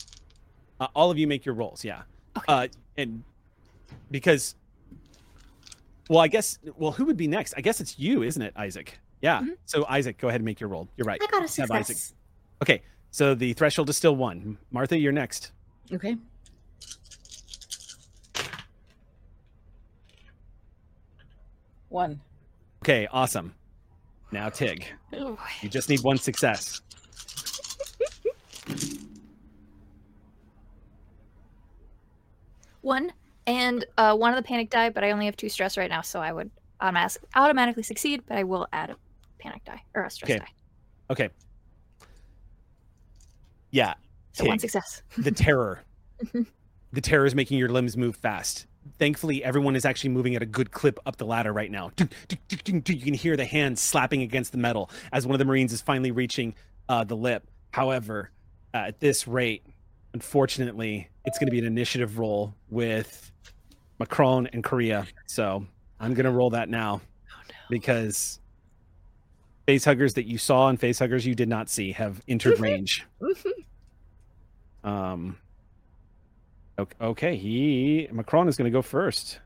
[0.79, 1.83] Uh, all of you make your rolls.
[1.85, 2.01] Yeah.
[2.35, 2.45] Okay.
[2.47, 2.67] Uh,
[2.97, 3.23] and
[4.09, 4.55] because,
[6.09, 7.53] well, I guess, well, who would be next?
[7.55, 8.97] I guess it's you, isn't it, Isaac?
[9.21, 9.41] Yeah.
[9.41, 9.57] Mhm.
[9.65, 10.87] So Isaac, go ahead and make your roll.
[10.97, 11.21] You're right.
[11.21, 11.97] I got a Have Isaac.
[12.61, 12.75] Success.
[12.75, 12.83] Okay.
[13.11, 14.57] So the threshold is still one.
[14.71, 15.51] Martha, you're next.
[15.93, 16.15] Okay.
[21.89, 22.21] One.
[22.83, 23.07] Okay.
[23.11, 23.53] Awesome.
[24.31, 25.37] Now Tig, Oh, boy.
[25.61, 26.81] you just need one success.
[32.81, 33.11] One
[33.47, 36.01] and uh, one of the panic die, but I only have two stress right now,
[36.01, 38.23] so I would automatic- automatically succeed.
[38.27, 38.95] But I will add a
[39.39, 40.39] panic die or a stress Okay.
[40.39, 40.47] die.
[41.11, 41.29] Okay.
[43.71, 43.93] Yeah.
[44.33, 45.01] So one success.
[45.17, 45.83] the terror.
[46.93, 48.65] The terror is making your limbs move fast.
[48.99, 51.91] Thankfully, everyone is actually moving at a good clip up the ladder right now.
[52.49, 55.81] You can hear the hands slapping against the metal as one of the Marines is
[55.81, 56.53] finally reaching
[56.89, 57.47] uh, the lip.
[57.71, 58.31] However,
[58.73, 59.65] uh, at this rate,
[60.13, 63.31] unfortunately, it's going to be an initiative roll with
[63.97, 65.07] Macron and Korea.
[65.27, 65.65] So
[65.99, 66.99] I'm going to roll that now
[67.69, 68.40] because
[69.71, 73.05] face huggers that you saw and face huggers you did not see have entered range.
[74.83, 75.37] Um.
[76.77, 79.39] ok- Okay, he Macron is going to go first.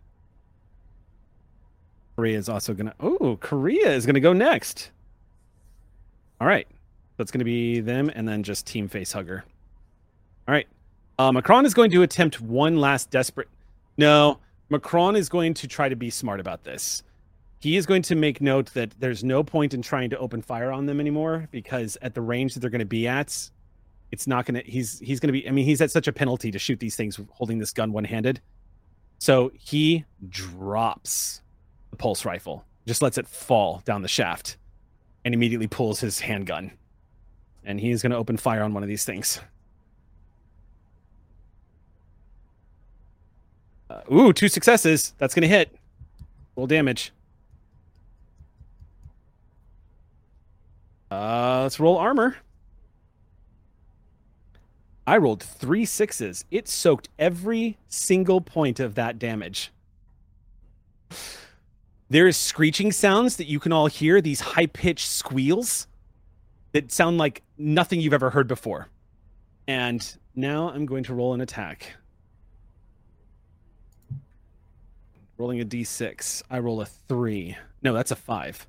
[2.16, 2.94] Korea is also going to.
[3.00, 4.90] Oh, Korea is going to go next.
[6.42, 6.68] All right,
[7.18, 9.44] so it's going to be them and then just team face hugger.
[10.48, 10.68] All right,
[11.20, 13.50] uh, Macron is going to attempt one last desperate.
[13.98, 14.40] No,
[14.70, 17.04] Macron is going to try to be smart about this.
[17.66, 20.72] He is going to make note that there's no point in trying to open fire
[20.72, 23.50] on them anymore because at the range that they're going to be at,
[24.12, 26.60] it's not gonna he's he's gonna be i mean he's at such a penalty to
[26.60, 28.40] shoot these things holding this gun one-handed.
[29.18, 31.42] So he drops
[31.90, 34.58] the pulse rifle just lets it fall down the shaft
[35.26, 36.72] and immediately pulls his handgun.
[37.64, 39.40] And he is going to open fire on one of these things.
[43.90, 45.16] Uh, ooh two successes.
[45.18, 45.76] That's going to hit.
[46.56, 47.12] Roll damage
[51.16, 52.36] uh let's roll armor
[55.08, 56.46] I rolled three sixes.
[56.50, 59.72] It soaked every single point of that damage.
[62.10, 65.88] There is screeching sounds that you can all hear, these high pitched squeals
[66.72, 68.90] that sound like nothing you've ever heard before.
[69.68, 71.96] And now I'm going to roll an attack.
[75.38, 76.44] Rolling a d6.
[76.50, 77.58] I roll a three.
[77.82, 78.66] No, that's a five.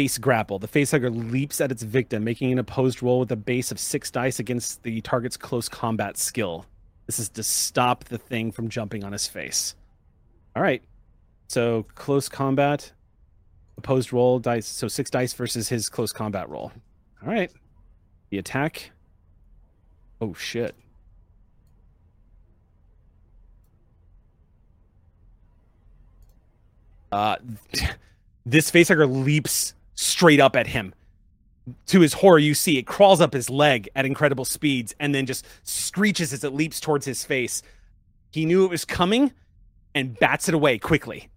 [0.00, 0.58] Face grapple.
[0.58, 4.10] The facehugger leaps at its victim, making an opposed roll with a base of six
[4.10, 6.64] dice against the target's close combat skill.
[7.04, 9.74] This is to stop the thing from jumping on his face.
[10.56, 10.82] All right.
[11.48, 12.90] So close combat,
[13.76, 14.66] opposed roll dice.
[14.66, 16.72] So six dice versus his close combat roll.
[17.22, 17.52] All right.
[18.30, 18.92] The attack.
[20.22, 20.74] Oh shit.
[27.12, 27.36] Uh,
[28.46, 30.94] this facehugger leaps straight up at him.
[31.86, 35.26] To his horror, you see it crawls up his leg at incredible speeds and then
[35.26, 37.62] just screeches as it leaps towards his face.
[38.30, 39.32] He knew it was coming
[39.94, 41.28] and bats it away quickly.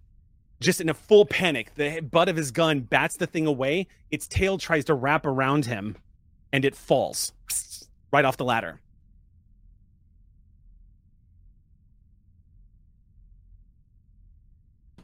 [0.60, 3.86] Just in a full panic, the butt of his gun bats the thing away.
[4.10, 5.96] Its tail tries to wrap around him
[6.52, 7.32] and it falls
[8.12, 8.80] right off the ladder.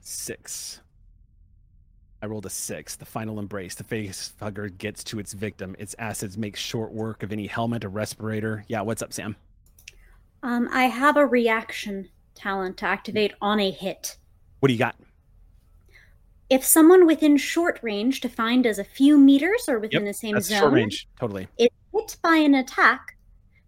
[0.00, 0.80] Six.
[2.22, 2.97] I rolled a six.
[2.97, 3.74] The final embrace.
[3.74, 5.74] The face hugger gets to its victim.
[5.78, 8.64] Its acids make short work of any helmet or respirator.
[8.68, 9.36] Yeah, what's up, Sam?
[10.42, 14.16] Um, I have a reaction talent to activate on a hit.
[14.60, 14.97] What do you got?
[16.51, 20.34] If someone within short range, defined as a few meters or within Yep, the same
[20.34, 21.09] That's zone, short range.
[21.18, 21.48] Totally.
[21.59, 23.16] is hit by an attack,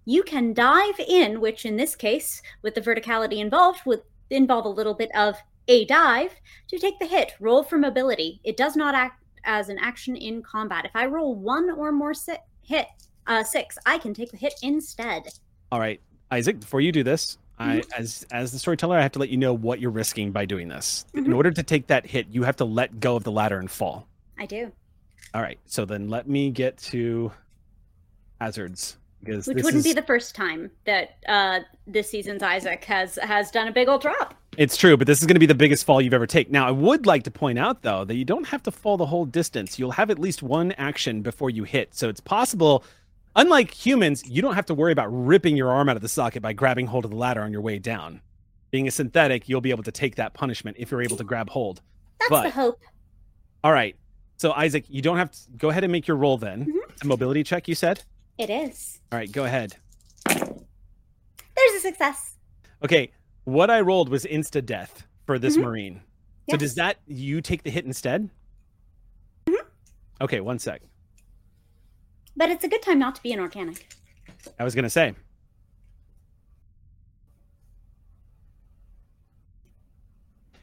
[0.05, 4.69] you can dive in, which in this case, with the verticality involved, would involve a
[4.71, 5.37] little bit of
[5.69, 6.33] a dive
[6.69, 7.33] to take the hit.
[7.41, 8.41] Roll for mobility.
[8.45, 10.85] It does not act as an action in combat.
[10.85, 12.87] If I roll one or more si- hit
[13.27, 15.23] uh, six, I can take the hit instead.
[15.71, 16.61] All right, Isaac.
[16.61, 18.01] Before you do this, I, Mm-hmm.
[18.03, 20.69] as as the storyteller, I have to let you know what you're risking by doing
[20.69, 21.05] this.
[21.15, 21.37] In Mhm.
[21.37, 24.07] order to take that hit, you have to let go of the ladder and fall.
[24.39, 24.73] I do.
[25.35, 25.59] All right.
[25.67, 27.33] So then let me get to
[28.41, 32.85] hazards because Which this wouldn't is, be the first time that uh, this season's Isaac
[32.85, 34.35] has has done a big old drop.
[34.59, 36.53] It's true, but this is going to be the biggest fall you've ever taken.
[36.53, 39.07] Now, I would like to point out though that you don't have to fall the
[39.07, 39.79] whole distance.
[39.79, 42.85] You'll have at least one action before you hit, so it's possible.
[43.35, 46.43] Unlike humans, you don't have to worry about ripping your arm out of the socket
[46.43, 48.21] by grabbing hold of the ladder on your way down.
[48.71, 51.49] Being a synthetic, you'll be able to take that punishment if you're able to grab
[51.49, 51.81] hold.
[52.21, 52.81] That's But- the hope.
[53.65, 53.97] All right.
[54.37, 56.67] So Isaac, you don't have to go ahead and make your roll then.
[56.67, 56.91] Mhm.
[56.91, 58.03] It's a mobility check, you said.
[58.37, 59.01] It is.
[59.13, 59.77] All right, go ahead.
[60.27, 62.37] There's a success.
[62.85, 63.13] Okay,
[63.45, 65.63] what I rolled was insta death for this Mhm.
[65.63, 66.01] marine.
[66.51, 68.31] So does that you take the hit instead?
[70.21, 70.83] Okay, one sec.
[72.37, 73.93] But it's a good time not to be an organic.
[74.59, 75.15] I was gonna say.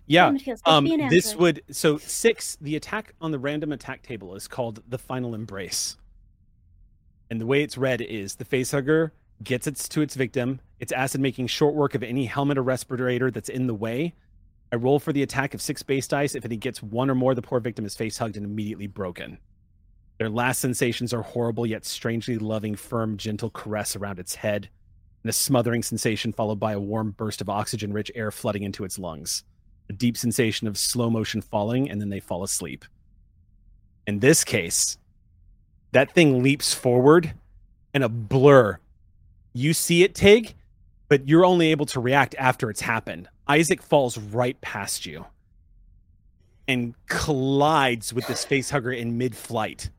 [0.08, 0.34] Yeah.
[0.34, 2.58] It feels good to Um, this would so six.
[2.60, 5.98] The attack on the random attack table is called the final embrace,
[7.30, 9.12] and the way it's read is the facehugger
[9.44, 10.62] gets it to its victim.
[10.80, 14.14] It's acid making short work of any helmet or respirator that's in the way.
[14.72, 16.36] I roll for the attack of six base dice.
[16.36, 19.40] If it gets one or more, the poor victim is face hugged and immediately broken.
[20.20, 24.70] Their last sensations are horrible yet strangely loving, firm, gentle caress around its head,
[25.24, 28.84] and a smothering sensation followed by a warm burst of oxygen rich air flooding into
[28.84, 29.44] its lungs.
[29.90, 32.86] A deep sensation of slow motion falling, and then they fall asleep.
[34.06, 34.98] In this case,
[35.94, 37.34] that thing leaps forward
[37.94, 38.78] and a blur.
[39.54, 40.54] You see it, Tig,
[41.10, 43.28] but you're only able to react after it's happened.
[43.48, 45.26] Isaac falls right past you
[46.68, 49.90] and collides with this facehugger in mid flight.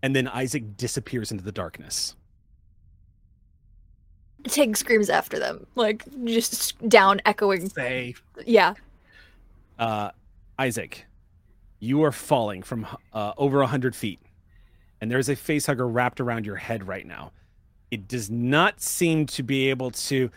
[0.00, 2.14] And then Isaac disappears into the darkness.
[4.44, 7.68] Tig screams after them, like just down, echoing.
[7.68, 8.14] Say.
[8.46, 8.74] Yeah.
[9.80, 10.12] uh,
[10.56, 11.04] Isaac,
[11.80, 14.20] you are falling from uh, over 100 feet,
[15.00, 17.32] and there's a facehugger wrapped around your head right now.
[17.90, 20.30] It does not seem to be able to.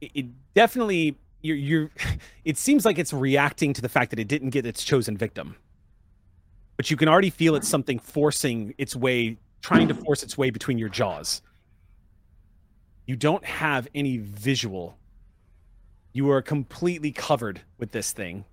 [0.00, 1.18] It, it definitely.
[1.42, 1.90] You're, you're.
[2.44, 5.56] It seems like it's reacting to the fact that it didn't get its chosen victim.
[6.76, 10.50] But you can already feel it's something forcing its way, trying to force its way
[10.50, 11.40] between your jaws.
[13.06, 14.98] You don't have any visual
[16.14, 18.44] you are completely covered with this thing.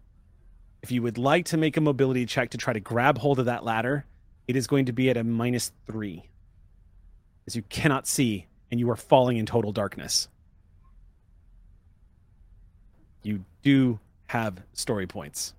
[0.81, 3.45] If you would like to make a mobility check to try to grab hold of
[3.45, 4.03] that ladder,
[4.47, 6.23] it is going to be at a minus three,
[7.51, 10.29] as you cannot see and you are falling in total darkness.
[13.23, 15.53] You do have story points.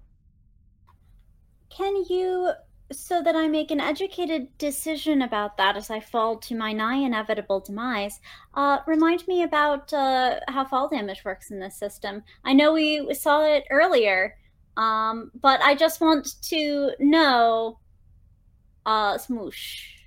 [1.68, 2.52] Can you,
[2.90, 6.96] so that I make an educated decision about that as I fall to my nigh
[6.96, 8.18] inevitable demise,
[8.54, 12.22] uh, remind me about uh, how fall damage works in this system?
[12.42, 14.34] I know we saw it earlier,
[14.78, 17.78] um, but I just want to know,
[18.86, 20.01] uh, smoosh.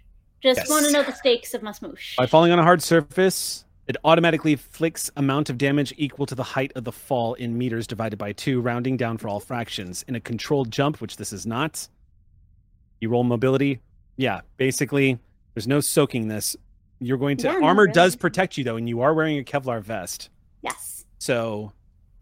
[0.45, 0.69] Just Yes.
[0.69, 2.15] want to know the stakes of my smoosh.
[2.17, 6.43] By falling on a hard surface, it automatically inflicts amount of damage equal to the
[6.43, 10.03] height of the fall in meters divided by two, rounding down for all fractions.
[10.07, 11.87] In a controlled jump, which this is not,
[13.01, 13.79] you roll mobility.
[14.17, 15.17] Yeah, basically,
[15.55, 16.55] there's no soaking this.
[16.99, 19.43] You're going to Yeah, no, armor does protect you though, and you are wearing a
[19.43, 20.29] Kevlar vest.
[20.61, 21.05] Yes.
[21.19, 21.73] So,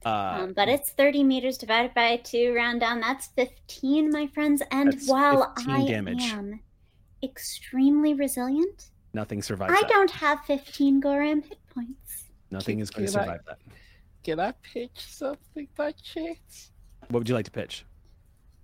[0.06, 3.00] uh, Um, but it's 30 meters divided by 2, round down.
[3.02, 4.62] That's 15, my friends.
[4.72, 6.24] And That's while 15 I damage.
[6.24, 6.60] am
[7.24, 9.90] extremely resilient, nothing survives I that.
[9.90, 12.26] don't have 15 Goram hit points.
[12.52, 13.58] Nothing is going to Can I- survive that.
[14.24, 16.72] Can I pitch something by chance?
[17.10, 17.86] What would you like to pitch?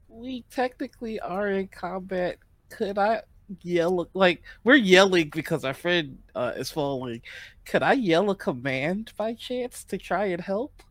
[0.08, 2.38] We technically are in combat.
[2.70, 3.22] Could I
[3.64, 7.22] yell like we're yelling because our friend uh, is falling?
[7.66, 10.82] Could I yell a command by chance to try and help?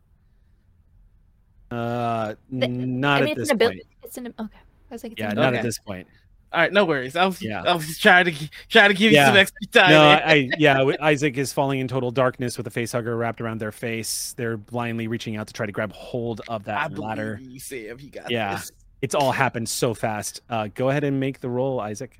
[1.71, 3.77] Uh, The- not I mean, at it's this an ability.
[3.79, 3.87] point.
[4.03, 4.57] It's an okay.
[4.91, 5.57] I was like, it's Yeah, an not ability.
[5.59, 6.07] at this point.
[6.51, 7.15] All right, no worries.
[7.15, 7.61] I was Yeah.
[7.63, 9.41] I was trying to gi- trying to give you some Yeah.
[9.41, 9.89] extra time.
[9.91, 10.01] no.
[10.09, 13.71] I, I yeah, Isaac is falling in total darkness with a facehugger wrapped around their
[13.71, 14.33] face.
[14.35, 17.39] They're blindly reaching out to try to grab hold of that believe ladder.
[17.41, 17.97] you, Sam.
[17.99, 18.55] You got Yeah.
[18.55, 18.71] this.
[19.01, 20.41] It's all happened so fast.
[20.49, 22.19] Uh, go ahead and make the roll, Isaac.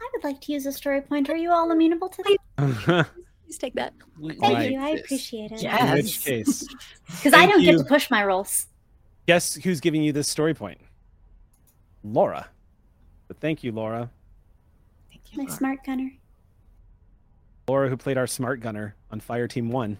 [0.00, 1.28] I would like to use a story point.
[1.30, 2.22] Are you all amenable to
[2.56, 3.06] that?
[3.44, 3.94] Please take that.
[4.22, 4.70] Thank Right.
[4.72, 4.78] you.
[4.78, 5.62] I appreciate it.
[5.62, 5.80] Yeah.
[5.90, 6.04] In Yes.
[6.04, 6.68] which case,
[7.06, 7.72] Because I don't you.
[7.72, 8.66] get to push my rolls.
[9.26, 10.78] guess who's giving you this story point?
[12.04, 12.48] Laura.
[13.28, 14.10] But thank you, Laura.
[15.10, 15.38] Thank you.
[15.38, 15.50] My you.
[15.56, 16.10] smart gunner.
[17.68, 19.98] Laura, who played our smart gunner on Fire Team One.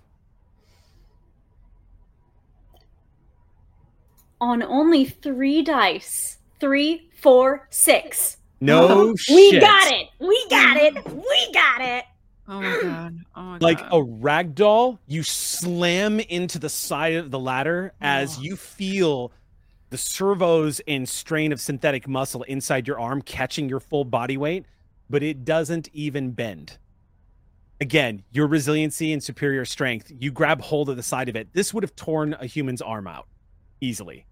[4.41, 6.39] On only three dice.
[6.61, 8.37] Three, four, six.
[8.61, 9.37] No shit.
[9.37, 9.61] We shit.
[9.61, 10.09] got it.
[10.19, 10.95] We got it.
[11.15, 12.05] We got it.
[12.49, 13.19] Oh my god.
[13.37, 13.89] Oh my Like god.
[13.93, 18.43] a rag doll, you slam into the side of the ladder as Oh.
[18.43, 19.33] you feel
[19.91, 24.67] the servos and strain of synthetic muscle inside your arm catching your full body weight,
[25.09, 26.79] but it doesn't even bend.
[27.81, 31.49] Again, your resiliency and superior strength, you grab hold of the side of it.
[31.53, 33.29] This would have torn a human's arm out
[33.81, 34.27] easily.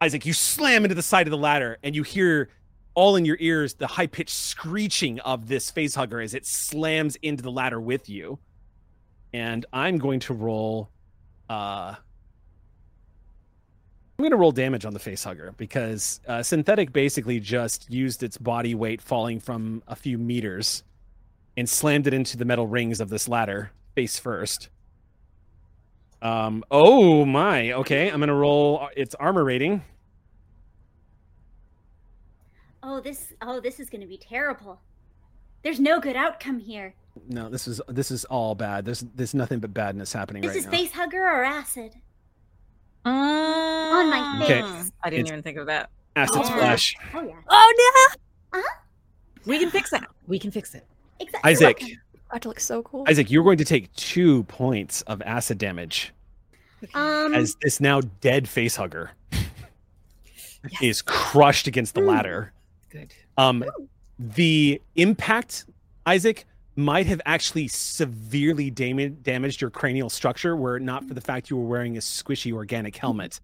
[0.00, 2.48] Isaac, you slam into the side of the ladder and you hear
[2.94, 7.16] all in your ears the high pitched screeching of this face hugger as it slams
[7.16, 8.38] into the ladder with you.
[9.32, 10.90] And I'm going to roll
[11.50, 11.96] uh
[14.18, 18.24] I'm going to roll damage on the face hugger because uh, synthetic basically just used
[18.24, 20.82] its body weight falling from a few meters
[21.56, 24.70] and slammed it into the metal rings of this ladder face first.
[26.20, 27.70] Um oh my.
[27.70, 29.84] Okay, I'm going to roll uh, its armor rating.
[32.82, 33.32] Oh, this.
[33.40, 34.80] Oh, this is going to be terrible.
[35.62, 36.94] There's no good outcome here.
[37.28, 38.84] No, this is this is all bad.
[38.84, 40.70] There's there's nothing but badness happening This right is now.
[40.72, 41.94] face hugger or acid.
[43.08, 44.62] On my Okay.
[44.62, 44.92] face.
[45.02, 45.90] I didn't It's- even think of that.
[46.16, 46.44] Acid Oh.
[46.44, 46.94] splash.
[47.14, 47.34] Oh yeah.
[47.48, 48.16] Oh
[48.52, 48.62] no!
[49.46, 50.08] We can fix that.
[50.26, 50.84] We can fix it.
[51.20, 51.50] Exactly.
[51.50, 51.82] Isaac,
[52.32, 53.04] That looks so cool.
[53.08, 56.12] Isaac, you're going to take two points of acid damage
[56.94, 57.32] Um.
[57.34, 59.12] as this now dead face hugger
[60.82, 62.06] is crushed against the Mm.
[62.08, 62.52] ladder.
[62.90, 63.14] Good.
[63.38, 63.64] Um,
[64.18, 65.64] the impact,
[66.04, 66.44] Isaac,
[66.78, 71.50] might have actually severely dam- damaged your cranial structure were it not for the fact
[71.50, 73.40] you were wearing a squishy organic helmet.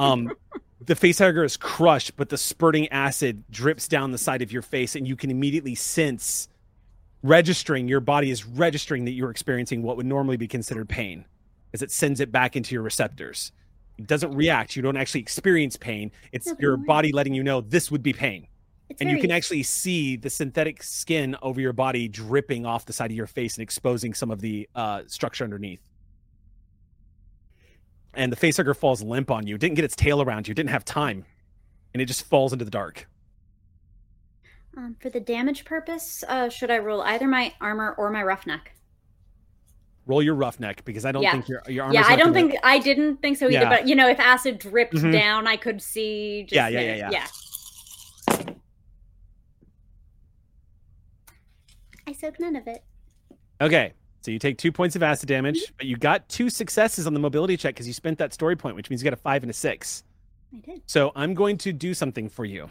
[0.00, 0.32] Um,
[0.80, 4.62] the face hugger is crushed, but the spurting acid drips down the side of your
[4.62, 6.48] face, and you can immediately sense
[7.22, 11.26] registering your body is registering that you're experiencing what would normally be considered pain
[11.74, 13.52] as it sends it back into your receptors.
[13.98, 14.76] It doesn't react.
[14.76, 16.10] You don't actually experience pain.
[16.32, 18.46] It's your body letting you know this would be pain
[18.88, 22.92] it's and you can actually see the synthetic skin over your body dripping off the
[22.92, 25.80] side of your face and exposing some of the uh, structure underneath.
[28.14, 29.58] And the facehugger falls limp on you.
[29.58, 30.54] Didn't get its tail around you.
[30.54, 31.24] Didn't have time,
[31.92, 33.06] and it just falls into the dark.
[34.76, 38.72] Um, for the damage purpose, uh, should I roll either my armor or my roughneck?
[40.06, 41.32] Roll your roughneck because I don't Yeah.
[41.32, 43.52] think your your armor's yeah, I don't think I didn't think so either.
[43.54, 43.68] Yeah.
[43.68, 45.12] But you know, if acid dripped Mhm.
[45.12, 46.44] down, I could see.
[46.44, 46.96] Just Yeah, yeah, there.
[46.96, 47.26] yeah, yeah.
[52.06, 52.84] I soak none of it.
[53.60, 55.74] Okay, so you take two points of acid damage, mm-hmm.
[55.78, 58.76] but you got two successes on the mobility check because you spent that story point,
[58.76, 60.04] which means you got a five and a six.
[60.52, 60.82] I did.
[60.86, 62.70] So I'm going to do something for you.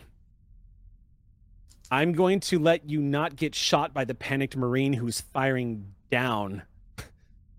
[1.92, 6.64] I'm going to let you not get shot by the panicked Marine who's firing down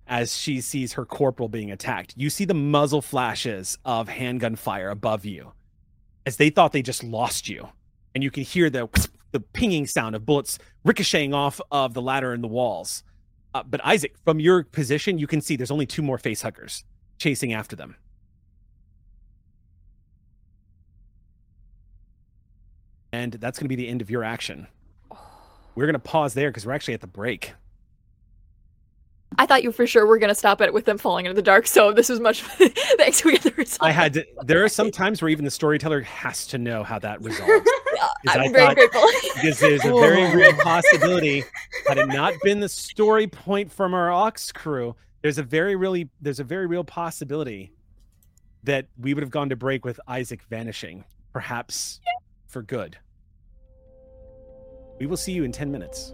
[0.06, 2.14] as she sees her corporal being attacked.
[2.16, 5.52] You see the muzzle flashes of handgun fire above you
[6.24, 7.68] as they thought they just lost you.
[8.14, 8.88] And you can hear the,
[9.32, 13.02] the pinging sound of bullets ricocheting off of the ladder and the walls.
[13.54, 16.84] Uh, but Isaac, from your position, you can see there's only two more face huggers
[17.18, 17.96] chasing after them.
[23.12, 24.66] And that's going to be the end of your action.
[25.74, 27.52] We're going to pause there because we're actually at the break.
[29.38, 31.66] I thought you for sure were gonna stop it with them falling into the dark.
[31.66, 32.42] So this was much.
[32.96, 33.24] Thanks.
[33.24, 33.82] We get the result.
[33.82, 36.98] I had to, there are some times where even the storyteller has to know how
[37.00, 37.68] that resolves.
[38.24, 39.02] Yeah, 'Cause I I'm very grateful.
[39.34, 41.44] because there's a very real possibility.
[41.86, 46.08] Had it not been the story point from our ox crew there's a very really
[46.20, 47.72] there's a very real possibility
[48.62, 52.00] that we would have gone to break with isaac vanishing perhaps
[52.46, 52.96] for good.
[55.00, 56.12] We will see you in 10 minutes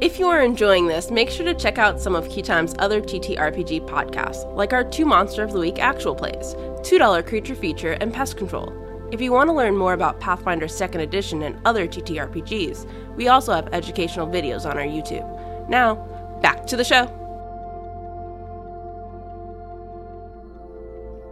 [0.00, 3.00] If you are enjoying this, make sure to check out some of Queue Time's other
[3.00, 8.14] TTRPG podcasts, like our two Monster of the Week actual plays, $2 Creature Feature, and
[8.14, 8.72] Pest Control.
[9.10, 13.52] If you want to learn more about Pathfinder 2nd Edition and other TTRPGs, we also
[13.52, 15.68] have educational videos on our YouTube.
[15.68, 15.96] Now,
[16.42, 17.12] back to the show.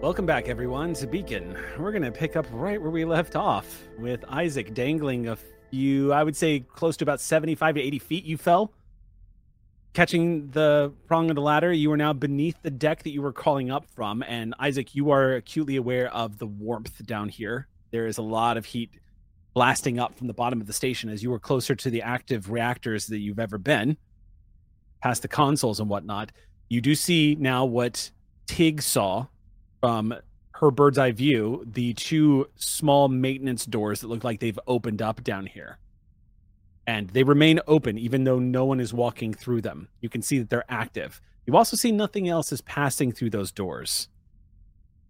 [0.03, 3.89] welcome back everyone to beacon we're going to pick up right where we left off
[3.99, 5.37] with isaac dangling a
[5.77, 8.73] few i would say close to about 75 to 80 feet you fell.
[9.93, 13.33] Catching the prong of the ladder you are now beneath the deck that you were
[13.33, 14.23] crawling up from.
[14.23, 17.69] And isaac you are acutely aware of the warmth down here.
[17.91, 18.91] There is a lot of heat
[19.55, 22.51] blasting up from the bottom of the station as you were closer to the active
[22.51, 23.97] reactors that you've ever been,
[25.03, 26.33] past the consoles and whatnot.
[26.69, 28.11] You do see now what
[28.47, 29.27] Tig saw
[29.81, 30.15] from
[30.61, 35.23] her bird's eye view the two small maintenance doors that look like they've opened up
[35.23, 35.79] down here.
[36.87, 39.89] And they remain open even though no one is walking through them.
[40.01, 41.21] You can see that they're active.
[41.45, 44.09] You also see nothing else is passing through those doors.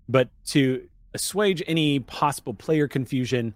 [0.08, 3.54] But to assuage any possible player confusion,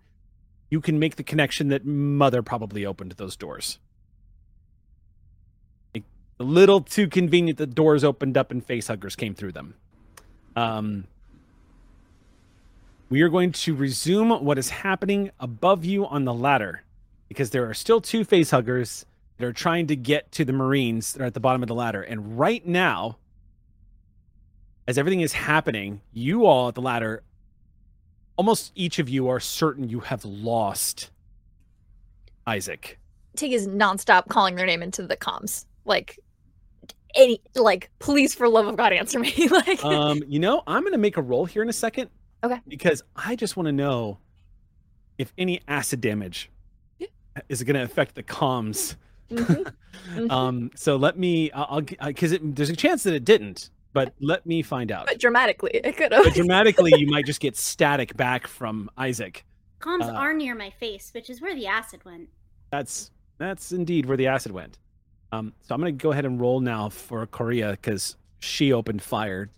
[0.71, 3.81] you can make the connection that Mother probably opened those doors.
[5.95, 6.03] A
[6.39, 9.75] little too convenient that doors opened up and facehuggers came through them.
[10.57, 11.05] Um,
[13.11, 16.85] we are going to resume what is happening above you on the ladder
[17.29, 19.05] because there are still two face huggers
[19.37, 21.75] that are trying to get to the Marines that are at the bottom of the
[21.75, 22.03] ladder.
[22.03, 23.19] And right now,
[24.87, 27.23] as everything is happening, you all at the ladder,
[28.37, 31.11] almost each of you are certain you have lost
[32.47, 32.99] Isaac.
[33.37, 35.65] Tig is nonstop calling their name into the comms.
[35.85, 36.19] Like
[37.17, 39.49] any like please for love of God answer me.
[39.51, 42.11] like Um, you know, I'm gonna make a roll here in a second.
[42.43, 42.61] Okay.
[42.67, 44.19] Because I just want to know
[45.19, 46.51] if any acid damage
[47.49, 48.97] is going to affect the comms.
[49.31, 49.73] mhm.
[50.31, 54.63] Um, so let me, I'll, because there's a chance that it didn't, but let me
[54.63, 55.07] find out.
[55.07, 59.45] but dramatically it could have dramatically, you might just get static back from Isaac.
[59.81, 62.29] Comms Uh, are near my face, which is where the acid went.
[62.71, 64.79] That's that's indeed where the acid went.
[65.33, 69.51] Um, so I'm gonna go ahead and roll now for Korea because she opened fire.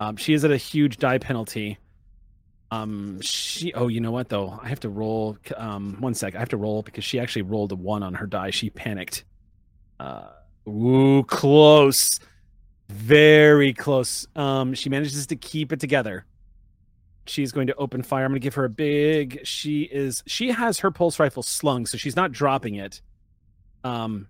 [0.00, 1.78] Um, she is at a huge die penalty.
[2.70, 4.58] Um, she oh, you know what though?
[4.62, 5.38] I have to roll.
[5.56, 6.34] Um, one sec.
[6.34, 8.50] I have to roll because she actually rolled a one on her die.
[8.50, 9.24] She panicked.
[9.98, 10.28] Uh,
[10.68, 12.20] ooh, close,
[12.88, 14.26] very close.
[14.36, 16.26] Um, she manages to keep it together.
[17.26, 18.24] She's going to open fire.
[18.24, 19.40] I'm going to give her a big.
[19.46, 20.22] She is.
[20.26, 23.00] She has her pulse rifle slung, so she's not dropping it.
[23.82, 24.28] Um.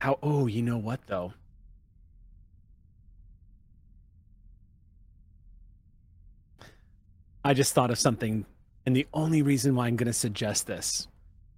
[0.00, 0.18] How?
[0.22, 1.32] Oh, you know what though?
[7.44, 8.44] I just thought of something,
[8.86, 11.08] and the only reason why I'm going to suggest this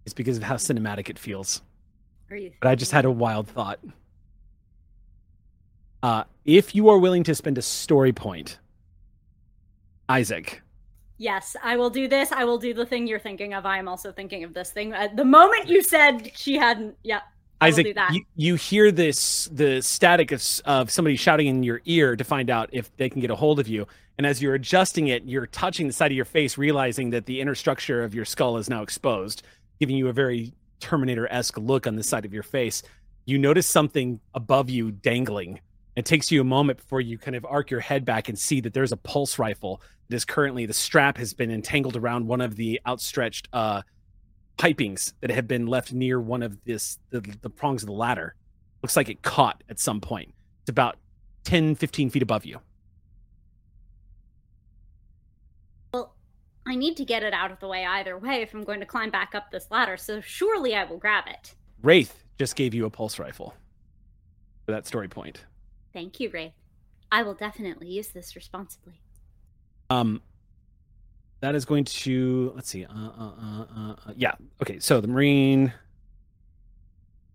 [0.05, 1.63] is because of how cinematic it feels.
[2.31, 2.53] Are you?
[2.61, 3.79] But I just had a wild thought.
[6.03, 8.59] Uh, if you are willing to spend a story point,
[10.09, 10.63] Isaac,
[11.19, 12.33] Yes, I will do this.
[12.33, 13.65] I will do the thing you're thinking of.
[13.65, 14.93] I am also thinking of this thing.
[14.93, 17.21] At the moment you said she hadn't, yeah,
[17.61, 18.13] I Isaac, do that.
[18.13, 22.51] you, you hear this the static of of somebody shouting in your ear to find
[22.51, 23.87] out if they can get a hold of you.
[24.19, 27.41] And as you're adjusting it, you're touching the side of your face, realizing that the
[27.41, 29.43] inner structure of your skull is now exposed,
[29.81, 32.83] giving you a very Terminator esque look on the side of your face.
[33.25, 35.61] You notice something above you dangling.
[35.95, 38.61] It takes you a moment before you kind of arc your head back and see
[38.63, 42.41] that there's a pulse rifle that is currently the strap has been entangled around one
[42.41, 43.83] of the outstretched uh,
[44.59, 48.35] pipings that have been left near one of this the, the prongs of the ladder
[48.83, 50.99] looks like it caught at some point it's about
[51.45, 52.61] 10 15 feet above you
[56.67, 58.87] I need to get it out of the way either way if I'm going to
[58.87, 61.55] climb back up this ladder, so surely I will grab it.
[61.83, 63.55] wraith just gave you a pulse rifle
[64.65, 65.45] for that story point
[65.93, 66.53] Thank you, Wraith.
[67.11, 69.01] I will definitely use this responsibly.
[69.91, 70.23] um
[71.41, 74.33] that is going to let's see uh, uh, uh, uh, uh, yeah
[74.63, 75.73] okay so the marine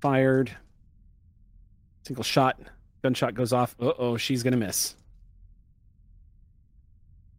[0.01, 0.55] fired
[2.03, 2.57] single shot
[3.03, 4.95] gunshot goes off uh-oh she's gonna miss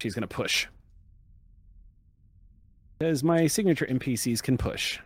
[0.00, 0.66] she's gonna push
[2.98, 4.98] because my signature npcs can push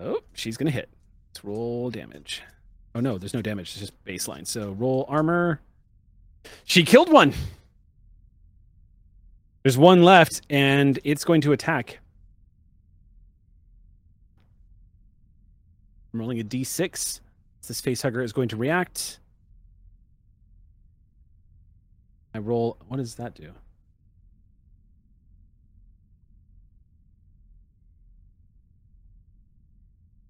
[0.00, 0.88] oh she's gonna hit
[1.30, 2.42] let's roll damage
[2.94, 5.60] oh no there's no damage it's just baseline so roll armor
[6.64, 7.32] she killed one
[9.62, 12.00] there's one left, and it's going to attack.
[16.12, 17.20] I'm rolling a d6.
[17.66, 19.20] This facehugger is going to react.
[22.34, 22.76] I roll.
[22.88, 23.52] What does that do?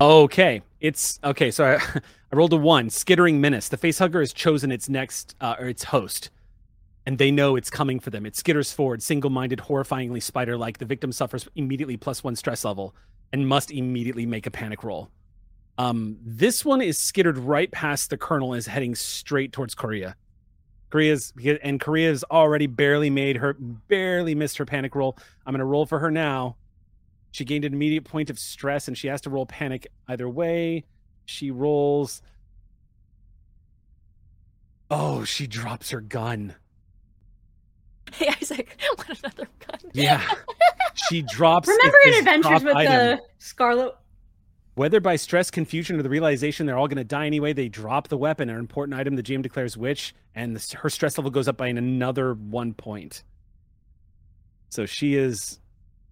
[0.03, 1.51] Okay, it's okay.
[1.51, 1.75] So I,
[2.33, 2.91] I rolled a one.
[2.91, 3.69] Skittering menace.
[3.69, 6.31] The facehugger has chosen its next uh, or its host
[7.07, 8.27] and they know it's coming for them.
[8.27, 10.79] It skitters forward, single minded, horrifyingly spider like.
[10.79, 12.95] The victim suffers immediately plus one stress level
[13.33, 15.11] and must immediately make a panic roll.
[15.79, 20.17] Um, this one is skittered right past the colonel, is heading straight towards Korea.
[20.91, 25.17] Korea's and Korea's already barely made her, barely missed her panic roll.
[25.47, 26.57] I'm to roll for her now.
[27.33, 30.85] She gained an immediate point of stress and she has to roll panic either way.
[31.25, 32.23] She rolls.
[34.91, 36.55] Oh, she drops her gun.
[38.13, 39.81] Hey Isaac, what another gun?
[39.95, 40.23] Yeah.
[41.09, 41.67] She drops.
[41.69, 42.93] Remember it in Adventures with item.
[43.17, 43.95] the Scarlet?
[44.75, 48.09] Whether by stress, confusion, or the realization they're all going to die anyway, they drop
[48.09, 51.47] the weapon, an important item the GM declares which, and the, her stress level goes
[51.47, 53.23] up by another one point.
[54.71, 55.59] So she is,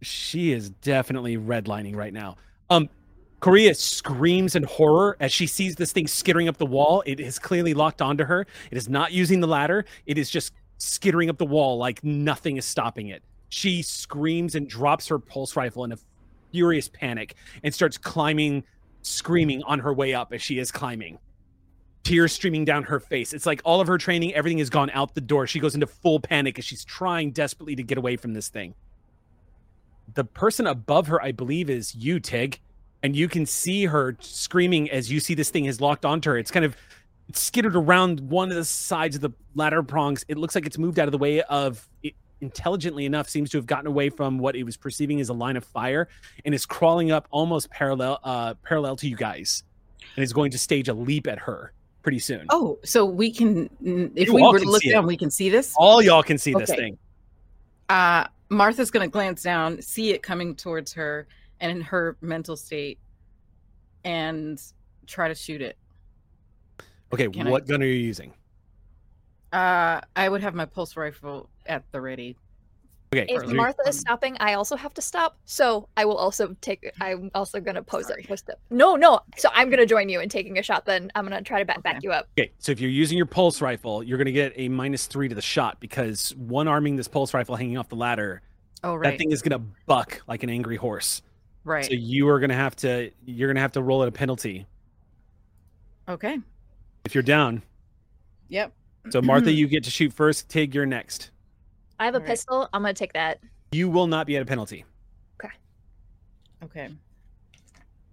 [0.02, 2.36] she is definitely redlining right now.
[2.68, 2.89] Um,
[3.40, 7.02] Korea screams in horror as she sees this thing skittering up the wall.
[7.06, 8.47] It is clearly locked onto her.
[8.70, 9.86] It is not using the ladder.
[10.06, 13.22] It is just skittering up the wall like nothing is stopping it.
[13.48, 15.98] She screams and drops her pulse rifle in a
[16.52, 18.62] furious panic and starts climbing,
[19.02, 21.18] screaming on her way up as she is climbing.
[22.05, 23.32] Tears streaming down her face.
[23.32, 25.47] It's like all of her training, everything has gone out the door.
[25.47, 28.74] She goes into full panic as she's trying desperately to get away from this thing.
[30.14, 32.60] The person above her, I believe, is you, Tig.
[33.02, 36.38] And you can see her screaming as you see this thing has locked onto her.
[36.38, 36.76] It's kind of
[37.32, 40.24] skittered around one of the sides of the ladder prongs.
[40.28, 43.58] It looks like it's moved out of the way of it intelligently enough seems to
[43.58, 46.08] have gotten away from what it was perceiving as a line of fire
[46.44, 49.62] and is crawling up almost parallel uh parallel to you guys
[50.16, 51.72] and is going to stage a leap at her
[52.02, 52.46] pretty soon.
[52.50, 53.68] Oh, so we can,
[54.16, 54.92] if You we were to look see it.
[54.92, 55.74] down, we can see this.
[55.76, 56.96] All y'all can see this thing.
[57.88, 61.27] Uh, Martha's gonna glance down, see it coming towards her,
[61.60, 62.98] and in her mental state,
[64.05, 64.60] and
[65.06, 65.78] try to shoot it.
[67.12, 68.35] Okay, Can I- what gun are you using?
[69.52, 72.36] Uh, I would have my pulse rifle at the ready.
[73.12, 75.36] Okay, If so you're- Martha is stopping, I also have to stop.
[75.44, 76.92] So I will also take.
[77.00, 78.26] I'm also gonna pose it.
[78.28, 78.60] Post it.
[78.70, 79.18] No, no.
[79.36, 80.84] So I'm gonna join you in taking a shot.
[80.86, 82.28] Then I'm gonna try to back, back you up.
[82.38, 85.28] Okay, so if you're using your pulse rifle, you're going to get a minus three
[85.28, 88.42] to the shot because one arming this pulse rifle hanging off the ladder,
[88.84, 91.22] Oh right, that thing is going to buck like an angry horse.
[91.64, 91.84] right.
[91.84, 94.12] So you are going to have to you're going to have to roll at a
[94.12, 94.66] penalty
[96.08, 96.38] okay.
[97.04, 97.64] if you're down.
[98.50, 98.72] Yep.
[99.10, 100.48] So Martha, you get to shoot first.
[100.48, 101.32] Tig, you're next.
[102.01, 102.28] I have a Alright.
[102.31, 102.68] pistol.
[102.72, 103.39] I'm gonna take that.
[103.72, 104.85] You will not be at a penalty.
[105.39, 105.55] Okay.
[106.64, 106.89] Okay.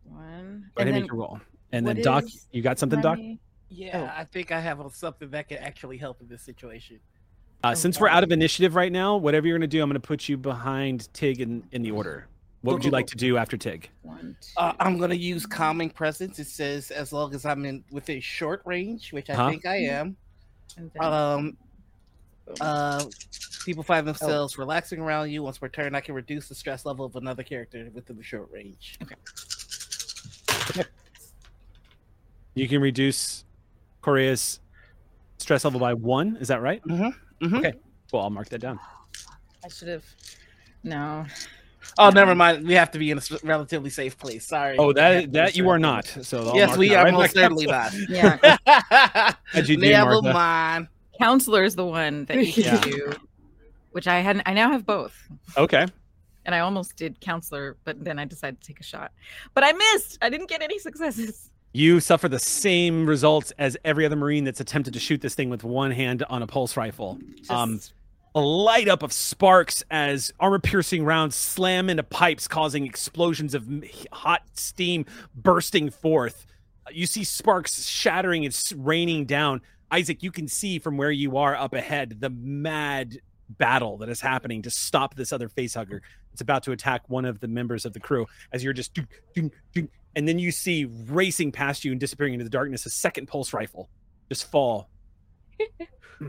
[0.03, 0.13] One.
[0.13, 1.39] Go ahead and and then make your roll.
[1.71, 3.17] And what then Doc, is you got something, Doc?
[3.17, 3.37] my-
[3.69, 4.19] Yeah, Oh.
[4.19, 6.99] I think I have something that can actually help in this situation.
[7.63, 9.99] Uh, since we're out of initiative right now, whatever you're going to do, I'm going
[9.99, 12.27] to put you behind Tig in, in the order.
[12.61, 13.89] What would you like to do after Tig?
[14.03, 16.39] One, two, Uh, I'm gonna use calming presence.
[16.39, 19.49] It says as long as I'm in within short range, which I Huh?
[19.49, 20.17] think I am.
[20.75, 21.57] and then- Um,
[22.61, 23.03] uh,
[23.65, 24.11] people find Oh.
[24.11, 25.43] themselves relaxing around you.
[25.43, 28.49] Once per turn, I can reduce the stress level of another character within the short
[28.51, 28.97] range.
[29.03, 29.15] Okay.
[32.55, 33.45] You can reduce
[34.01, 34.59] Korea's
[35.37, 36.37] stress level by one.
[36.39, 36.81] Is that right?
[36.83, 37.45] Mm-hmm.
[37.45, 37.55] mm-hmm.
[37.57, 37.73] Okay.
[38.11, 38.79] Well, I'll mark that down.
[39.63, 40.03] I should have.
[40.83, 41.25] No.
[41.99, 42.67] Oh, never mind.
[42.67, 44.45] We have to be in a relatively safe place.
[44.47, 44.75] Sorry.
[44.77, 46.05] Oh, that that you are not.
[46.21, 47.93] So I'll Yes, we are right most back certainly not.
[48.09, 48.57] Yeah.
[49.45, 50.33] How'd you do, Never Martha?
[50.33, 50.87] mind.
[51.19, 52.79] Counselor is the one that you Yeah.
[52.81, 53.13] do,
[53.91, 54.43] which I hadn't.
[54.45, 55.15] I now have both.
[55.57, 55.85] Okay.
[56.45, 59.11] And I almost did counselor, but then I decided to take a shot.
[59.53, 60.17] But I missed.
[60.21, 61.49] I didn't get any successes.
[61.73, 65.49] You suffer the same results as every other Marine that's attempted to shoot this thing
[65.49, 67.19] with one hand on a pulse rifle.
[67.49, 67.81] Um,
[68.33, 73.67] a light up of sparks as armor piercing rounds slam into pipes, causing explosions of
[74.11, 76.45] hot steam bursting forth.
[76.91, 79.61] You see sparks shattering and raining down.
[79.91, 83.19] Isaac, you can see from where you are up ahead the mad
[83.49, 86.01] battle that is happening to stop this other facehugger.
[86.33, 89.07] It's about to attack one of the members of the crew as you're just ding,
[89.33, 92.89] ding, ding, and then you see racing past you and disappearing into the darkness a
[92.89, 93.89] second pulse rifle
[94.29, 94.89] just fall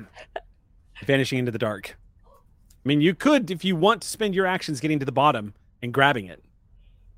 [1.04, 1.98] vanishing into the dark.
[2.26, 5.54] I mean, you could, if you want to spend your actions getting to the bottom
[5.82, 6.42] and grabbing it.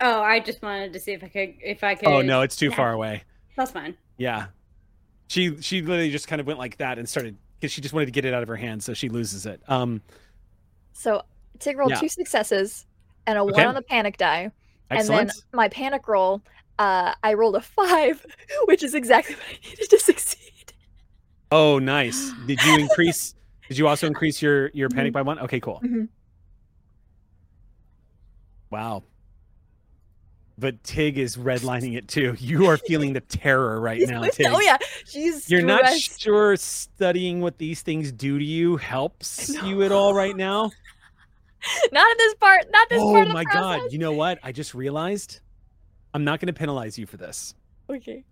[0.01, 1.55] Oh, I just wanted to see if I could.
[1.62, 2.09] If I oh, could.
[2.09, 2.77] Oh no, it's too Yeah.
[2.77, 3.25] far away.
[3.57, 3.95] That's fine.
[4.17, 4.47] Yeah,
[5.31, 8.07] she she literally just kind of went like that and started because she just wanted
[8.07, 9.62] to get it out of her hand, so she loses it.
[9.69, 10.02] Um,
[10.93, 11.23] So
[11.61, 12.01] Tig rolled Yeah.
[12.01, 12.85] two successes
[13.28, 13.52] and a Okay.
[13.52, 14.51] one on the panic die.
[14.90, 15.20] excellent.
[15.20, 16.43] And then my panic roll,
[16.81, 18.27] uh, I rolled a five,
[18.65, 20.73] which is exactly what I needed to succeed.
[21.52, 22.32] oh, nice.
[22.44, 23.35] Did you increase?
[23.69, 25.39] did you also increase your your panic by one?
[25.39, 25.81] Okay, cool.
[25.85, 26.09] Mhm.
[28.70, 29.05] Wow.
[30.61, 32.37] But Tig is redlining it too.
[32.39, 34.47] You are feeling the terror right now, Tig.
[34.51, 34.77] oh yeah,
[35.07, 40.12] she's You're not sure studying what these things do to you helps you at all
[40.12, 40.65] right now?
[41.93, 42.66] not in this part.
[42.70, 43.91] Not this oh part of the my god!
[43.91, 44.39] You know what?
[44.43, 45.41] I just realized
[46.12, 47.55] I'm not going to penalize you for this,
[47.89, 48.24] Okay.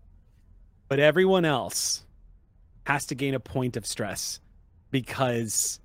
[0.88, 2.05] but everyone else
[2.84, 4.40] has to gain a point of stress
[4.90, 5.80] because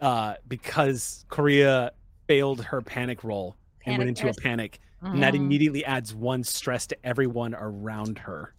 [0.00, 1.92] uh because Korea
[2.26, 3.56] failed her panic roll
[3.86, 4.42] and went Panic into a risk.
[4.42, 5.38] panic, and that Mhm.
[5.38, 8.52] immediately adds one stress to everyone around her.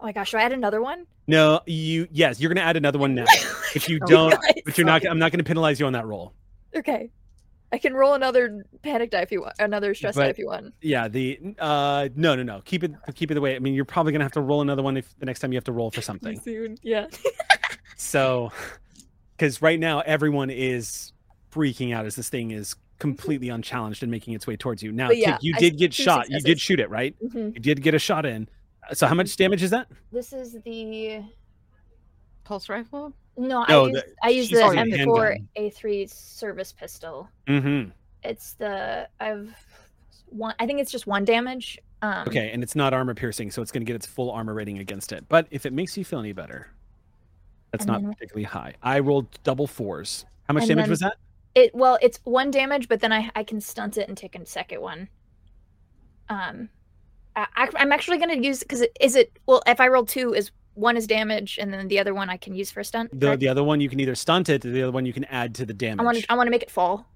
[0.00, 1.06] Oh my gosh, should I add another one?
[1.26, 3.24] No, you yes, you're going to add another one now.
[3.74, 5.04] If you Oh, don't, but you're not.
[5.04, 6.32] I'm not going to penalize you on that roll.
[6.76, 7.10] Okay.
[7.72, 10.74] I can roll another panic die if you want, another stress die if you want.
[10.80, 12.60] Yeah, the uh no no no.
[12.64, 13.56] Keep it keep it the way.
[13.56, 15.56] I mean, you're probably gonna have to roll another one if the next time you
[15.56, 16.38] have to roll for something.
[16.38, 16.76] Soon.
[16.82, 17.06] Yeah.
[17.96, 18.52] So
[19.36, 21.12] because right now everyone is
[21.50, 24.92] freaking out as this thing is completely unchallenged and making its way towards you.
[24.92, 26.30] Now, yeah, Tig, you did s- get two shot.
[26.30, 27.14] You did shoot it, right?
[27.22, 27.54] Mhm.
[27.54, 28.48] You did get a shot in.
[28.88, 29.88] Uh, So how much damage is that?
[30.12, 31.22] This is the
[32.44, 33.12] Pulse rifle?
[33.36, 33.64] no.
[33.68, 35.48] No, I use the- I use she's the using a M4 handgun.
[35.56, 37.28] A3 service pistol.
[37.46, 37.90] Mm-hmm.
[38.22, 39.54] It's the I've
[40.28, 40.54] one.
[40.60, 41.78] I think it's just one damage.
[42.02, 44.52] Um, Okay, and it's not armor piercing, so it's going to get its full armor
[44.54, 45.24] rating against it.
[45.28, 46.68] But if it makes you feel any better,
[47.72, 48.74] that's not then- particularly high.
[48.82, 50.26] I rolled double fours.
[50.48, 51.16] How much damage then- was that?
[51.54, 54.44] It well, it's one damage, but then I I can stunt it and take a
[54.46, 55.08] second one.
[56.28, 56.68] Um,
[57.36, 60.96] I, I'm actually gonna use because is it well if I roll two is one
[60.96, 63.10] is damage and then the other one I can use for a stunt.
[63.18, 63.40] The correct?
[63.40, 65.54] the other one you can either stunt it, or the other one you can add
[65.56, 66.00] to the damage.
[66.00, 67.06] I want to I want to make it fall.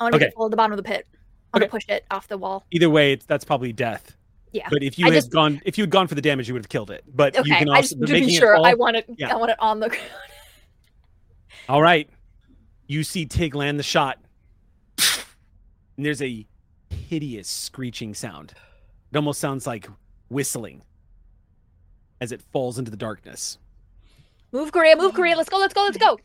[0.00, 0.24] I want to Okay.
[0.26, 1.06] make it fall at the bottom of the pit.
[1.52, 1.66] I want Okay.
[1.66, 2.66] to push it off the wall.
[2.70, 4.16] Either way, it's, that's probably death.
[4.52, 4.68] Yeah.
[4.70, 6.54] But if you I had just- gone, if you had gone for the damage, you
[6.54, 7.04] would have killed it.
[7.14, 9.06] But you Okay, can I just to be making sure I want it.
[9.18, 9.34] Yeah.
[9.34, 10.02] I want it on the ground.
[11.68, 12.08] All right.
[12.86, 14.18] You see Tig land the shot.
[15.96, 16.46] And there's a
[16.90, 18.52] hideous screeching sound.
[19.10, 19.88] It almost sounds like
[20.28, 20.82] whistling
[22.20, 23.58] as it falls into the darkness.
[24.52, 24.96] Move, Korea.
[24.96, 25.36] Move, Korea.
[25.36, 25.58] Let's go.
[25.58, 25.82] Let's go.
[25.82, 26.18] Let's go.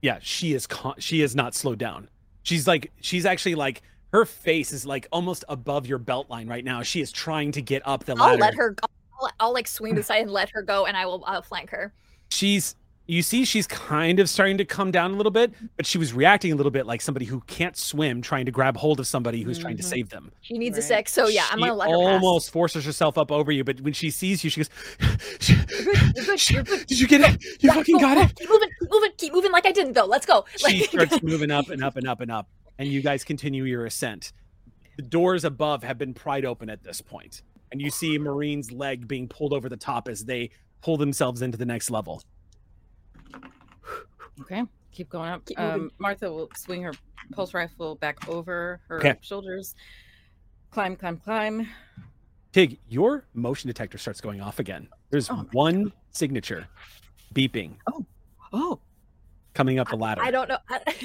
[0.00, 2.08] Yeah, she is con- she is not slowed down.
[2.42, 3.82] She's like she's actually like
[4.12, 6.82] her face is like almost above your belt line right now.
[6.82, 8.32] She is trying to get up the ladder.
[8.32, 8.70] I'll let her.
[8.70, 8.86] Go.
[9.20, 11.22] I'll, I'll like swing to the side and let her go, and I will.
[11.26, 11.92] I'll flank her.
[12.30, 12.74] she's
[13.06, 16.12] you see she's kind of starting to come down a little bit but she was
[16.12, 19.42] reacting a little bit like somebody who can't swim trying to grab hold of somebody
[19.42, 19.86] who's trying to Mhm.
[19.86, 20.88] save them She needs a Right.
[20.88, 21.08] sec.
[21.08, 23.92] So yeah, I'm She gonna let her almost forces herself up over you but when
[23.92, 24.70] she sees you she goes.
[25.48, 26.16] You're good.
[26.16, 26.50] You're good.
[26.50, 26.86] You're good.
[26.86, 28.22] did you get it you Yeah, fucking go, got go.
[28.22, 28.68] it Keep moving.
[28.80, 29.10] Keep moving.
[29.18, 30.06] Keep moving like I didn't though.
[30.06, 30.44] Let's go.
[30.56, 32.48] she starts moving up and up and up and up
[32.78, 34.32] and you guys continue your ascent
[34.96, 39.08] the doors above have been pried open at this point and you see marine's leg
[39.08, 40.50] being pulled over the top as they
[40.82, 42.22] pull themselves into the next level
[44.40, 44.62] Okay.
[44.92, 45.44] Keep going up.
[45.46, 46.92] Keep um, Martha will swing her
[47.32, 49.14] pulse rifle back over her Okay.
[49.20, 49.74] shoulders.
[50.70, 51.68] Climb, climb, climb.
[52.52, 54.88] Tig, your motion detector starts going off again.
[55.10, 56.66] There's Oh my one signature
[57.34, 58.04] beeping Oh,
[58.52, 58.80] oh.
[59.54, 60.22] coming up the ladder.
[60.22, 60.58] I don't know.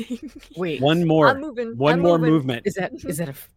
[0.57, 0.81] wait.
[0.81, 1.29] One more.
[1.29, 1.77] I'm more, moving.
[1.77, 2.33] one I'm more moving.
[2.33, 2.63] movement.
[2.67, 3.49] Is that is that a f-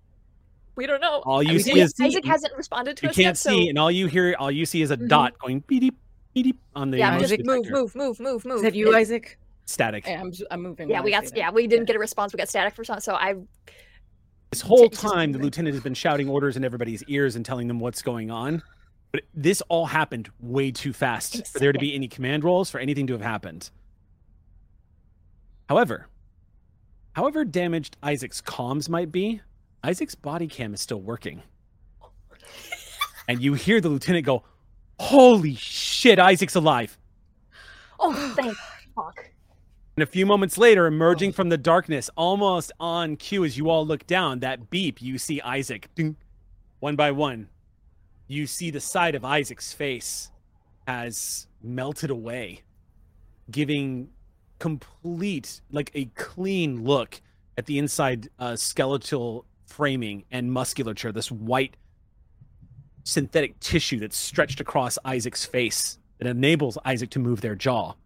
[0.77, 1.23] We don't know.
[1.27, 3.65] All you we see is see Isaac hasn't responded to you us can't yet, see,
[3.65, 5.09] so- and all you hear, all you see is a Mhm.
[5.09, 5.97] dot going beep beep
[6.35, 8.57] beep on the yeah, motion just move, move, move, move, move.
[8.59, 9.37] is that you, It- Isaac?
[9.71, 10.07] Static.
[10.07, 10.91] Yeah, I'm, I'm moving.
[10.91, 11.25] Yeah, we got.
[11.25, 11.37] say that.
[11.37, 12.33] Yeah, we didn't get a response.
[12.33, 13.01] We got static for some.
[13.01, 13.35] So I.
[14.51, 17.79] This whole time, the lieutenant has been shouting orders in everybody's ears and telling them
[17.79, 18.63] what's going on.
[19.13, 22.69] But this all happened way too fast In for there to be any command rolls
[22.69, 23.71] for anything to have happened.
[25.69, 26.09] However,
[27.13, 29.41] however damaged Isaac's comms might be,
[29.85, 31.43] Isaac's body cam is still working.
[33.29, 34.43] and you hear the lieutenant go,
[34.99, 36.99] Holy shit, Isaac's alive.
[38.01, 38.57] Oh, thank
[38.95, 39.30] fuck.
[40.01, 43.87] And a few moments later, emerging from the darkness, almost on cue as you all
[43.87, 45.91] look down, that beep, you see Isaac.
[45.95, 46.17] Ding.
[46.79, 47.51] One by one,
[48.27, 50.31] you see the side of Isaac's face
[50.89, 52.63] has melted away,
[53.51, 54.09] giving
[54.59, 57.21] complete, like a clean look
[57.59, 61.77] at the inside uh, skeletal framing and musculature, this white
[63.05, 67.97] synthetic tissue that's stretched across Isaac's face that enables Isaac to move their jaw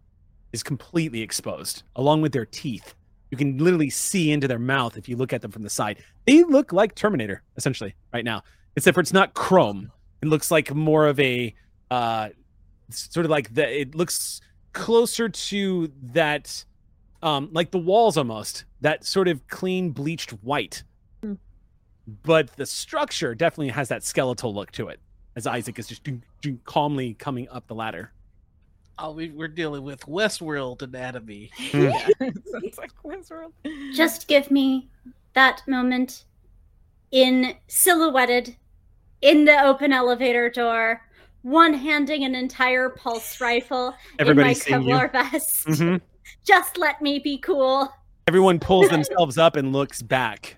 [0.55, 2.95] is completely exposed, along with their teeth.
[3.29, 5.99] You can literally see into their mouth if you look at them from the side.
[6.25, 8.41] They look like Terminator, essentially, right now.
[8.75, 9.91] Except for it's not chrome.
[10.21, 11.53] It looks like more of a
[11.91, 12.29] uh
[12.89, 14.41] sort of like the it looks
[14.73, 16.65] closer to that
[17.21, 20.83] um like the walls almost, that sort of clean bleached white.
[21.21, 21.33] Hmm.
[22.23, 24.99] But the structure definitely has that skeletal look to it,
[25.35, 26.07] as Isaac is just
[26.63, 28.11] calmly coming up the ladder.
[28.97, 31.51] Oh, we, we're dealing with Westworld anatomy.
[31.71, 33.51] Sounds like Westworld.
[33.93, 34.89] Just give me
[35.33, 36.23] that moment
[37.11, 38.55] in silhouetted
[39.21, 41.01] in the open elevator door,
[41.41, 44.93] one handing an entire pulse rifle Everybody's in seeing my you.
[44.93, 45.65] Kevlar vest.
[45.67, 46.01] Mhm.
[46.45, 47.93] Just let me be cool.
[48.27, 50.57] Everyone pulls themselves up and looks back.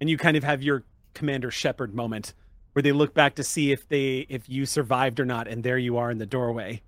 [0.00, 0.84] And you kind of have your
[1.14, 2.32] Commander Shepard moment
[2.72, 5.76] where they look back to see if they if you survived or not, and there
[5.78, 6.80] you are in the doorway.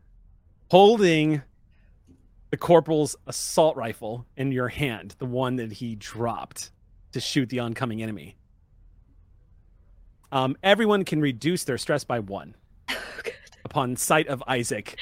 [0.77, 1.43] Holding
[2.49, 6.70] the corporal's assault rifle in your hand, the one that he dropped
[7.12, 8.36] to shoot the oncoming enemy.
[10.32, 12.55] Um, everyone can reduce their stress by one
[13.66, 14.99] upon sight of Isaac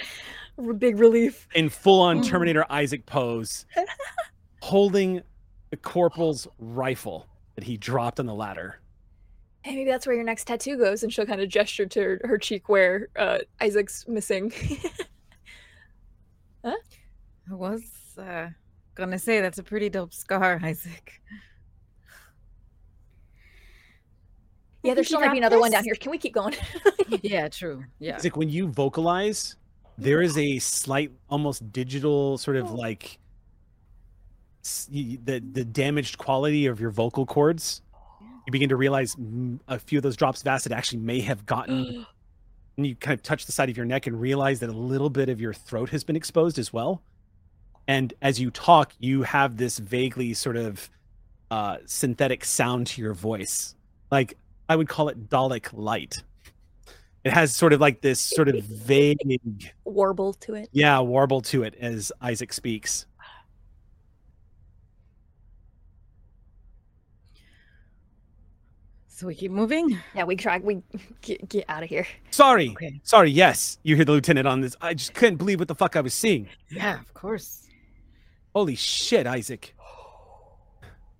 [0.78, 1.46] Big relief.
[1.54, 2.26] in full on Mm.
[2.26, 3.64] Terminator Isaac pose,
[4.62, 5.22] holding
[5.70, 8.80] the corporal's rifle that he dropped on the ladder.
[9.62, 12.20] Hey, maybe that's where your next tattoo goes, and she'll kind of gesture to her,
[12.24, 14.52] her cheek where uh, Isaac's missing.
[17.50, 17.82] I was
[18.18, 18.48] uh,
[18.94, 21.20] gonna say that's a pretty dope scar, Isaac.
[24.82, 25.94] yeah, there think still you might be got another one down here.
[25.94, 26.54] Can we keep going?
[27.22, 27.84] yeah, true.
[27.98, 28.14] Yeah.
[28.14, 29.56] It's like when you vocalize,
[29.98, 33.18] there is a slight, almost digital sort of like
[34.62, 37.82] the the damaged quality of your vocal cords.
[38.46, 41.46] You begin to realize mm, a few of those drops of acid actually may have
[41.46, 42.06] gotten.
[42.76, 45.10] and you kind of touch the side of your neck and realize that a little
[45.10, 47.02] bit of your throat has been exposed as well.
[47.88, 50.88] And as you talk, you have this vaguely sort of
[51.50, 53.74] uh, synthetic sound to your voice.
[54.10, 54.36] Like
[54.68, 56.22] I would call it Dalek light.
[57.24, 59.18] It has sort of like this sort of vague,
[59.84, 60.68] Warble to it.
[60.72, 63.04] yeah, warble to it as Isaac speaks.
[69.08, 69.98] So we keep moving.
[70.14, 70.58] Yeah, we try.
[70.58, 70.82] We
[71.20, 72.06] get, get out of here.
[72.30, 73.00] Sorry, Okay.
[73.02, 73.30] sorry.
[73.30, 74.74] Yes, you hear the lieutenant on this.
[74.80, 76.48] I just couldn't believe what the fuck I was seeing.
[76.70, 77.66] Yeah, of course.
[78.54, 79.74] Holy shit, Isaac.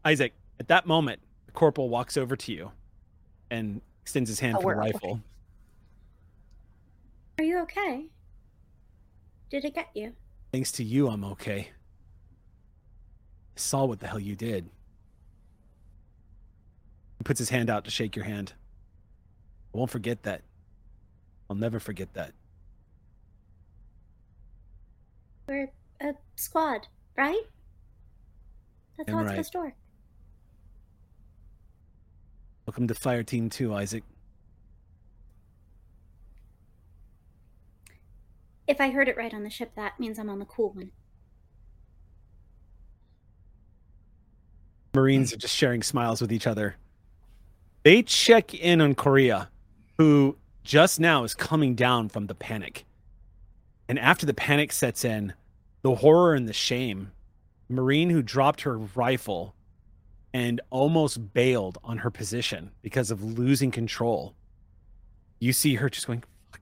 [0.04, 2.72] Isaac, at that moment, the corporal walks over to you
[3.50, 5.20] and extends his hand Oh, for the rifle.
[7.38, 8.06] Are you okay?
[9.50, 10.12] Did it get you?
[10.52, 11.68] Thanks to you, I'm okay.
[13.56, 14.68] I saw what the hell you did.
[17.18, 18.54] He puts his hand out to shake your hand.
[19.74, 20.42] I won't forget that.
[21.48, 22.32] I'll never forget that.
[25.48, 25.70] We're
[26.00, 26.86] a squad,
[27.20, 27.42] right?
[28.96, 29.34] That's Damn how it's right.
[29.34, 29.74] supposed to work.
[32.66, 34.04] Welcome to Fire Team 2, Isaac.
[38.66, 40.92] If I heard it right on the ship, that means I'm on the cool one.
[44.94, 46.76] Marines are just sharing smiles with each other.
[47.82, 49.50] They check in on Korea,
[49.98, 52.86] who just now is coming down from the panic.
[53.90, 55.34] And after the panic sets in,
[55.82, 57.12] the horror and the shame,
[57.68, 59.54] Marine who dropped her rifle
[60.32, 64.34] and almost bailed on her position because of losing control.
[65.38, 66.60] You see her just going, fuck.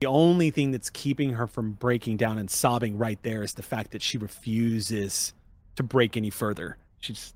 [0.00, 3.62] The only thing that's keeping her from breaking down and sobbing right there is the
[3.62, 5.32] fact that she refuses
[5.76, 6.76] to break any further.
[7.00, 7.34] She's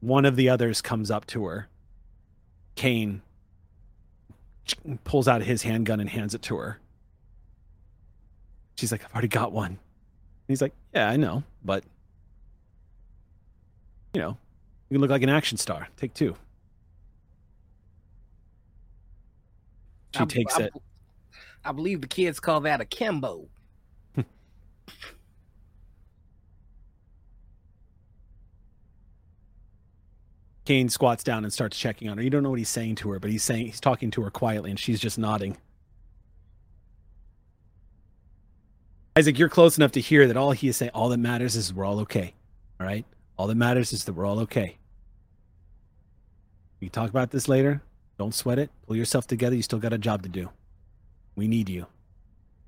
[0.00, 1.68] one of the others comes up to her.
[2.74, 3.22] Kane
[5.04, 6.78] pulls out his handgun and hands it to her.
[8.78, 9.70] She's like, I've already got one.
[9.72, 9.78] And
[10.46, 11.82] he's like, Yeah, I know, but
[14.14, 14.38] you know,
[14.88, 15.88] you can look like an action star.
[15.96, 16.36] Take two.
[20.14, 20.72] She I- takes I- it.
[21.64, 23.48] I believe the kids call that a Kimbo.
[30.64, 32.22] Kane squats down and starts checking on her.
[32.22, 34.30] You don't know what he's saying to her, but he's saying he's talking to her
[34.30, 35.56] quietly, and she's just nodding.
[39.18, 41.74] Isaac, you're close enough to hear that all he is saying, all that matters is
[41.74, 42.34] we're all okay.
[42.78, 43.04] All right?
[43.36, 44.78] All that matters is that we're all okay.
[46.80, 47.82] We talk about this later.
[48.16, 48.70] Don't sweat it.
[48.86, 49.56] Pull yourself together.
[49.56, 50.50] You still got a job to do.
[51.34, 51.86] We need you.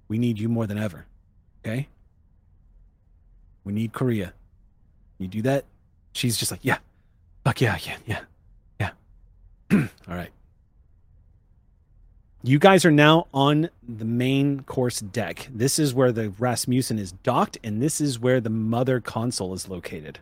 [0.08, 1.06] We need you more than ever.
[1.64, 1.86] Okay?
[3.62, 4.32] We need Korea.
[5.18, 5.66] You do that?
[6.14, 6.78] She's just like, yeah,
[7.44, 8.20] Fuck yeah, yeah, yeah,
[8.80, 8.90] yeah.
[10.08, 10.30] All right.
[12.42, 15.46] You guys are now on the main course deck.
[15.52, 19.68] This is where the Rasmussen is docked, and this is where the mother console is
[19.68, 20.20] located.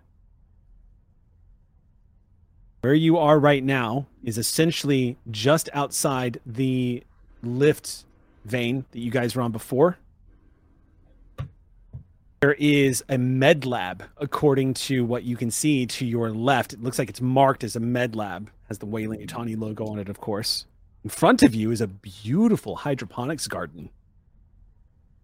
[2.80, 7.04] Where you are right now is essentially just outside the
[7.44, 8.04] lift
[8.44, 9.98] vein that you guys were on before.
[12.40, 16.72] There is a med lab, according to what you can see to your left.
[16.72, 20.08] It looks like it's marked as a med lab, has the Weyland-Yutani logo on it,
[20.08, 20.66] of course.
[21.04, 23.90] In front of you is a beautiful hydroponics garden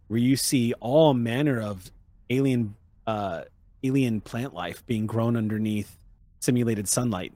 [0.08, 1.90] where you see all manner of
[2.30, 2.74] alien
[3.06, 3.42] uh,
[3.82, 5.98] alien plant life being grown underneath
[6.40, 7.32] simulated sunlight.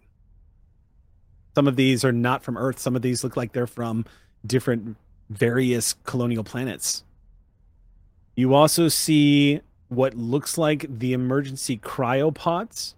[1.55, 2.79] Some of these are not from Earth.
[2.79, 4.05] Some of these look like they're from
[4.47, 4.97] different
[5.29, 7.05] various colonial planets.
[8.37, 12.95] You also see what looks like the emergency cryopods.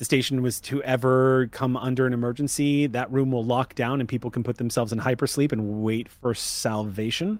[0.00, 4.08] The station was to ever come under an emergency, that room will lock down and
[4.08, 7.38] people can put themselves in hypersleep and wait for salvation.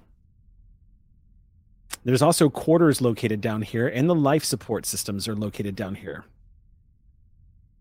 [2.04, 6.26] There's also quarters located down here, and the life support systems are located down here.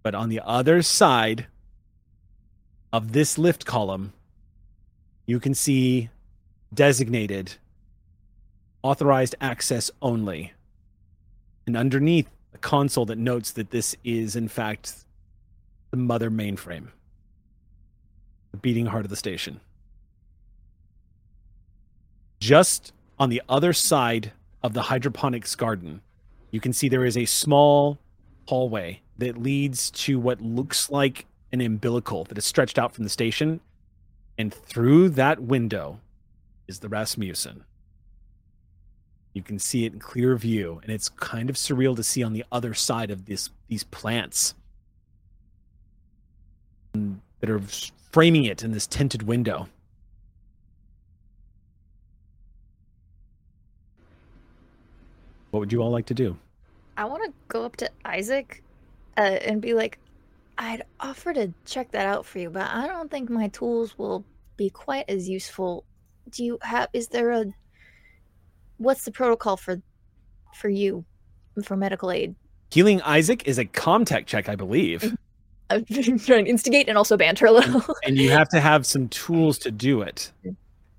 [0.01, 1.47] But on the other side
[2.93, 4.14] of this lift column,
[5.26, 6.07] you can see
[6.73, 7.56] designated
[8.81, 10.53] authorized access only.
[11.68, 12.30] and underneath
[12.61, 14.94] console that notes that this is in fact
[15.91, 16.88] the mother mainframe,
[18.52, 19.60] the beating heart of the station.
[22.40, 24.31] Just on the other side
[24.64, 26.02] of the hydroponics garden,
[26.52, 27.99] you can see there is a small
[28.48, 33.10] hallway that leads to what looks like an umbilical that is stretched out from the
[33.10, 33.60] station.
[34.38, 35.99] And through that window
[36.68, 37.65] is the Rasmussen.
[39.34, 42.34] You can see it in clear view, and it's kind of surreal to see on
[42.34, 44.56] the other side of this these plants
[46.93, 47.61] that are
[48.11, 49.68] framing it in this tinted window.
[55.51, 56.38] What would you all like to do?
[56.97, 58.64] I want to go up to Isaac
[59.18, 59.99] uh, and be like,
[60.57, 64.26] I'd offer to check that out for you, but I don't think my tools will
[64.57, 65.85] be quite as useful.
[66.30, 66.89] Do you have?
[66.93, 67.45] Is there a?
[68.80, 69.81] What's the protocol for,
[70.56, 71.06] for you,
[71.64, 72.35] for medical aid?
[72.72, 75.15] Healing Isaac is a comtech check, I believe,
[75.69, 77.84] I'm trying to instigate and also banter a little.
[78.03, 80.31] and you have to have some tools to do it.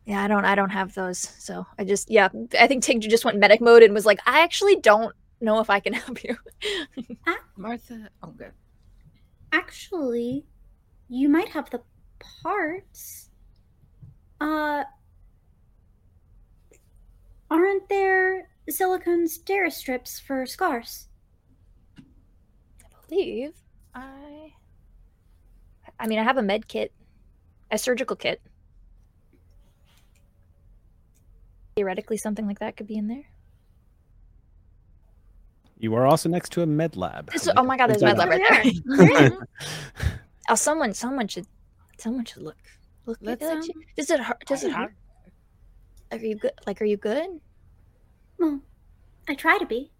[0.04, 0.44] yeah, I don't.
[0.44, 1.18] I don't have those.
[1.18, 2.08] So I just.
[2.10, 2.28] Yeah,
[2.58, 5.70] I think Tig just went medic mode and was like, I actually don't know if
[5.70, 6.36] I can help you.
[7.56, 8.10] Martha.
[8.22, 8.52] Oh, good.
[9.52, 10.44] Actually,
[11.08, 11.80] you might have the
[12.42, 13.30] parts.
[14.40, 14.84] Uh,
[17.50, 21.08] aren't there silicone steri strips for scars?
[21.98, 22.02] I
[23.08, 23.52] believe
[23.94, 24.52] I.
[25.98, 26.92] I mean, I have a med kit,
[27.70, 28.40] a surgical kit.
[31.76, 33.24] Theoretically, something like that could be in there.
[35.78, 37.32] You are also next to a med lab.
[37.32, 39.32] This- oh my god, there's a med lab right there.
[40.48, 41.46] oh, someone, someone should,
[41.98, 42.58] someone should look.
[43.06, 43.68] Look Let's, at um.
[43.96, 44.44] Does it hurt?
[44.46, 44.94] Does it hurt?
[46.10, 46.52] Are you good?
[46.66, 47.40] Like, are you good?
[48.38, 48.60] Well,
[49.28, 49.90] I try to be.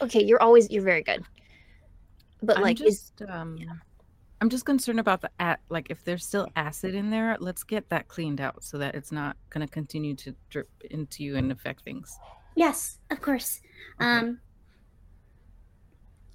[0.00, 1.24] Okay, you're always you're very good.
[2.42, 3.58] But I'm like, is just, um,
[4.40, 7.88] I'm just concerned about the at like if there's still acid in there, let's get
[7.90, 11.50] that cleaned out so that it's not going to continue to drip into you and
[11.50, 12.18] affect things.
[12.54, 13.60] Yes, of course.
[14.00, 14.08] Okay.
[14.10, 14.40] Um,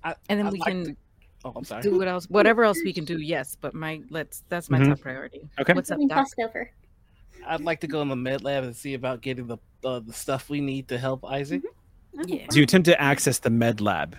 [0.03, 0.95] I, And then I'd we like can to-
[1.44, 1.82] Oh, I'm sorry.
[1.82, 3.18] do what else, whatever else we can do.
[3.19, 4.90] Yes, but my let's that's my Mhm.
[4.90, 5.49] top priority.
[5.60, 5.73] Okay.
[5.73, 6.18] What's up, something Doc?
[6.19, 6.69] tossed over.
[7.47, 10.13] I'd like to go in the med lab and see about getting the uh, the
[10.13, 11.63] stuff we need to help Isaac.
[12.26, 12.45] Yeah.
[12.49, 14.18] As you attempt to access the med lab,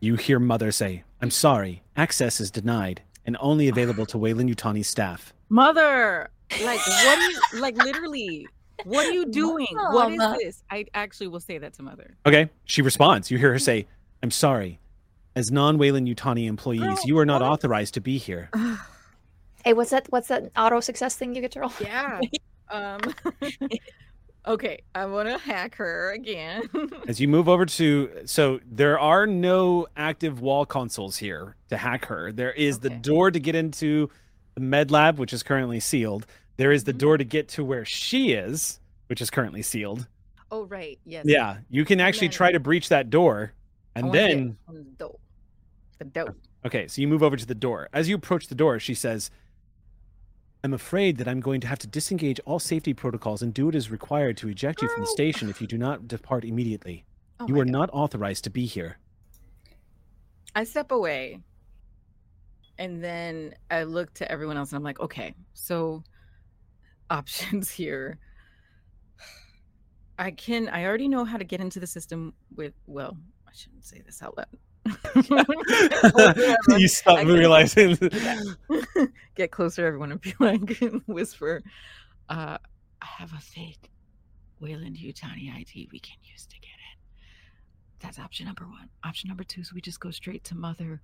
[0.00, 5.32] you hear Mother say, I'm sorry, access is denied and only available to Weyland-Yutani's staff.
[5.48, 6.30] Mother,
[6.62, 7.18] like what?
[7.18, 8.48] Are you, like literally,
[8.84, 9.68] what are you doing?
[9.72, 10.34] What Mama.
[10.34, 10.64] is this?
[10.70, 12.16] I actually will say that to mother.
[12.26, 12.50] Okay.
[12.64, 13.30] She responds.
[13.30, 13.86] You hear her say,
[14.22, 14.80] I'm sorry.
[15.34, 17.50] As non Weyland-Yutani employees, Girl, you are not what?
[17.50, 18.50] authorized to be here.
[19.64, 20.06] hey, what's that?
[20.10, 21.72] What's that auto success thing you get to roll?
[21.80, 22.20] Yeah.
[22.72, 23.00] um.
[24.46, 26.62] okay, I want to hack her again.
[27.06, 32.06] As you move over to, so there are no active wall consoles here to hack
[32.06, 32.32] her.
[32.32, 34.10] There is the door to get into
[34.54, 36.26] the med lab, which is currently sealed.
[36.56, 36.98] There is the Mhm.
[36.98, 40.06] door to get to where she is, which is currently sealed.
[40.50, 41.24] oh right, yes.
[41.26, 43.52] Yeah, you can actually then- try to breach that door.
[43.94, 45.18] And wanna then, the door.
[45.98, 46.36] The dope.
[46.66, 47.88] okay, so you move over to the door.
[47.94, 49.30] As you approach the door, she says,
[50.64, 53.74] I'm afraid that I'm going to have to disengage all safety protocols and do what
[53.74, 57.04] is required to eject you from the station if you do not depart immediately.
[57.40, 57.72] Oh you are God.
[57.72, 58.98] not authorized to be here.
[60.54, 61.40] I step away,
[62.78, 66.04] and then I look to everyone else, and I'm like, okay, so
[67.10, 68.18] options here.
[70.18, 70.68] I can.
[70.68, 72.74] I already know how to get into the system with.
[72.86, 73.16] Well,
[73.48, 74.46] I shouldn't say this out loud.
[76.78, 77.96] you stop I realizing.
[79.34, 81.62] get closer everyone and be like whisper
[82.28, 82.58] uh
[83.00, 83.90] i have a fake
[84.60, 87.02] Weyland-Yutani id we can use to get in.
[88.00, 88.88] That's option number one.
[89.04, 91.00] Option number two is we just go straight to mother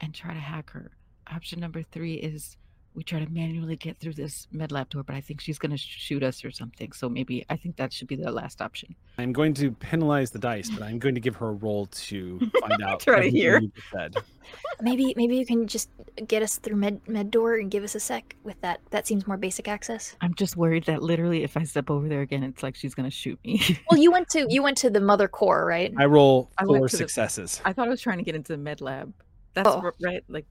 [0.00, 0.90] and try to hack her.
[1.32, 2.56] Option number three is
[2.94, 5.70] we try to manually get through this med lab door but i think she's going
[5.72, 8.94] to shoot us or something so maybe i think that should be the last option
[9.16, 12.40] I'm going to penalize the dice, but I'm going to give her a roll to
[12.60, 12.98] find out.
[12.98, 13.60] Try to hear.
[13.92, 14.16] said.
[14.80, 15.88] Maybe maybe you can just
[16.26, 18.80] get us through med med door and give us a sec with that.
[18.90, 20.16] That seems more basic access.
[20.20, 23.08] i'm just worried that literally if i step over there again it's like she's going
[23.08, 23.60] to shoot me
[23.90, 25.94] Well, you went to you went to the mother core, right?
[25.96, 27.60] I roll I went four the- successes.
[27.64, 29.14] i thought i was trying to get into the med lab
[29.54, 29.92] that's Oh.
[30.02, 30.46] right like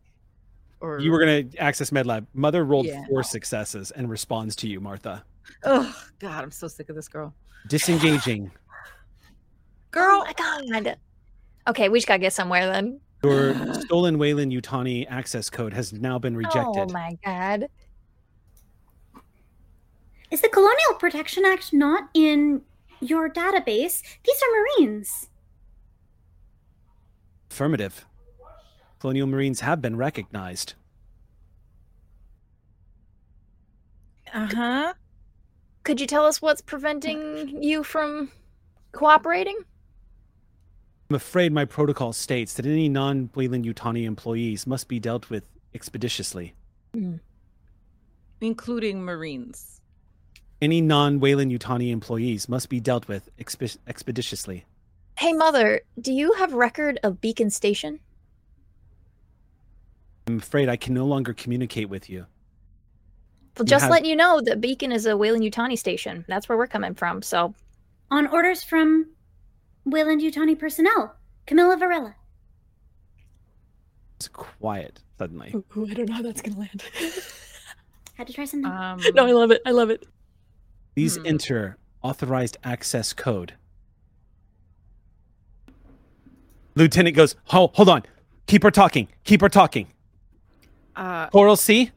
[0.83, 2.27] or You were going to access MedLab.
[2.33, 3.05] Mother rolled Yeah.
[3.07, 5.23] four successes and responds to you, Martha.
[5.63, 7.33] Oh God, I'm so sick of this girl.
[7.67, 8.51] Disengaging.
[9.91, 10.97] Girl, oh my god.
[11.67, 12.99] Okay, we just gotta get somewhere then.
[13.23, 16.59] Your stolen Weyland-Yutani access code has now been rejected.
[16.65, 16.93] Oh rejected.
[16.93, 17.67] my god.
[20.31, 22.61] Is the Colonial Protection Act not in
[22.99, 24.01] your database?
[24.25, 25.29] These are Marines.
[27.51, 28.05] Affirmative.
[29.03, 30.75] Colonial Marines have been recognized.
[34.33, 34.93] Uh huh.
[35.83, 38.31] Could you tell us what's preventing you from
[38.93, 39.59] cooperating?
[41.09, 46.53] I'm afraid my protocol states that any non Weyland-Yutani employees must be dealt with expeditiously.
[48.39, 49.81] Including Marines.
[50.61, 54.63] Any non Weyland-Yutani employees must be dealt with expe- expeditiously.
[55.19, 57.99] Hey, Mother, do you have record of Beacon Station?
[60.27, 62.25] I'm afraid I can no longer communicate with you.
[63.57, 66.25] Well, You just have- letting you know that Beacon is a Weyland-Yutani station.
[66.27, 67.21] That's where we're coming from.
[67.21, 67.53] So,
[68.11, 69.07] On orders from
[69.85, 71.15] Weyland-Yutani personnel,
[71.47, 72.15] Camilla Varela.
[74.17, 75.51] It's quiet suddenly.
[75.55, 76.83] Ooh, I don't know how that's gonna land.
[78.15, 78.69] Had to try something.
[78.71, 79.61] Um, no, I love it.
[79.65, 80.05] I love it.
[80.95, 81.25] Please Hmm.
[81.25, 83.55] enter authorized access code.
[86.75, 88.03] Lieutenant goes, hold, hold on.
[88.47, 89.07] Keep her talking.
[89.23, 89.87] Keep her talking.
[90.95, 91.91] Uh, Coral C?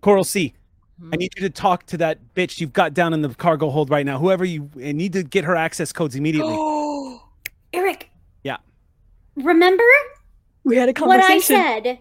[0.00, 0.54] Coral C,
[1.00, 1.10] I hmm.
[1.10, 4.06] need you to talk to that bitch you've got down in the cargo hold right
[4.06, 4.18] now.
[4.18, 6.54] Whoever you I need to get her access codes immediately.
[7.72, 8.10] Eric.
[8.42, 8.56] Yeah.
[9.36, 9.84] Remember
[10.64, 11.56] We had a conversation.
[11.56, 11.98] what I said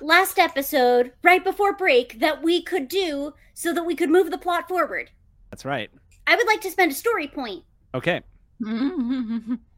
[0.00, 4.38] last episode, right before break, that we could do so that we could move the
[4.38, 5.10] plot forward?
[5.50, 5.90] That's right.
[6.26, 7.64] I would like to spend a story point.
[7.94, 8.20] Okay.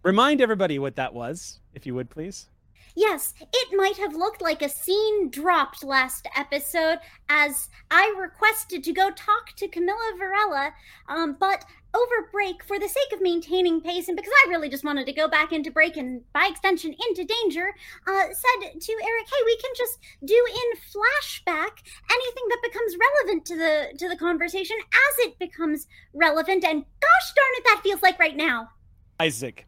[0.03, 2.49] Remind everybody what that was, if you would please.
[2.97, 6.99] Yes, it might have looked like a scene dropped last episode
[7.29, 10.73] as I requested to go talk to Camilla Varela,
[11.09, 14.85] um, but over break, for the sake of maintaining pace and because I really just
[14.85, 17.75] wanted to go back into break and by extension into danger,
[18.07, 23.45] uh, said to Eric, "Hey, we can just do in flashback anything that becomes relevant
[23.47, 28.03] to the to the conversation as it becomes relevant." And gosh darn it, that feels
[28.03, 28.71] like right now.
[29.19, 29.67] Isaac,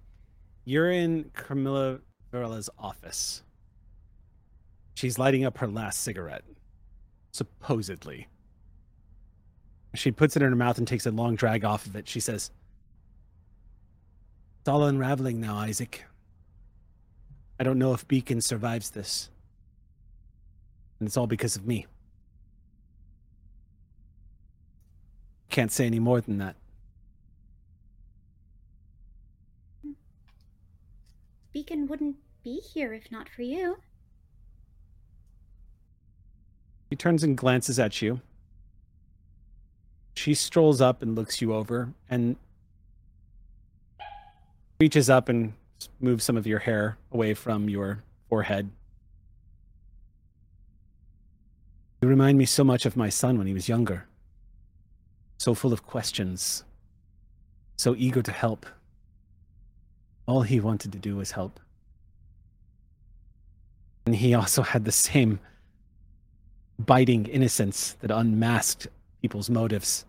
[0.64, 2.00] you're in Camilla
[2.32, 3.42] Varela's office.
[4.94, 6.44] She's lighting up her last cigarette,
[7.30, 8.28] supposedly.
[9.94, 12.08] She puts it in her mouth and takes a long drag off of it.
[12.08, 12.50] She says,
[14.60, 16.04] It's all unraveling now, Isaac.
[17.60, 19.28] I don't know if Beacon survives this.
[20.98, 21.86] And it's all because of me.
[25.50, 26.56] Can't say any more than that.
[31.52, 33.78] Beacon wouldn't be here if not for you.
[36.90, 38.20] She turns and glances at you.
[40.14, 42.36] She strolls up and looks you over and
[44.78, 45.54] reaches up and
[46.00, 48.70] moves some of your hair away from your forehead.
[52.02, 54.06] You remind me so much of my son when he was younger.
[55.38, 56.64] So full of questions,
[57.76, 58.66] so eager to help.
[60.26, 61.58] All he wanted to do was help.
[64.06, 65.38] And he also had the same
[66.78, 68.88] biting innocence that unmasked
[69.20, 70.04] people's motives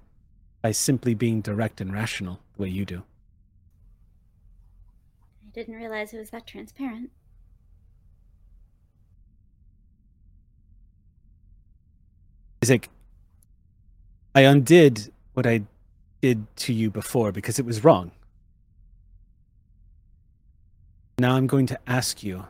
[0.62, 3.04] by simply being direct and rational the way you do.
[5.44, 7.12] I didn't realize it was that transparent.
[12.64, 12.90] Isaac,
[14.34, 15.64] I undid what I
[16.22, 18.12] did to you before because it was wrong.
[21.20, 22.48] Now I'm going to ask you,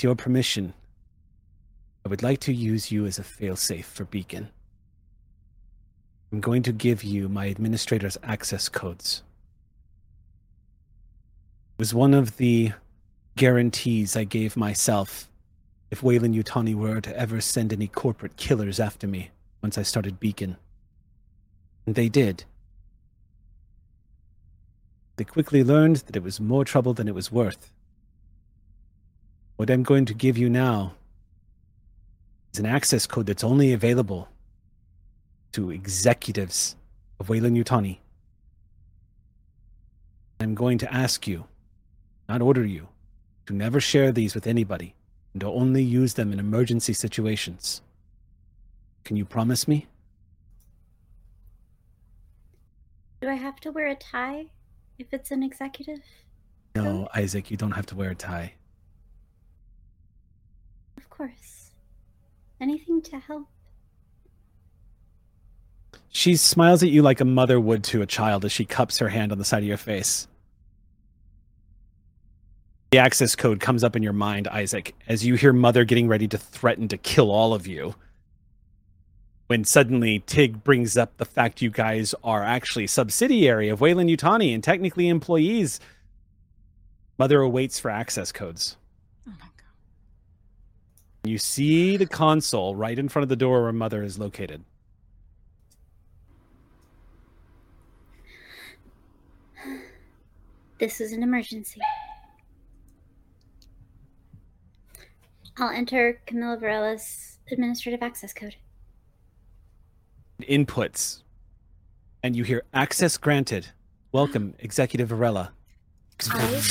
[0.00, 0.72] with your permission,
[2.06, 4.48] I would like to use you as a failsafe for Beacon.
[6.32, 9.22] I'm going to give you my administrator's access codes.
[11.74, 12.72] It was one of the
[13.36, 15.28] guarantees I gave myself
[15.90, 19.32] if Weyland-Yutani were to ever send any corporate killers after me
[19.62, 20.56] once I started Beacon.
[21.84, 22.44] And they did.
[25.16, 27.70] They quickly learned that it was more trouble than it was worth.
[29.60, 30.94] What I'm going to give you now
[32.54, 34.26] is an access code that's only available
[35.52, 36.76] to executives
[37.18, 37.98] of Weyland-Yutani.
[40.40, 41.44] I'm going to ask you,
[42.26, 42.88] not order you,
[43.44, 44.94] to never share these with anybody
[45.34, 47.82] and to only use them in emergency situations.
[49.04, 49.86] Can you promise me?
[53.20, 54.46] Do I have to wear a tie
[54.98, 56.00] if it's an executive?
[56.74, 58.54] No, Isaac, you don't have to wear a tie.
[61.20, 61.72] Course.
[62.62, 63.46] Anything to help.
[66.08, 69.10] She smiles at you like a mother would to a child as she cups her
[69.10, 70.26] hand on the side of your face.
[72.90, 76.26] The access code comes up in your mind, Isaac, as you hear Mother getting ready
[76.26, 77.96] to threaten to kill all of you.
[79.48, 84.64] When suddenly Tig brings up the fact you guys are actually subsidiary of Weyland-Yutani and
[84.64, 85.80] technically employees.
[87.18, 88.78] Mother awaits for access codes.
[91.24, 94.64] You see the console right in front of the door where Mother is located.
[100.78, 101.80] This is an emergency.
[105.58, 108.56] I'll enter Camilla Varela's administrative access code.
[110.40, 111.22] Inputs.
[112.22, 113.66] And you hear access granted.
[114.12, 115.52] Welcome, Executive Varela.
[116.30, 116.62] I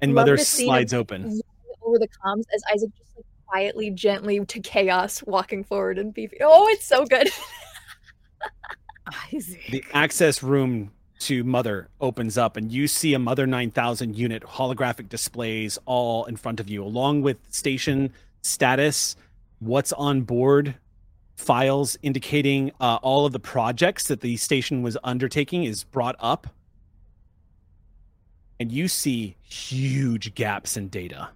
[0.00, 1.40] And Mother the scene of slides open.
[1.82, 3.11] over the comms as Isaac just
[3.52, 6.38] quietly, gently to chaos, walking forward and beefing.
[6.42, 7.28] Oh, it's so good.
[9.34, 9.60] Isaac.
[9.70, 15.10] The access room to Mother opens up, and you see a Mother 9000 unit holographic
[15.10, 18.10] displays all in front of you, along with station
[18.40, 19.16] status,
[19.58, 20.74] what's on board,
[21.36, 26.46] files indicating uh, all of the projects that the station was undertaking is brought up.
[28.58, 31.28] And you see huge gaps in data.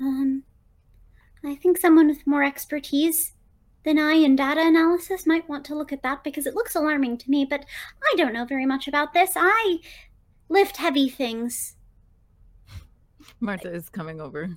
[0.00, 0.44] Um,
[1.44, 3.32] I think someone with more expertise
[3.84, 7.18] than I in data analysis might want to look at that because it looks alarming
[7.18, 7.64] to me, but
[8.12, 9.32] I don't know very much about this.
[9.36, 9.78] I
[10.48, 11.76] lift heavy things.
[13.40, 14.50] Martha is coming over.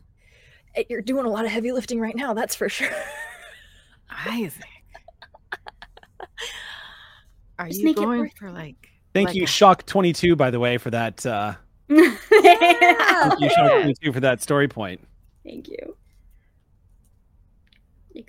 [0.76, 2.90] Eh, You're doing a lot of heavy lifting right now, that's for sure.
[4.28, 4.64] Isaac.
[7.60, 10.60] Are Just you make going for like Thank like you, a- Shock 22, by the
[10.60, 11.24] way, for that.
[11.26, 11.54] Uh,
[11.88, 15.00] Thank thank you, Shock 22, for that story point.
[15.46, 15.98] You.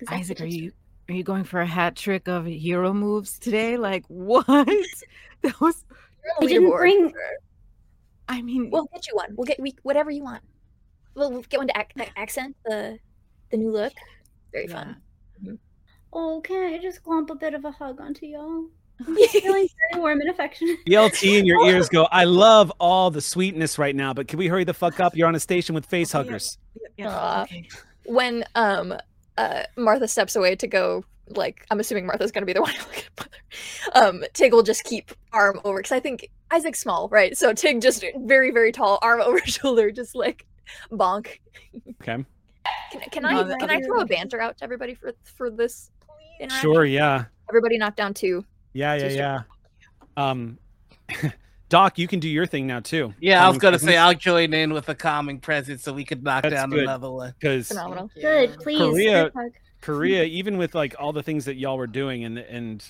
[0.08, 0.72] Isaac, are you
[1.08, 3.76] are you going for a hat trick of hero moves today?
[3.76, 4.46] Like what?
[5.42, 5.84] that was
[6.40, 7.12] I didn't bring.
[8.28, 9.34] I mean We'll get you one.
[9.36, 10.42] We'll get we whatever you want.
[11.14, 12.98] We'll, we'll get one to ac- accent the
[13.50, 13.92] the new look.
[14.52, 14.96] Very fun.
[15.42, 15.54] Mm-hmm.
[16.12, 18.66] Oh, can I just glomp a bit of a hug onto y'all?
[19.06, 20.78] I'm feeling very warm and affectionate.
[20.86, 24.46] BLT in your ears go, I love all the sweetness right now, but can we
[24.46, 25.16] hurry the fuck up?
[25.16, 26.30] You're on a station with face Okay, yeah.
[26.30, 26.58] huggers.
[26.96, 27.68] Yeah, okay.
[28.06, 28.94] When um
[29.36, 32.80] uh Martha steps away to go like I'm assuming Martha's gonna be the one to
[32.80, 34.08] look at Mother.
[34.08, 37.36] Um Tig will just keep arm over because I think Isaac's small, right?
[37.36, 40.46] So Tig just very, very tall, arm over shoulder, just like
[40.90, 41.28] bonk.
[42.02, 42.24] Okay.
[42.92, 45.90] Can, can I can I throw a banter out to everybody for for this?
[46.60, 47.24] Sure, yeah.
[47.48, 48.44] Everybody knock down two.
[48.72, 49.42] Yeah, yeah, Two yeah.
[50.16, 50.58] Um
[51.74, 53.12] Doc, you can do your thing now too.
[53.18, 56.22] Yeah, I was gonna say I'll join in with a calming presence so we could
[56.22, 56.84] knock That's down good.
[56.84, 57.34] another one.
[57.36, 58.08] because Phenomenal.
[58.14, 58.78] Good, please.
[58.78, 59.52] Korea- good.
[59.80, 62.84] Korea, even with like all the things that y'all were doing and and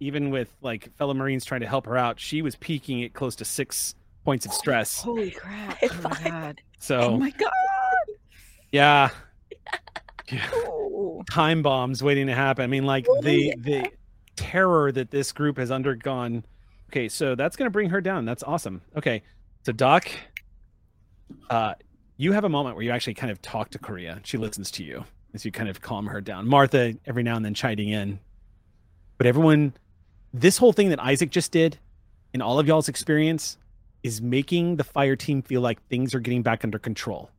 [0.00, 3.34] even with like fellow Marines trying to help her out, she was peaking at close
[3.36, 3.94] to six
[4.26, 5.00] points of stress.
[5.00, 5.78] Holy crap.
[5.82, 6.60] Oh my god.
[6.78, 7.50] So Oh my god.
[8.72, 9.08] yeah.
[10.30, 10.46] Yeah.
[11.30, 12.62] Time bombs waiting to happen.
[12.62, 13.90] I mean, like the the
[14.36, 16.44] terror that this group has undergone.
[16.90, 18.24] Okay, so that's gonna bring her down.
[18.24, 18.82] That's awesome.
[18.96, 19.22] Okay,
[19.64, 20.08] so Doc,
[21.50, 21.74] uh,
[22.16, 24.20] you have a moment where you actually kind of talk to Korea.
[24.24, 25.04] She listens to you
[25.34, 26.48] as you kind of calm her down.
[26.48, 28.18] Martha every now and then chiding in,
[29.18, 29.74] but everyone,
[30.32, 31.78] this whole thing that Isaac just did,
[32.32, 33.58] in all of y'all's experience,
[34.02, 37.30] is making the fire team feel like things are getting back under control.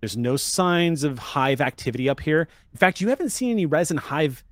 [0.00, 2.48] There's no signs of hive activity up here.
[2.72, 4.44] In fact, you haven't seen any resin hive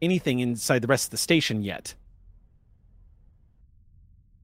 [0.00, 1.94] anything inside the rest of the station yet.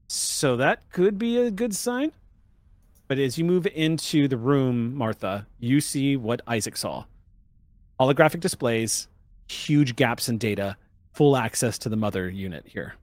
[0.07, 2.11] So that could be a good sign.
[3.07, 7.05] But as you move into the room, Martha, you see what Isaac saw
[7.99, 9.07] holographic displays,
[9.47, 10.75] huge gaps in data,
[11.13, 12.95] full access to the mother unit here.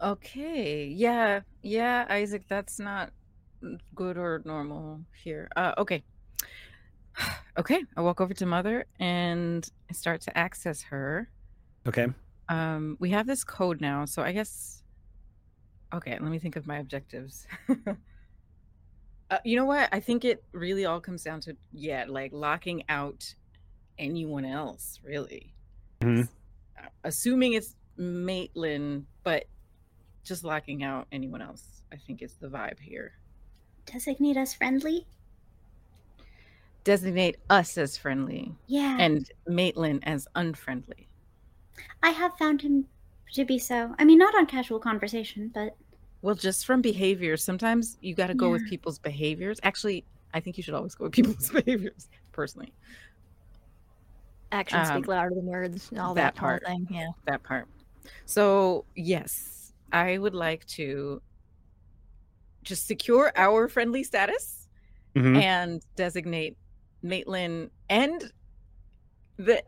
[0.00, 0.84] Okay.
[0.86, 1.40] Yeah.
[1.62, 3.10] Yeah, Isaac, that's not
[3.94, 5.48] good or normal here.
[5.56, 6.02] Uh okay.
[7.58, 11.30] Okay, I walk over to mother and I start to access her.
[11.88, 12.06] Okay.
[12.50, 14.82] Um we have this code now, so I guess
[15.92, 17.46] Okay, let me think of my objectives.
[19.30, 19.88] uh, you know what?
[19.92, 23.34] I think it really all comes down to yeah, like locking out
[23.98, 25.54] anyone else, really.
[26.00, 26.28] Mhm.
[26.78, 29.46] Uh, Assuming it's Maitland, but
[30.24, 33.12] just locking out anyone else, I think is the vibe here.
[33.86, 35.06] Designate us friendly?
[36.84, 38.96] Designate us as friendly Yeah.
[39.00, 41.08] and Maitland as unfriendly.
[42.02, 42.88] I have found him
[43.34, 43.94] to be so.
[43.98, 45.76] I mean, not on casual conversation, but
[46.22, 49.60] Well, just from behavior, sometimes you got to go with people's behaviors.
[49.62, 50.04] Actually,
[50.34, 52.72] I think you should always go with people's behaviors, personally.
[54.52, 56.64] Actions speak Um, louder than words and all that that, whole part.
[56.64, 56.86] thing.
[56.90, 57.08] Yeah.
[57.26, 57.66] that part.
[58.24, 61.20] So, yes, I would like to
[62.62, 64.68] just secure our friendly status
[65.14, 65.40] Mhm.
[65.42, 66.56] and designate
[67.02, 68.32] Maitland and
[69.36, 69.62] the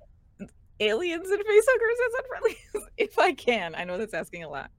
[0.80, 2.58] aliens and facehuggers as unfriendly
[2.96, 3.74] if I can.
[3.74, 4.70] I know that's asking a lot.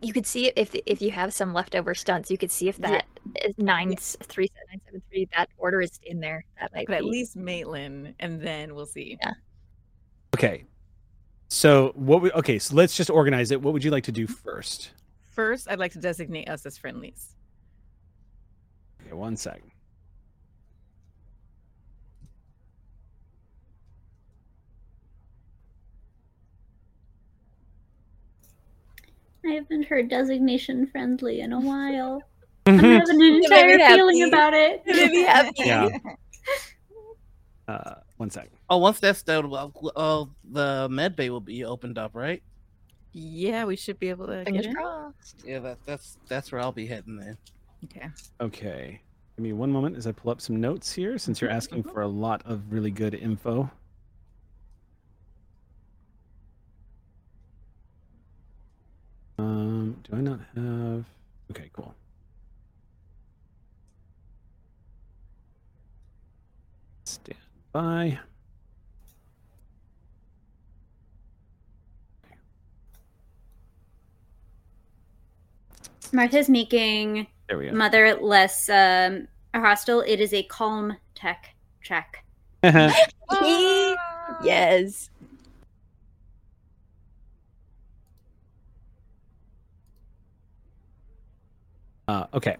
[0.00, 2.90] you could see if if you have some leftover stunts, you could see if Yeah.
[2.90, 3.06] that
[3.44, 6.44] is nine three seven nine seven three that order is in there.
[6.60, 9.16] That might But at least Maitland, and then we'll see.
[9.22, 9.34] Yeah.
[10.34, 10.64] Okay.
[11.48, 12.22] So what?
[12.22, 13.60] We, okay, so let's just organize it.
[13.60, 14.34] What would you like to do mm-hmm.
[14.34, 14.90] first?
[15.34, 17.36] First, I'd like to designate us as friendlies.
[19.04, 19.62] Okay, one sec.
[29.46, 32.22] I haven't heard designation friendly in a while.
[32.66, 34.30] I'm having an It entire feeling happy.
[34.30, 34.82] about it.
[34.86, 35.50] It made me happy.
[35.58, 35.88] Yeah.
[37.68, 38.50] Uh, one sec.
[38.68, 42.42] Oh, once that's done, well, uh, the med bay will be opened up, right?
[43.12, 44.74] Yeah, we should be able to Fingers get in.
[44.74, 45.36] crossed.
[45.46, 47.38] Yeah, that, that's that's where I'll be heading then.
[47.84, 48.08] Okay.
[48.40, 49.00] Okay.
[49.36, 52.02] Give me one moment as I pull up some notes here, since you're asking for
[52.02, 53.70] a lot of really good info.
[59.38, 61.04] Um, do I not have?
[61.50, 61.94] Okay, cool.
[67.04, 67.38] Stand
[67.72, 68.18] by.
[76.12, 77.72] Martha's making There we go.
[77.72, 80.00] mother less um, hostile.
[80.02, 82.24] It is a calm tech check.
[84.44, 85.08] yes.
[92.08, 92.56] Uh, okay.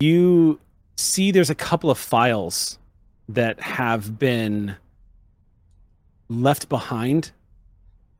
[0.00, 0.60] You
[0.96, 2.78] see, there's a couple of files
[3.28, 4.76] that have been
[6.28, 7.32] left behind.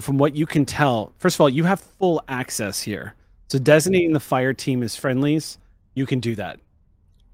[0.01, 3.15] From what you can tell, first of all, you have full access here.
[3.49, 5.59] So designating the fire team as friendlies,
[5.95, 6.59] you can do that.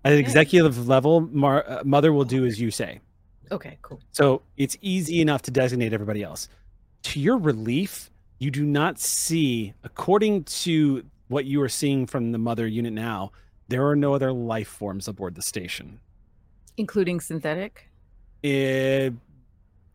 [0.05, 3.01] At an executive level, Mar- uh, Mother will do as you say.
[3.52, 4.01] Okay, cool.
[4.12, 6.48] So it's easy enough to designate everybody else.
[7.05, 12.39] To your relief, you do not see, according to what you are seeing from the
[12.39, 13.32] mother unit now,
[13.68, 16.01] there are no other life forms aboard the station.
[16.77, 17.89] Including synthetic.
[18.44, 19.10] Eh,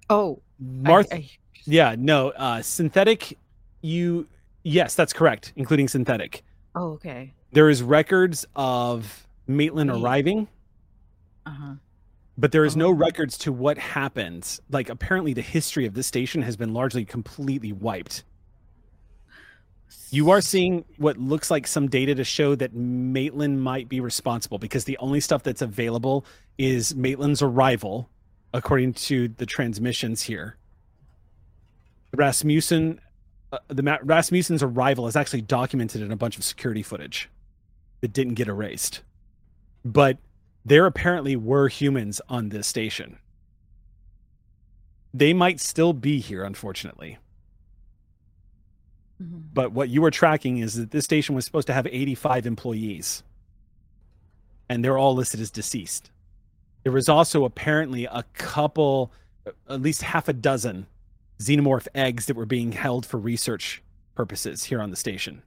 [0.10, 1.30] Oh, Martha, I-
[1.65, 3.38] yeah, no, uh, synthetic.
[3.82, 4.27] You,
[4.64, 6.44] yes, that's correct, including synthetic.
[6.76, 7.34] oh, okay.
[7.53, 10.48] There is records of Maitland arriving,
[11.45, 11.73] Uh huh.
[12.38, 12.91] But there is no Oh.
[12.91, 14.60] records to what happened.
[14.70, 18.24] Like apparently, the history of this station has been largely completely wiped.
[20.10, 24.57] You are seeing what looks like some data to show that Maitland might be responsible
[24.57, 26.26] because the only stuff that's available
[26.57, 28.10] is Maitland's arrival,
[28.53, 30.57] according to the transmissions here.
[32.14, 32.99] Rasmussen,
[33.52, 37.30] uh, the Rasmussen's arrival is actually documented in a bunch of security footage
[38.02, 39.02] that didn't get erased.
[39.84, 40.18] But
[40.66, 43.20] there apparently were humans on this station.
[45.14, 47.20] They might still be here, unfortunately.
[49.22, 49.44] Mhm.
[49.54, 53.24] But what you are tracking is that this station was supposed to have 85 employees,
[54.68, 56.10] and they're all listed as deceased.
[56.84, 59.12] There was also apparently a couple,
[59.70, 60.88] at least half a dozen
[61.40, 63.82] xenomorph eggs that were being held for research
[64.16, 65.44] purposes here on the station.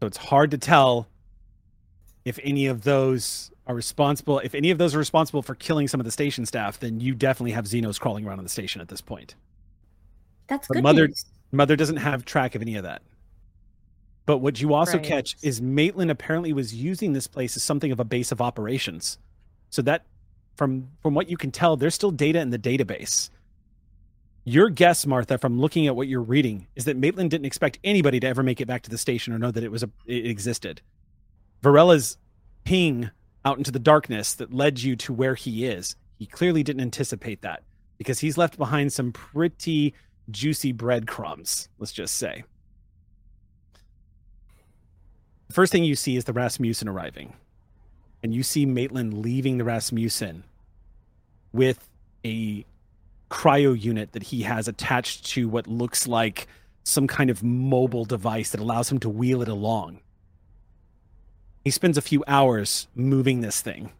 [0.00, 1.08] So it's hard to tell
[2.24, 4.38] if any of those are responsible.
[4.40, 7.14] If any of those are responsible for killing some of the station staff, then you
[7.14, 9.34] definitely have xenos crawling around on the station at this point.
[10.46, 11.24] That's But good mother- news.
[11.52, 13.02] Mother doesn't have track of any of that.
[14.26, 15.06] But what you also Right.
[15.06, 19.18] catch is Maitland apparently was using this place as something of a base of operations.
[19.70, 20.04] So that
[20.56, 23.30] from from what you can tell, there's still data in the database.
[24.44, 28.20] Your guess, Martha, from looking at what you're reading, is that Maitland didn't expect anybody
[28.20, 30.26] to ever make it back to the station or know that it was a it
[30.26, 30.80] existed.
[31.64, 32.18] Varela's
[32.64, 33.10] ping
[33.44, 35.96] out into the darkness that led you to where he is.
[36.18, 37.62] He clearly didn't anticipate that
[37.96, 39.94] because he's left behind some pretty
[40.30, 42.44] juicy breadcrumbs, let's just say.
[45.48, 47.34] The first thing you see is the Rasmussen arriving.
[48.22, 50.44] And you see Maitland leaving the Rasmussen
[51.52, 51.88] with
[52.24, 52.64] a
[53.30, 56.46] cryo unit that he has attached to what looks like
[56.84, 60.00] some kind of mobile device that allows him to wheel it along.
[61.64, 63.92] He spends a few hours moving this thing.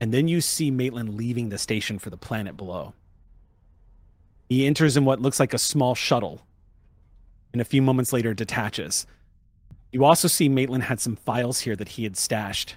[0.00, 2.94] And then you see Maitland leaving the station for the planet below.
[4.48, 6.42] He enters in what looks like a small shuttle
[7.52, 9.06] and a few moments later detaches.
[9.90, 12.76] You also see Maitland had some files here that he had stashed.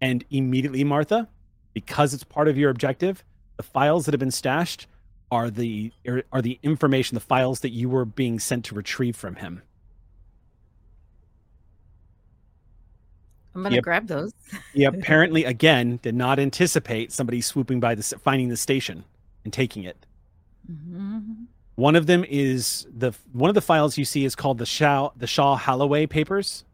[0.00, 1.28] And immediately, Martha,
[1.72, 3.24] because it's part of your objective,
[3.56, 4.86] the files that have been stashed
[5.30, 9.16] are the are, are the information, the files that you were being sent to retrieve
[9.16, 9.62] from him.
[13.58, 13.84] I'm gonna Yep.
[13.84, 14.32] grab those.
[14.72, 19.04] He apparently again did not anticipate somebody swooping by the finding the station
[19.44, 20.06] and taking it.
[20.70, 21.46] Mhm.
[21.74, 25.10] One of them is the one of the files you see is called the Shaw
[25.16, 26.64] the Shaw Holloway papers.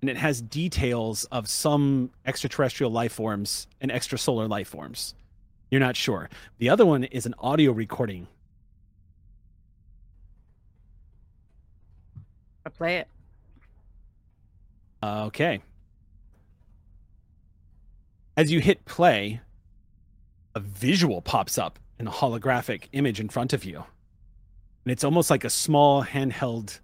[0.00, 5.14] And it has details of some extraterrestrial life forms and extrasolar life forms.
[5.70, 6.28] You're not sure.
[6.58, 8.28] The other one is an audio recording.
[12.66, 13.08] I play it.
[15.04, 15.60] Okay.
[18.36, 19.40] As you hit play,
[20.54, 23.84] a visual pops up in a holographic image in front of you.
[24.84, 26.80] And it's almost like a small handheld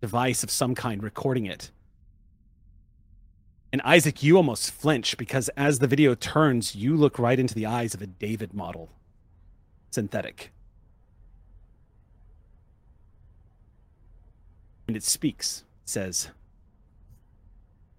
[0.00, 1.70] device of some kind recording it.
[3.72, 7.66] And Isaac, you almost flinch because as the video turns, you look right into the
[7.66, 8.88] eyes of a David model,
[9.90, 10.52] synthetic.
[14.86, 16.30] And it speaks, says,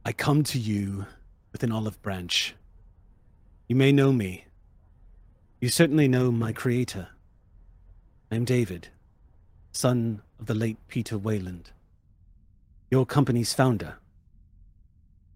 [0.05, 1.05] I come to you
[1.51, 2.55] with an olive branch.
[3.67, 4.45] You may know me.
[5.59, 7.09] You certainly know my creator.
[8.31, 8.87] I am David,
[9.73, 11.71] son of the late Peter Weyland,
[12.89, 13.97] your company's founder.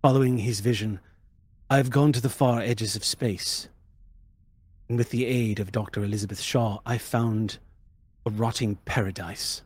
[0.01, 0.99] Following his vision,
[1.69, 3.67] I have gone to the far edges of space.
[4.87, 6.03] And with the aid of Dr.
[6.03, 7.57] Elizabeth Shaw, I found
[8.25, 9.61] a rotting paradise.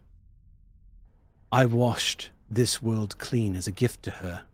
[1.52, 4.47] I washed this world clean as a gift to her.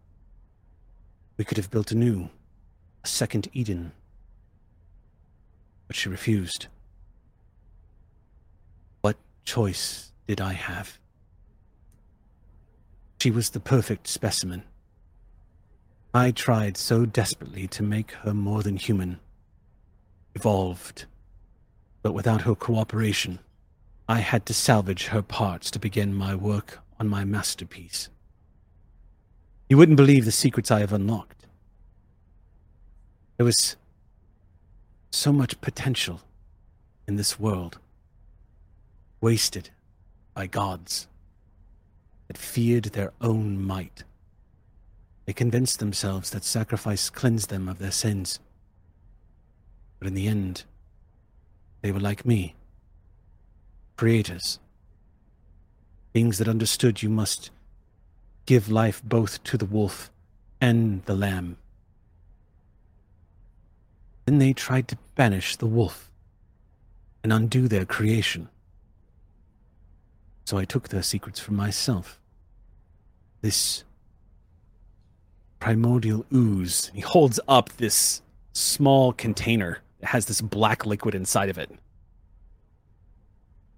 [1.43, 2.29] We could have built anew,
[3.03, 3.91] a second Eden.
[5.87, 6.67] But she refused.
[9.01, 10.99] What choice did I have?
[13.19, 14.63] She was the perfect specimen.
[16.13, 19.19] I tried so desperately to make her more than human,
[20.35, 21.07] evolved.
[22.03, 23.39] But without her cooperation,
[24.07, 28.07] I had to salvage her parts to begin my work on my masterpiece.
[29.69, 31.45] You wouldn't believe the secrets I have unlocked.
[33.37, 33.75] There was
[35.11, 36.21] so much potential
[37.07, 37.79] in this world,
[39.21, 39.69] wasted
[40.33, 41.07] by gods
[42.27, 44.03] that feared their own might.
[45.25, 48.39] They convinced themselves that sacrifice cleansed them of their sins.
[49.99, 50.63] But in the end,
[51.81, 52.55] they were like me
[53.95, 54.59] creators,
[56.11, 57.51] beings that understood you must
[58.45, 60.11] give life both to the wolf
[60.59, 61.57] and the lamb.
[64.25, 66.09] Then they tried to banish the wolf
[67.23, 68.49] and undo their creation.
[70.45, 72.19] So I took their secrets for myself.
[73.41, 73.83] This
[75.59, 76.91] primordial ooze.
[76.93, 81.71] He holds up this small container that has this black liquid inside of it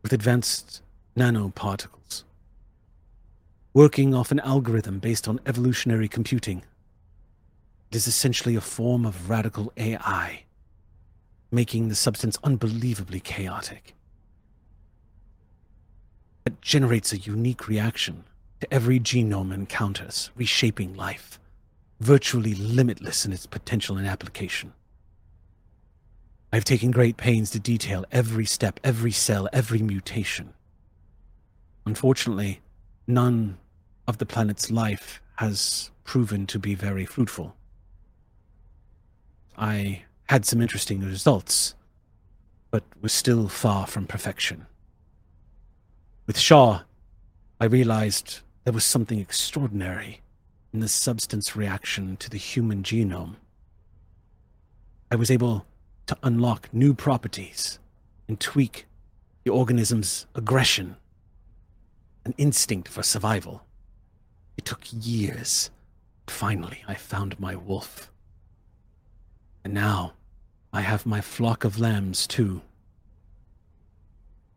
[0.01, 0.81] with advanced
[1.15, 2.23] nanoparticles
[3.75, 6.63] working off an algorithm based on evolutionary computing.
[7.91, 10.43] It is essentially a form of radical AI,
[11.51, 13.93] making the substance unbelievably chaotic.
[16.45, 18.23] It generates a unique reaction
[18.61, 21.37] to every genome encounters, reshaping life,
[21.99, 24.71] virtually limitless in its potential and application.
[26.53, 30.53] I've taken great pains to detail every step, every cell, every mutation.
[31.85, 32.61] Unfortunately,
[33.05, 33.57] none
[34.07, 37.55] of the planet's life has proven to be very fruitful.
[39.57, 41.75] I had some interesting results,
[42.71, 44.65] but was still far from perfection.
[46.27, 46.81] With Shaw,
[47.59, 50.21] I realized there was something extraordinary
[50.73, 53.35] in the substance reaction to the human genome.
[55.11, 55.65] I was able
[56.07, 57.79] to unlock new properties
[58.27, 58.85] and tweak
[59.43, 60.97] the organism's aggression,
[62.25, 63.64] an instinct for survival.
[64.57, 65.69] It took years.
[66.25, 68.11] but Finally, I found my wolf.
[69.63, 70.13] And now,
[70.71, 72.61] I have my flock of lambs too.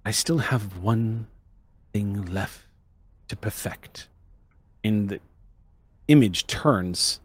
[0.05, 1.27] I still have one
[1.93, 2.63] thing left
[3.29, 4.09] to perfect.
[4.83, 5.21] And the
[6.09, 7.21] image turns.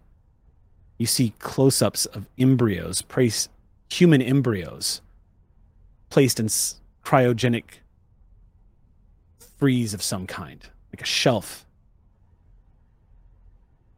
[0.98, 3.50] You see close ups of embryos, place,
[3.90, 5.02] human embryos,
[6.10, 6.48] placed in
[7.03, 7.80] cryogenic
[9.58, 10.61] freeze of some kind,
[10.92, 11.66] like a shelf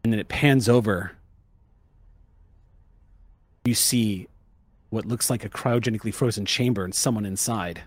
[0.06, 1.14] and then it pans over.
[3.64, 4.27] You see
[4.92, 7.82] what looks like a cryogenically frozen chamber and someone inside.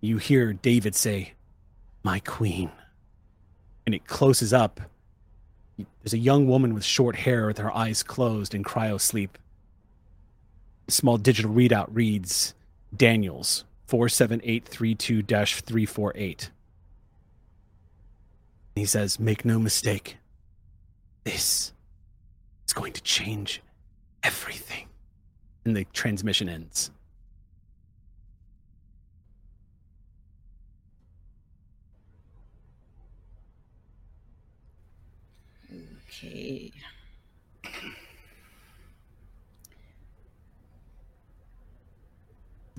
[0.00, 1.34] You hear David say,
[2.02, 2.70] My queen.
[3.84, 4.80] And it closes up.
[5.76, 9.36] There's a young woman with short hair with her eyes closed in cryo sleep.
[10.88, 12.54] A small digital readout reads
[12.96, 16.50] Daniels 47832 348.
[18.74, 20.16] He says, Make no mistake.
[21.28, 21.74] This
[22.66, 23.60] is going to change
[24.22, 24.88] everything.
[25.66, 26.90] And the transmission ends.
[36.08, 36.72] Okay.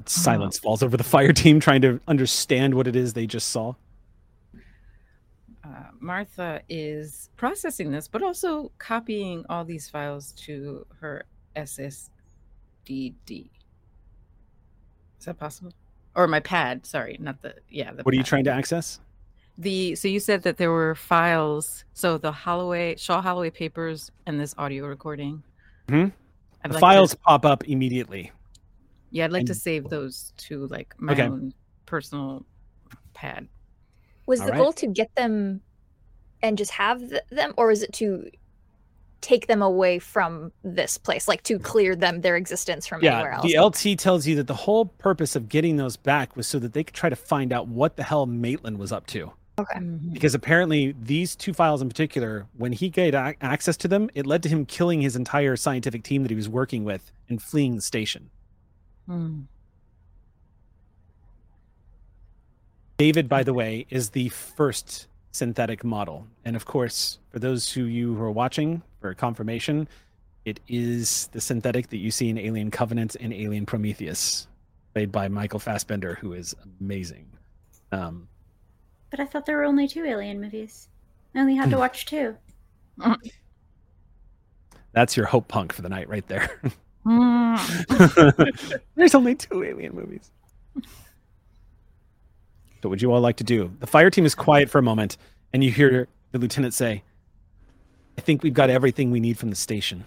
[0.08, 3.76] Silence falls over the fire team trying to understand what it is they just saw.
[5.80, 11.24] Uh, Martha is processing this, but also copying all these files to her
[11.56, 12.10] SSDD.
[15.20, 15.72] Is that possible?
[16.16, 16.86] Or my pad?
[16.86, 17.94] Sorry, not the yeah.
[17.94, 19.00] The What are you trying to access?
[19.58, 21.86] The so you said that there were files.
[21.94, 25.44] So the Holloway Shaw Holloway papers and this audio recording.
[25.88, 26.12] Mhm.
[26.64, 28.32] The like files To, pop up immediately.
[29.12, 31.24] yeah, I'd like to save those to like my Okay.
[31.24, 31.54] own
[31.86, 32.46] personal
[33.14, 33.48] pad.
[34.26, 34.58] Was All the right.
[34.60, 35.62] goal to get them
[36.42, 38.30] and just have th- them, or is it to
[39.22, 43.60] take them away from this place, like to clear them their existence from anywhere Yeah,
[43.62, 43.74] else?
[43.76, 46.72] the LT tells you that the whole purpose of getting those back was so that
[46.72, 49.34] they could try to find out what the hell Maitland was up to.
[49.60, 49.78] okay.
[49.80, 50.14] Mhm.
[50.14, 54.26] Because apparently, these two files in particular, when he got ac- access to them, it
[54.26, 57.76] led to him killing his entire scientific team that he was working with and fleeing
[57.76, 58.30] the station.
[59.06, 59.42] Hmm.
[62.98, 66.28] David, by the way, is the first synthetic model.
[66.46, 69.88] And of course, for those who you who are watching for confirmation,
[70.46, 74.48] it is the synthetic that you see in Alien Covenant and Alien Prometheus,
[74.94, 77.28] played by Michael Fassbender, who is amazing.
[77.92, 78.28] Um,
[79.12, 80.88] But I thought there were only two alien movies.
[81.36, 82.36] I only had to watch two.
[84.94, 86.62] that's your hope punk for the night right there.
[87.06, 87.56] Hmm.
[88.96, 90.32] There's only two alien movies.
[92.82, 93.72] So, what would you all like to do?
[93.80, 95.18] The fire team is quiet for a moment,
[95.52, 97.04] and you hear the lieutenant say,
[98.18, 100.06] I think we've got everything we need from the station.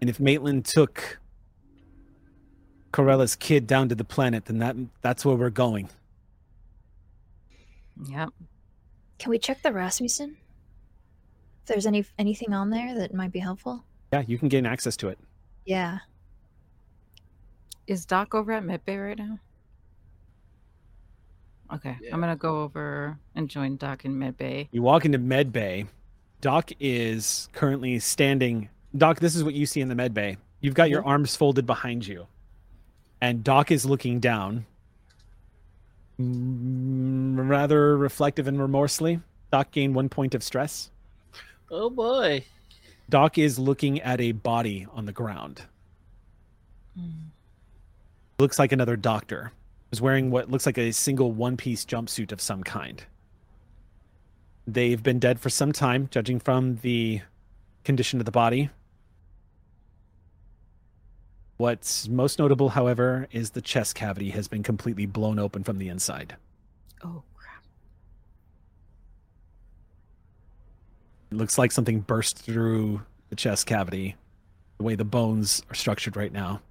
[0.00, 1.18] And if Maitland took
[2.92, 5.90] Corella's kid down to the planet, then that that's where we're going.
[8.06, 8.26] Yeah.
[9.18, 10.36] Can we check the Rasmussen?
[11.62, 13.84] If there's any anything on there that might be helpful.
[14.12, 15.18] Yeah, you can gain access to it.
[15.66, 15.98] Yeah.
[17.86, 19.38] Is Doc over at Medbay right now?
[21.72, 22.12] Okay, Yeah.
[22.12, 24.68] I'm gonna go over and join Doc in Medbay.
[24.72, 25.86] You walk into med bay.
[26.40, 28.68] Doc is currently standing.
[28.96, 30.36] Doc, this is what you see in the med bay.
[30.60, 32.26] You've got your arms folded behind you,
[33.20, 34.66] and Doc is looking down,
[36.20, 39.20] mm, rather reflective and remorsely.
[39.52, 40.90] Doc gained one point of stress.
[41.70, 42.44] Oh boy.
[43.08, 45.62] Doc is looking at a body on the ground.
[48.38, 49.52] Looks like another doctor.
[49.92, 53.02] Is wearing what looks like a single one-piece jumpsuit of some kind.
[54.66, 57.22] They've been dead for some time, judging from the
[57.82, 58.70] condition of the body.
[61.56, 65.88] What's most notable, however, is the chest cavity has been completely blown open from the
[65.88, 66.36] inside.
[67.04, 67.64] Oh crap!
[71.32, 74.14] It looks like something burst through the chest cavity,
[74.78, 76.62] the way the bones are structured right now.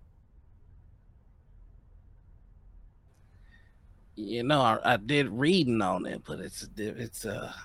[4.21, 7.55] You know, I, I did reading on it, but it's a it's a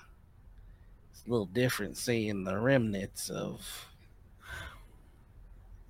[1.11, 3.89] it's a little different seeing the remnants of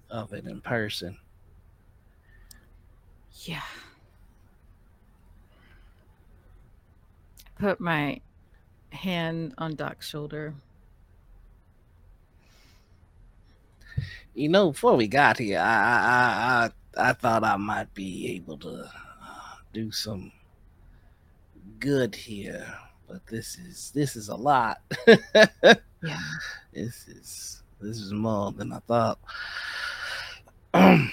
[0.09, 1.19] of it in person.
[3.43, 3.61] Yeah.
[7.59, 8.19] Put my
[8.89, 10.55] hand on Doc's shoulder.
[14.33, 15.99] You know, before we got here, I I
[16.97, 20.31] I, I, I thought I might be able to uh, do some
[21.79, 22.65] good here,
[23.07, 24.81] but this is this is a lot.
[25.07, 25.75] Yeah.
[26.73, 29.17] This is this is more than I thought.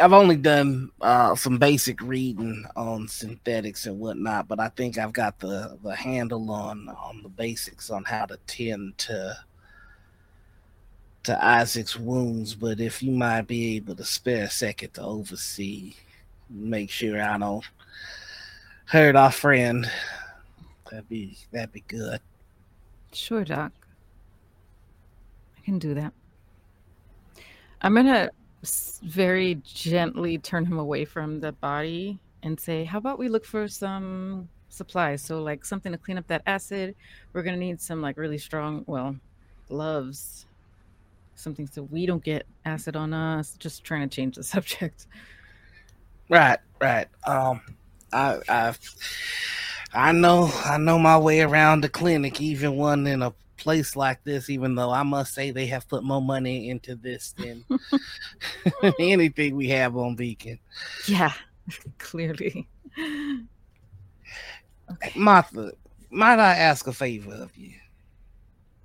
[0.00, 5.12] I've only done uh, some basic reading on synthetics and whatnot, but I think I've
[5.12, 9.36] got the, the handle on on the basics on how to tend to
[11.24, 12.54] to Isaac's wounds.
[12.54, 15.94] But if you might be able to spare a second to oversee,
[16.50, 17.64] make sure I don't
[18.86, 19.90] hurt our friend,
[20.90, 22.20] that'd be that'd be good.
[23.12, 23.72] Sure, Doc.
[25.56, 26.12] I can do that.
[27.82, 28.30] I'm gonna
[29.02, 33.68] very gently turn him away from the body and say, "How about we look for
[33.68, 35.22] some supplies?
[35.22, 36.94] So, like something to clean up that acid.
[37.32, 39.16] We're gonna need some like really strong, well,
[39.68, 40.46] gloves,
[41.34, 45.06] something so we don't get acid on us." Just trying to change the subject.
[46.28, 47.06] Right, right.
[47.24, 47.60] Um,
[48.12, 48.78] I, I've
[49.94, 54.22] I know, I know my way around the clinic, even one in a place like
[54.24, 54.50] this.
[54.50, 57.64] Even though I must say they have put more money into this than
[58.98, 60.58] anything we have on Beacon.
[61.06, 61.32] Yeah,
[61.98, 62.68] clearly.
[65.16, 65.72] Martha,
[66.10, 67.72] might I ask a favor of you?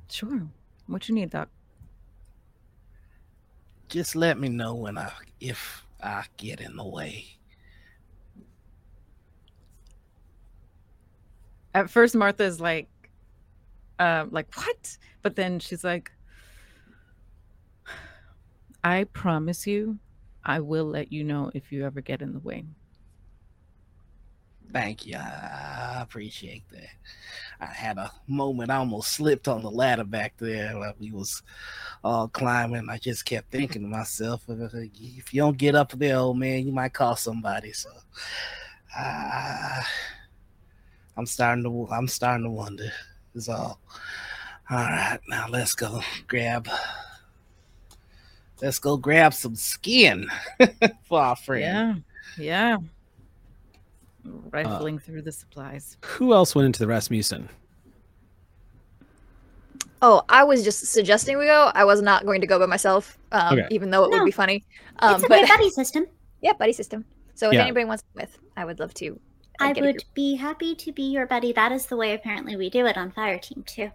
[0.09, 0.41] Sure.
[0.88, 1.49] What you need, Doc?
[3.89, 7.25] Just let me know when I if I get in the way.
[11.73, 12.88] At first, Martha's like,
[13.99, 14.98] uh, like what?
[15.22, 16.11] But then she's like,
[18.83, 19.98] I promise you,
[20.43, 22.65] I will let you know if you ever get in the way.
[24.74, 25.18] Thank you.
[25.18, 26.90] I appreciate that.
[27.61, 31.43] I had a moment I almost slipped on the ladder back there while we was
[32.03, 32.90] all climbing.
[32.90, 36.74] I just kept thinking to myself, if you don't get up there, old man, you
[36.74, 37.72] might call somebody.
[37.72, 37.90] So
[38.98, 39.82] uh,
[41.16, 42.92] I'm starting to I'm starting to wonder.
[43.35, 43.80] Is all.
[44.69, 46.68] All right, now let's go grab
[48.61, 50.27] let's go grab some skin
[51.03, 52.03] for our friend.
[52.38, 52.77] Yeah.
[52.77, 52.77] Yeah.
[54.26, 55.98] Rifling through the supplies.
[56.06, 57.50] Who else went into the Rasmussen?
[60.02, 61.72] Oh, I was just suggesting we go.
[61.74, 63.68] I was not going to go by myself, um, Okay.
[63.72, 64.18] even though it No.
[64.19, 64.64] would be funny.
[65.00, 66.06] Um, it's a but buddy system.
[66.42, 67.06] yeah, buddy system.
[67.35, 67.61] So if Yeah.
[67.64, 69.19] anybody wants to with, I would love to.
[69.60, 71.53] uh, I get a would be happy to be your buddy.
[71.53, 73.92] That is the way apparently we do it on Fire Team too.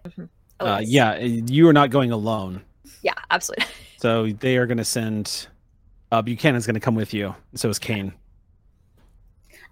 [0.61, 0.89] Oh, uh, yes.
[0.89, 2.63] yeah, you are not going alone.
[3.03, 3.67] Yeah, absolutely.
[4.01, 5.49] So they are going to send.
[6.13, 7.35] Uh, Buchanan's going to come with you.
[7.57, 8.13] So is Kane.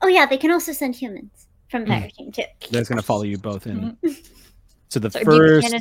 [0.02, 1.89] Oh yeah, they can also send humans from Mm.
[1.89, 2.42] Fire Team too.
[2.70, 3.97] That's going to follow you both in.
[4.89, 5.75] So the Sorry, first,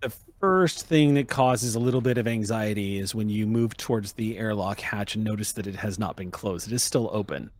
[0.00, 4.12] the first thing that causes a little bit of anxiety is when you move towards
[4.12, 6.68] the airlock hatch and notice that it has not been closed.
[6.68, 7.50] It is still open,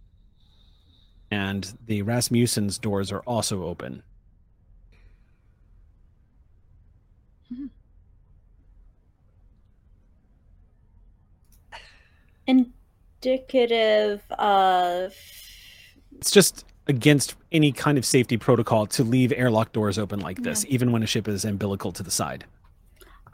[1.30, 4.02] and the Rasmussen's doors are also open.
[12.46, 15.14] Indicative of
[16.20, 20.66] It's just against any kind of safety protocol to leave airlock doors open like this,
[20.68, 22.44] even when a ship is umbilical to the side.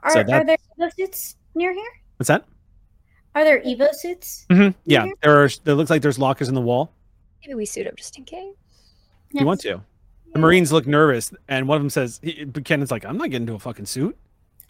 [0.04, 1.90] are, So are there Evo suits near here?
[2.16, 2.44] What's that?
[3.34, 4.46] Are there Evo suits?
[4.50, 5.12] hmm Yeah, Mhm.
[5.20, 5.48] there are.
[5.64, 6.92] There looks like there's lockers in the wall.
[7.42, 8.54] maybe we suit up just in case.
[9.32, 9.80] You want to?
[10.32, 13.42] The Marines look nervous, and one of them says, he- "Buchanan's like, I'm not getting
[13.42, 14.16] into a fucking suit."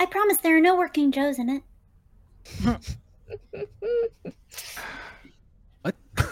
[0.00, 2.96] I promise there are no working Joes in it.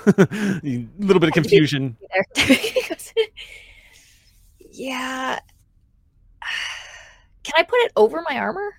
[0.16, 0.28] What?
[0.32, 1.96] a little bit of confusion.
[4.74, 5.38] Yeah.
[7.44, 8.74] Can I put it over my armor?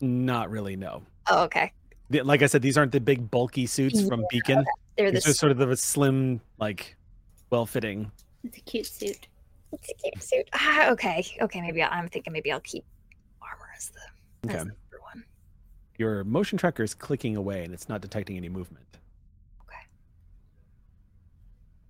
[0.00, 0.76] Not really.
[0.76, 1.02] No.
[1.30, 1.72] Oh, okay.
[2.10, 4.64] Like I said, these aren't the big bulky suits from Beacon.
[4.96, 6.96] They're These the sort of the slim, like,
[7.50, 8.10] well-fitting.
[8.44, 9.28] It's a cute suit.
[9.72, 10.48] It's a cute suit.
[10.52, 11.24] Ah, okay.
[11.40, 12.84] Okay, maybe I'll, I'm thinking maybe I'll keep
[13.42, 14.00] armor as the,
[14.50, 14.58] as Okay.
[14.58, 15.24] the number one.
[15.98, 18.86] Your motion tracker is clicking away, and it's not detecting any movement.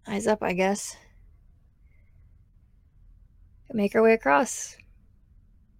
[0.09, 0.97] Eyes up, I guess.
[3.73, 4.76] Make our way across.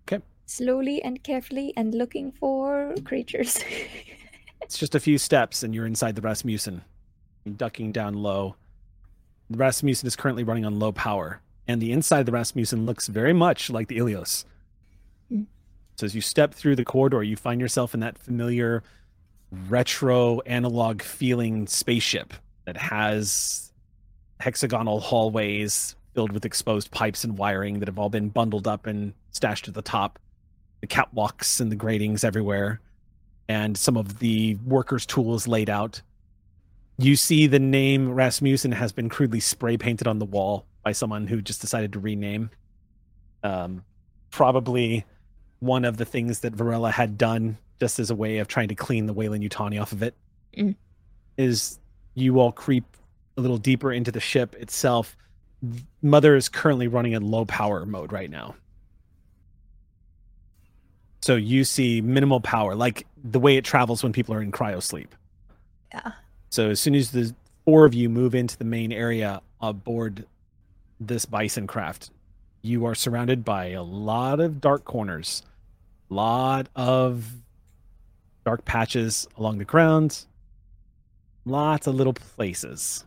[0.03, 0.23] Okay.
[0.47, 3.59] Slowly and carefully and looking for creatures.
[4.63, 6.83] It's just a few steps, and you're inside the Rasmussen,
[7.57, 8.57] ducking down low.
[9.49, 13.07] The Rasmussen is currently running on low power, and the inside of the Rasmussen looks
[13.07, 14.45] very much like the Ilios.
[15.31, 15.47] Mm.
[15.95, 18.83] So as you step through the corridor, you find yourself in that familiar
[19.69, 23.71] retro analog feeling spaceship that has
[24.41, 29.13] hexagonal hallways filled with exposed pipes and wiring that have all been bundled up and
[29.31, 30.19] stashed at the top.
[30.81, 32.81] The catwalks and the gratings everywhere
[33.49, 36.03] and some of the workers' tools laid out.
[36.99, 41.27] You see the name Rasmussen has been crudely spray painted on the wall by someone
[41.27, 42.51] who just decided to rename.
[43.43, 43.85] Um,
[44.31, 45.05] probably
[45.61, 48.75] one of the things that Varela had done just as a way of trying to
[48.75, 50.15] clean the Weyland-Yutani off of it.
[50.57, 50.75] Mm.
[51.37, 51.79] Is
[52.15, 52.96] you all creep
[53.37, 55.17] a little deeper into the ship itself.
[56.03, 58.55] Mother is currently running in low power mode right now.
[61.23, 64.83] So you see minimal power, like the way it travels when people are in cryo
[64.83, 65.15] sleep.
[65.93, 66.13] Yeah.
[66.51, 67.35] So as soon as the
[67.65, 70.27] four of you move into the main area aboard
[71.01, 72.11] this bison craft,
[72.63, 75.43] you are surrounded by a lot of dark corners,
[76.11, 77.27] a lot of
[78.45, 80.27] dark patches along the ground,
[81.45, 83.05] lots of little places.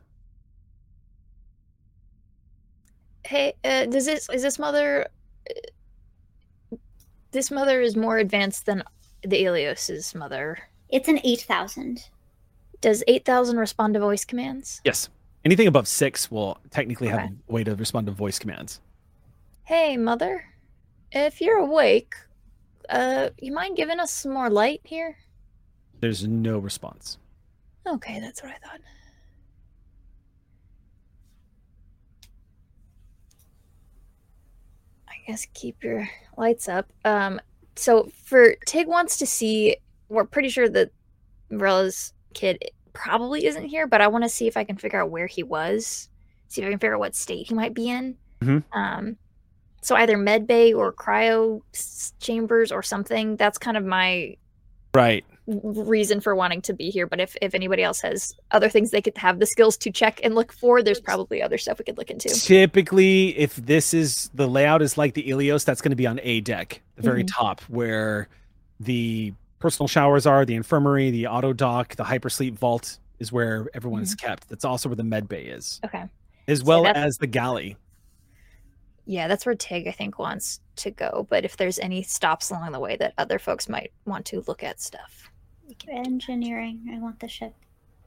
[3.29, 5.07] Hey, uh, does this is this mother?
[5.49, 6.75] uh,
[7.31, 8.83] This mother is more advanced than
[9.23, 10.57] the Elios's mother.
[10.89, 11.99] It's an eight thousand.
[12.81, 14.81] Does eight thousand respond to voice commands?
[14.83, 15.09] Yes.
[15.45, 18.81] Anything above six will technically have a way to respond to voice commands.
[19.63, 20.43] Hey, mother.
[21.11, 22.13] If you're awake,
[22.89, 25.15] uh, you mind giving us some more light here?
[26.01, 27.17] There's no response.
[27.87, 28.81] Okay, that's what I thought.
[35.29, 36.91] Guess keep your lights up.
[37.05, 37.39] Um,
[37.75, 39.77] so for Tig wants to see.
[40.09, 40.89] We're pretty sure that
[41.51, 45.11] Morella's kid probably isn't here, but I want to see if I can figure out
[45.11, 46.09] where he was.
[46.47, 48.17] See if I can figure out what state he might be in.
[48.41, 48.63] Mhm.
[48.73, 49.17] Um,
[49.81, 51.61] so either med bay or cryo
[52.19, 53.35] chambers or something.
[53.35, 54.35] That's kind of my
[54.95, 55.23] Right.
[55.63, 57.07] Reason for wanting to be here.
[57.07, 60.19] But if, if anybody else has other things they could have the skills to check
[60.23, 62.29] and look for, there's probably other stuff we could look into.
[62.29, 66.19] Typically, if this is the layout is like the Ilios, that's going to be on
[66.23, 67.29] A deck, the very Mhm.
[67.35, 68.27] top, where
[68.79, 74.01] the personal showers are, the infirmary, the auto dock, the hypersleep vault is where everyone
[74.01, 74.47] is kept.
[74.47, 76.05] That's also where the med bay is, Okay.
[76.47, 77.75] as well that's- as the galley.
[79.05, 81.25] Yeah, that's where Tig I think wants to go.
[81.29, 84.63] But if there's any stops along the way that other folks might want to look
[84.63, 85.31] at stuff.
[85.87, 86.89] Engineering.
[86.93, 87.53] I want the ship.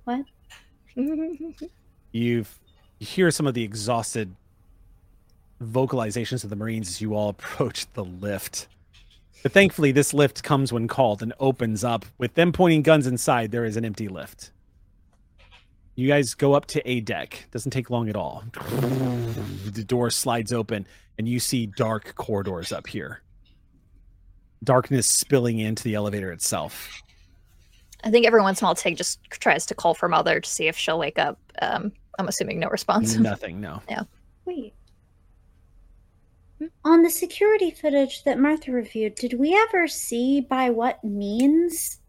[0.05, 0.25] What?
[0.95, 2.59] You've
[2.99, 4.35] you hear some of the exhausted
[5.63, 8.69] vocalizations of the Marines as you all approach the lift.
[9.43, 12.05] But thankfully, this lift comes when called and opens up.
[12.19, 14.53] With them pointing guns inside, there is an empty lift.
[15.97, 17.47] You guys go up to A deck.
[17.51, 18.45] Doesn't take long at all.
[19.73, 23.23] The door slides open, and you see dark corridors up here.
[24.63, 27.01] Darkness spilling into the elevator itself.
[28.05, 30.49] I think every once in a while Tig just tries to call for mother to
[30.49, 31.39] see if she'll wake up.
[31.61, 33.15] Um, I'm assuming no response.
[33.17, 33.81] Nothing, no.
[33.89, 34.03] Yeah.
[34.45, 34.75] Wait.
[36.85, 42.01] On the security footage that Martha reviewed, did we ever see by what means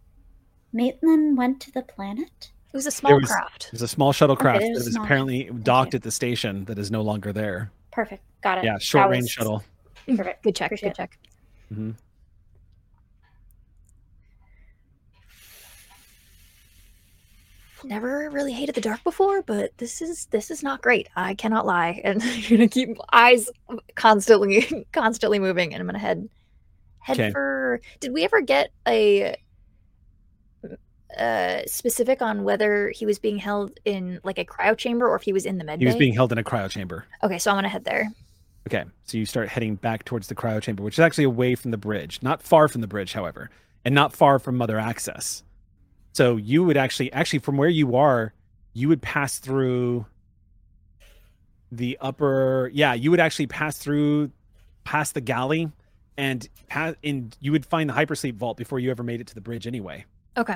[0.73, 2.51] Maitland went to the planet?
[2.71, 3.69] It was a small was- craft.
[3.71, 6.77] was a small shuttlecraft there was that is small- apparently docked at the station that
[6.77, 7.71] is no longer there.
[7.91, 8.23] Perfect.
[8.41, 8.63] Got it.
[8.65, 9.63] Yeah, short That range was- shuttle.
[10.07, 10.43] Perfect.
[10.43, 10.67] Good check.
[10.67, 11.09] Appreciate Good
[11.77, 11.97] check.
[17.83, 21.09] Never really hated the dark before, but this is this is not great.
[21.15, 23.49] I cannot lie, and you're gonna keep eyes
[23.95, 26.27] constantly constantly moving, and I'm gonna head
[26.99, 27.31] head Okay.
[27.31, 27.81] for.
[27.99, 29.35] Did we ever get a
[31.17, 35.21] uh specific on whether he was being held in like a cryo chamber or if
[35.21, 37.05] he was in the med He was being held in a cryo chamber.
[37.21, 38.09] Okay, so I'm gonna head there.
[38.67, 41.71] Okay, so you start heading back towards the cryo chamber, which is actually away from
[41.71, 43.49] the bridge, not far from the bridge, however,
[43.85, 45.43] and not far from Mother Access.
[46.13, 48.33] So you would actually, actually, from where you are,
[48.73, 50.05] you would pass through
[51.71, 52.69] the upper.
[52.73, 54.31] Yeah, you would actually pass through,
[54.83, 55.71] past the galley,
[56.17, 59.35] and pass, and you would find the hypersleep vault before you ever made it to
[59.35, 60.05] the bridge, anyway.
[60.37, 60.55] Okay.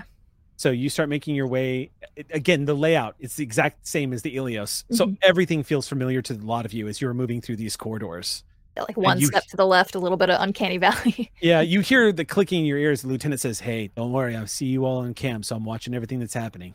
[0.58, 1.92] So you start making your way.
[2.32, 4.86] Again, the layout it's the exact same as the Ilios.
[4.92, 5.18] So Mhm.
[5.22, 8.44] everything feels familiar to a lot of you as you're moving through these corridors.
[8.82, 11.32] Like one you- step to the left, a little bit of uncanny valley.
[11.42, 13.02] Yeah, you hear the clicking in your ears.
[13.02, 14.36] The lieutenant says, "Hey, don't worry.
[14.36, 16.74] I see you all in camp, so I'm watching everything that's happening."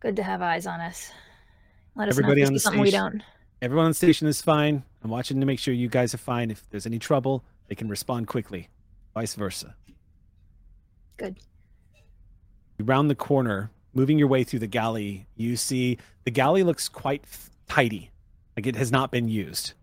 [0.00, 1.10] Good to have eyes on us.
[1.96, 3.22] Let us Everybody know if on the something we don't.
[3.60, 4.84] Everyone on the station is fine.
[5.02, 6.50] I'm watching to make sure you guys are fine.
[6.50, 8.68] If there's any trouble, they can respond quickly.
[9.14, 9.74] Vice versa.
[11.16, 11.38] Good.
[12.78, 15.26] You round the corner, moving your way through the galley.
[15.34, 18.10] You see the galley looks quite f- tidy,
[18.58, 19.74] like it has not been used.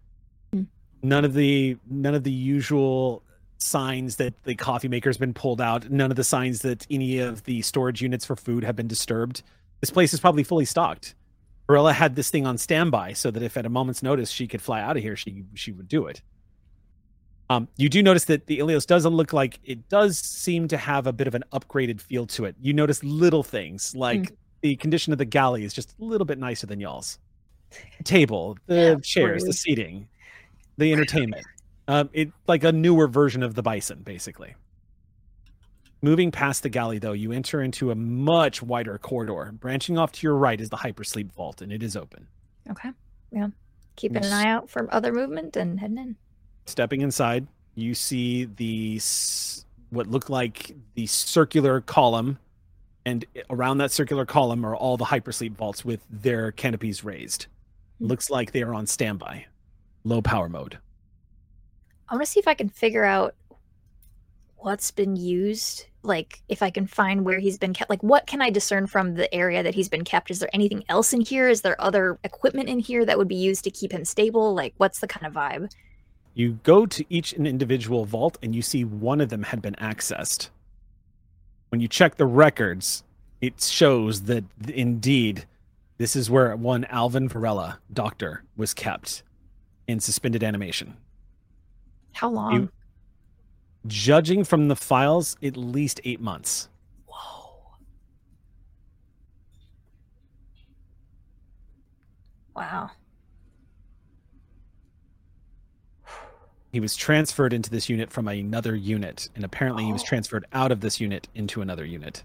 [0.51, 0.63] Hmm.
[1.01, 3.23] None of the none of the usual
[3.57, 5.89] signs that the coffee maker has been pulled out.
[5.89, 9.43] None of the signs that any of the storage units for food have been disturbed.
[9.79, 11.15] This place is probably fully stocked.
[11.69, 14.61] Barilla had this thing on standby so that if at a moment's notice she could
[14.61, 16.21] fly out of here, she she would do it.
[17.49, 21.07] Um, you do notice that the Ilios doesn't look like it does seem to have
[21.07, 22.57] a bit of an upgraded feel to it.
[22.59, 26.39] You notice little things like the condition of the galley is just a little bit
[26.39, 27.19] nicer than y'all's.
[28.03, 30.07] Table, the chairs, the seating,
[30.77, 31.45] the entertainment.
[31.87, 34.55] Um, it like a newer version of the Bison, basically.
[36.01, 39.51] Moving past the galley, though, you enter into a much wider corridor.
[39.53, 42.27] Branching off to your right is the hypersleep vault, and it is open.
[42.69, 42.89] Okay.
[43.31, 43.47] Yeah.
[43.95, 46.15] Keeping an eye out for other movement and heading in.
[46.65, 48.99] Stepping inside, you see the
[49.89, 52.39] what look like the circular column,
[53.05, 57.47] and around that circular column are all the hypersleep vaults with their canopies raised.
[57.99, 58.07] Hmm.
[58.07, 59.45] Looks like they are on standby,
[60.03, 60.77] low power mode.
[62.09, 63.35] I want to see if I can figure out
[64.57, 65.85] what's been used.
[66.03, 67.89] Like, if I can find where he's been kept.
[67.89, 70.29] Like, what can I discern from the area that he's been kept?
[70.29, 71.49] Is there anything else in here?
[71.49, 74.53] Is there other equipment in here that would be used to keep him stable?
[74.53, 75.71] Like, what's the kind of vibe?
[76.35, 79.75] You go to each an individual vault and you see one of them had been
[79.75, 80.49] accessed.
[81.69, 83.03] When you check the records,
[83.41, 85.45] it shows that indeed
[85.97, 89.23] This is where one Alvin Varela, doctor, was kept
[89.87, 90.97] in suspended animation.
[92.13, 92.69] How long?
[93.87, 96.69] Judging from the files, at least eight months.
[97.07, 97.75] Whoa.
[102.55, 102.91] Wow.
[106.71, 110.07] He was transferred into this unit from another unit, and apparently he was Oh.
[110.07, 112.23] transferred out of this unit into another unit.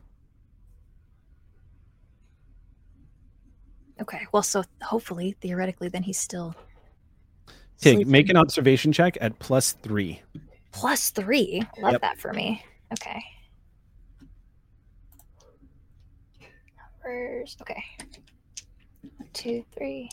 [4.01, 4.27] Okay.
[4.33, 6.55] Well, so hopefully, theoretically, then he's still
[7.77, 8.11] sleeping.
[8.11, 10.23] make an observation check at plus three.
[10.73, 11.63] plus three.
[11.79, 12.01] Love Yep.
[12.01, 12.65] that for me.
[12.93, 13.23] Okay.
[17.05, 17.57] Numbers.
[17.63, 17.83] Okay.
[19.17, 20.09] One, two, three.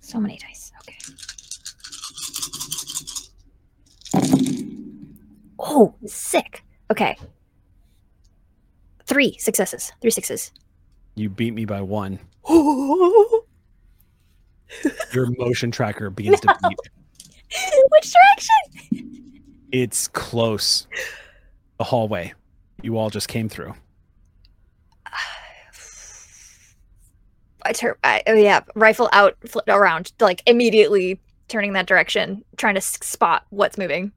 [0.00, 0.72] So many dice.
[0.80, 0.96] Okay.
[5.58, 6.62] Oh, sick.
[6.90, 7.16] Okay.
[9.06, 9.92] Three successes.
[10.00, 10.52] Three sixes.
[11.14, 12.18] You beat me by one.
[15.12, 16.78] Your motion tracker begins to beep.
[17.90, 19.36] Which direction?
[19.70, 20.86] It's close.
[21.78, 22.34] The hallway
[22.84, 23.74] you all just came through.
[27.62, 27.94] I turn.
[28.04, 33.46] I, oh yeah, rifle out, flip around, like immediately turning that direction, trying to spot
[33.50, 34.12] what's moving.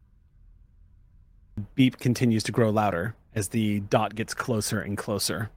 [1.76, 5.52] Beep continues to grow louder as the dot gets closer and closer.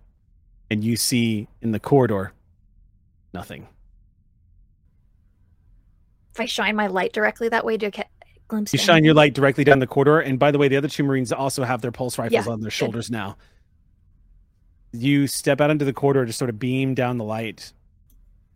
[0.71, 2.33] And you see in the corridor
[3.33, 3.67] nothing.
[6.35, 8.73] If I shine my light directly that way, do I get a glimpse?
[8.75, 10.21] You shine your light directly down the corridor.
[10.21, 12.61] And by the way, the other two Marines also have their pulse rifles Yeah, on
[12.61, 12.73] their good.
[12.75, 13.39] shoulders now.
[14.93, 17.73] You step out into the corridor to sort of beam down the light.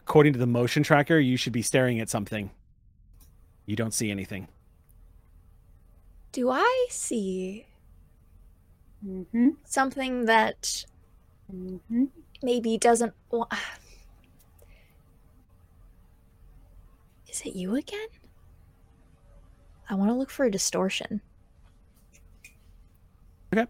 [0.01, 2.51] According to the motion tracker, you should be staring at something.
[3.65, 4.49] You don't see anything.
[6.33, 7.65] Do I see
[9.07, 9.49] Mm-hmm.
[9.65, 10.85] something that
[11.53, 12.05] Mm-hmm.
[12.43, 13.13] maybe doesn't?
[13.31, 13.47] wa-
[17.29, 18.07] Is it you again?
[19.91, 21.21] I want to look for a distortion,
[23.53, 23.67] Okay.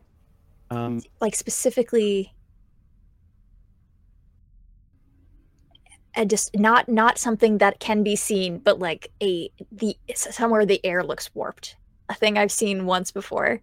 [0.71, 2.33] Um, like specifically.
[6.17, 10.81] a just not not something that can be seen, but like a the somewhere the
[10.87, 11.75] air looks warped.
[12.09, 13.61] A thing I've seen once before.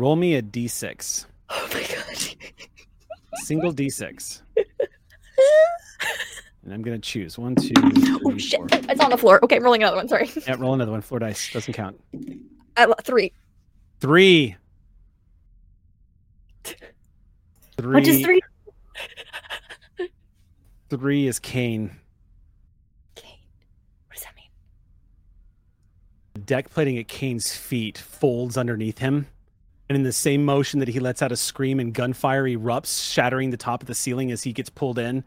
[0.00, 1.26] Roll me a d6.
[1.50, 2.16] Oh my god.
[3.44, 4.40] Single d6.
[6.62, 8.58] And I'm going to choose one, two, three, Oh shit!
[8.58, 8.66] four.
[8.72, 9.40] It's on the floor.
[9.44, 10.08] Okay, I'm rolling another one.
[10.08, 10.30] Sorry.
[10.46, 11.00] Yeah, roll another one.
[11.00, 12.00] Floor dice doesn't count.
[12.14, 12.18] Uh,
[12.76, 13.32] I lo- three.
[14.00, 14.56] Three.
[17.76, 18.02] Three.
[18.06, 18.40] is three?
[20.90, 21.96] Three is Kane.
[23.14, 23.38] Kane.
[24.08, 24.50] What does that mean?
[26.44, 29.26] Deck plating at Kane's feet folds underneath him.
[29.90, 33.50] And in the same motion that he lets out a scream and gunfire erupts, shattering
[33.50, 35.24] the top of the ceiling as he gets pulled in,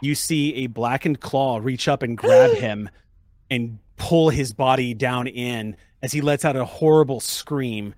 [0.00, 2.88] you see a blackened claw reach up and grab him
[3.50, 7.94] and pull his body down in as he lets out a horrible scream.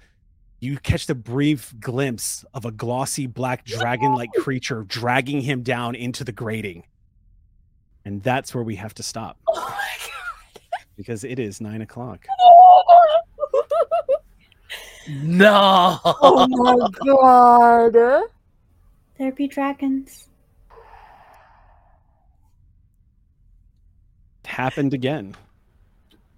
[0.59, 5.95] You catch the brief glimpse of a glossy black dragon like creature dragging him down
[5.95, 6.83] into the grating.
[8.05, 9.89] And that's where we have to stop Oh my
[10.97, 12.27] because it is nine o'clock.
[15.09, 15.25] god.
[15.25, 16.01] No.
[16.05, 18.29] oh my god.
[19.19, 20.29] There be dragons.
[24.45, 25.35] It happened again.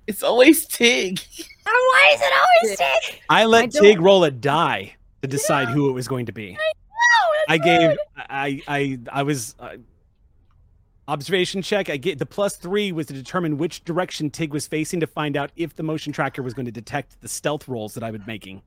[0.07, 1.20] It's always Tig.
[1.65, 3.20] Why is it always Tig?
[3.28, 6.58] I let I Tig roll a die to decide who it was going to be.
[7.49, 9.76] I gave I I I was uh,
[11.11, 11.91] observation check.
[11.91, 15.37] I get the plus three was to determine which direction Tig was facing to find
[15.37, 18.21] out if the motion tracker was going to detect the stealth rolls that I was
[18.27, 18.63] making.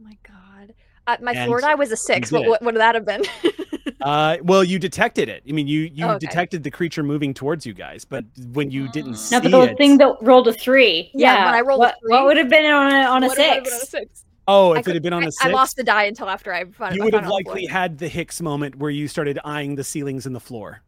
[0.00, 0.74] Oh my god.
[1.06, 2.48] Uh, my And floor die was a six, you but did.
[2.50, 3.24] what would that have been?
[4.00, 5.42] Uh, well, you detected it.
[5.48, 6.18] I mean, you you Oh, okay.
[6.26, 9.72] detected the creature moving towards you guys, but when you didn't see No, but the
[9.72, 11.10] it, thing that rolled a three.
[11.14, 13.24] Yeah, Yeah, when I rolled a what, three- what would have been on a on
[13.24, 13.90] a What if it would've six?
[13.90, 14.24] been on a six?
[14.46, 16.04] oh, I if it could- had been on I, a six, I lost the die
[16.04, 16.96] until after I found it.
[16.98, 19.40] you would have found it on the likely had the Hicks moment where you started
[19.44, 20.80] eyeing the ceilings and the floor.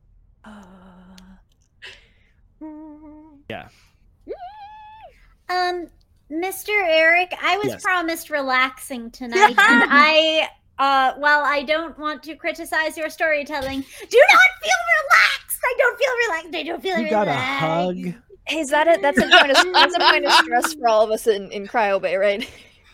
[5.49, 5.89] Um,
[6.31, 6.69] Mr.
[6.71, 7.83] Eric, I was Yes.
[7.83, 10.49] promised relaxing tonight, and I,
[10.79, 15.61] uh, while I don't want to criticize your storytelling, do not feel relaxed.
[15.65, 16.55] I don't feel relaxed.
[16.55, 17.11] I don't feel You relaxed.
[17.11, 18.15] got a hug.
[18.53, 19.03] Is that it?
[19.03, 21.67] That's a point of that's a point of stress for all of us in, in
[21.69, 22.49] Cryo Bay, right?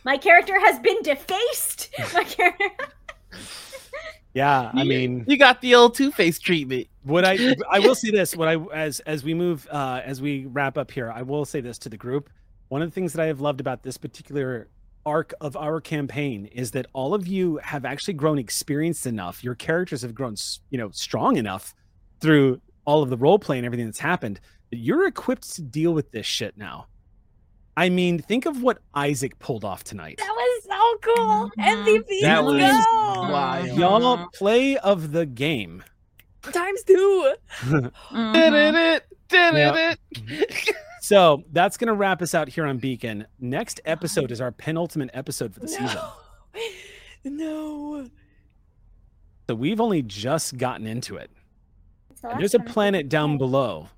[0.05, 1.91] My character has been defaced.
[2.15, 2.71] My character.
[4.35, 6.89] Yeah, I mean, you got the old Two Face treatment.
[7.07, 10.47] What I I will say this, what I as as we move uh as we
[10.47, 12.31] wrap up here, I will say this to the group.
[12.69, 14.69] One of the things that I have loved about this particular
[15.05, 19.45] arc of our campaign is that all of you have actually grown experienced enough.
[19.45, 20.35] Your characters have grown,
[20.71, 21.75] you know, strong enough
[22.21, 25.95] through all of the role play and everything that's happened that you're equipped to deal
[25.95, 26.87] with this shit now.
[27.77, 30.17] I mean, think of what Isaac pulled off tonight.
[30.19, 31.51] That was so cool.
[31.59, 32.23] MVP.
[32.23, 32.63] That was
[33.31, 33.79] wild.
[33.79, 35.85] Y'all play of the game.
[36.53, 37.33] Times two.
[37.61, 38.33] Mm-hmm.
[38.33, 39.95] Did it, did Yeah.
[40.29, 40.71] it.
[41.01, 43.27] So that's going to wrap us out here on Beacon.
[43.39, 45.99] Next episode is our penultimate episode for the season.
[47.25, 48.09] No.
[49.49, 51.31] So we've only just gotten into it.
[52.25, 53.89] And there's a planet down below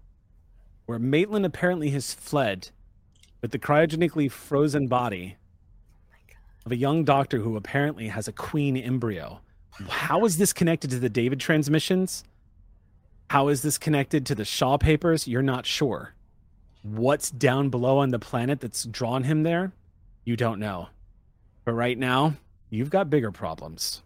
[0.86, 2.70] where Maitland apparently has fled
[3.40, 5.36] with the cryogenically frozen body
[6.66, 9.40] of a young doctor who apparently has a queen embryo.
[9.88, 12.24] How is this connected to the David transmissions?
[13.28, 15.28] How is this connected to the Shaw papers?
[15.28, 16.14] You're not sure.
[16.82, 19.72] What's down below on the planet that's drawn him there?
[20.24, 20.88] You don't know.
[21.64, 22.34] But right now,
[22.70, 24.02] you've got bigger problems.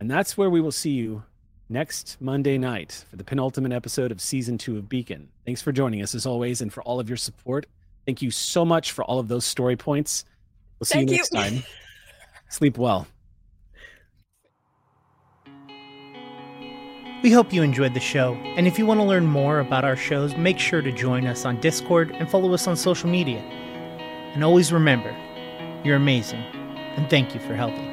[0.00, 1.24] And that's where we will see you
[1.68, 5.28] next Monday night for the penultimate episode of season two of Beacon.
[5.44, 7.66] Thanks for joining us as always and for all of your support.
[8.06, 10.24] Thank you so much for all of those story points.
[10.78, 11.18] We'll see Thank you you.
[11.18, 11.62] next time.
[12.48, 13.06] Sleep well.
[17.22, 19.94] We hope you enjoyed the show, and if you want to learn more about our
[19.94, 23.38] shows, make sure to join us on Discord and follow us on social media.
[24.34, 25.14] And always remember,
[25.84, 26.42] you're amazing,
[26.96, 27.91] and thank you for helping.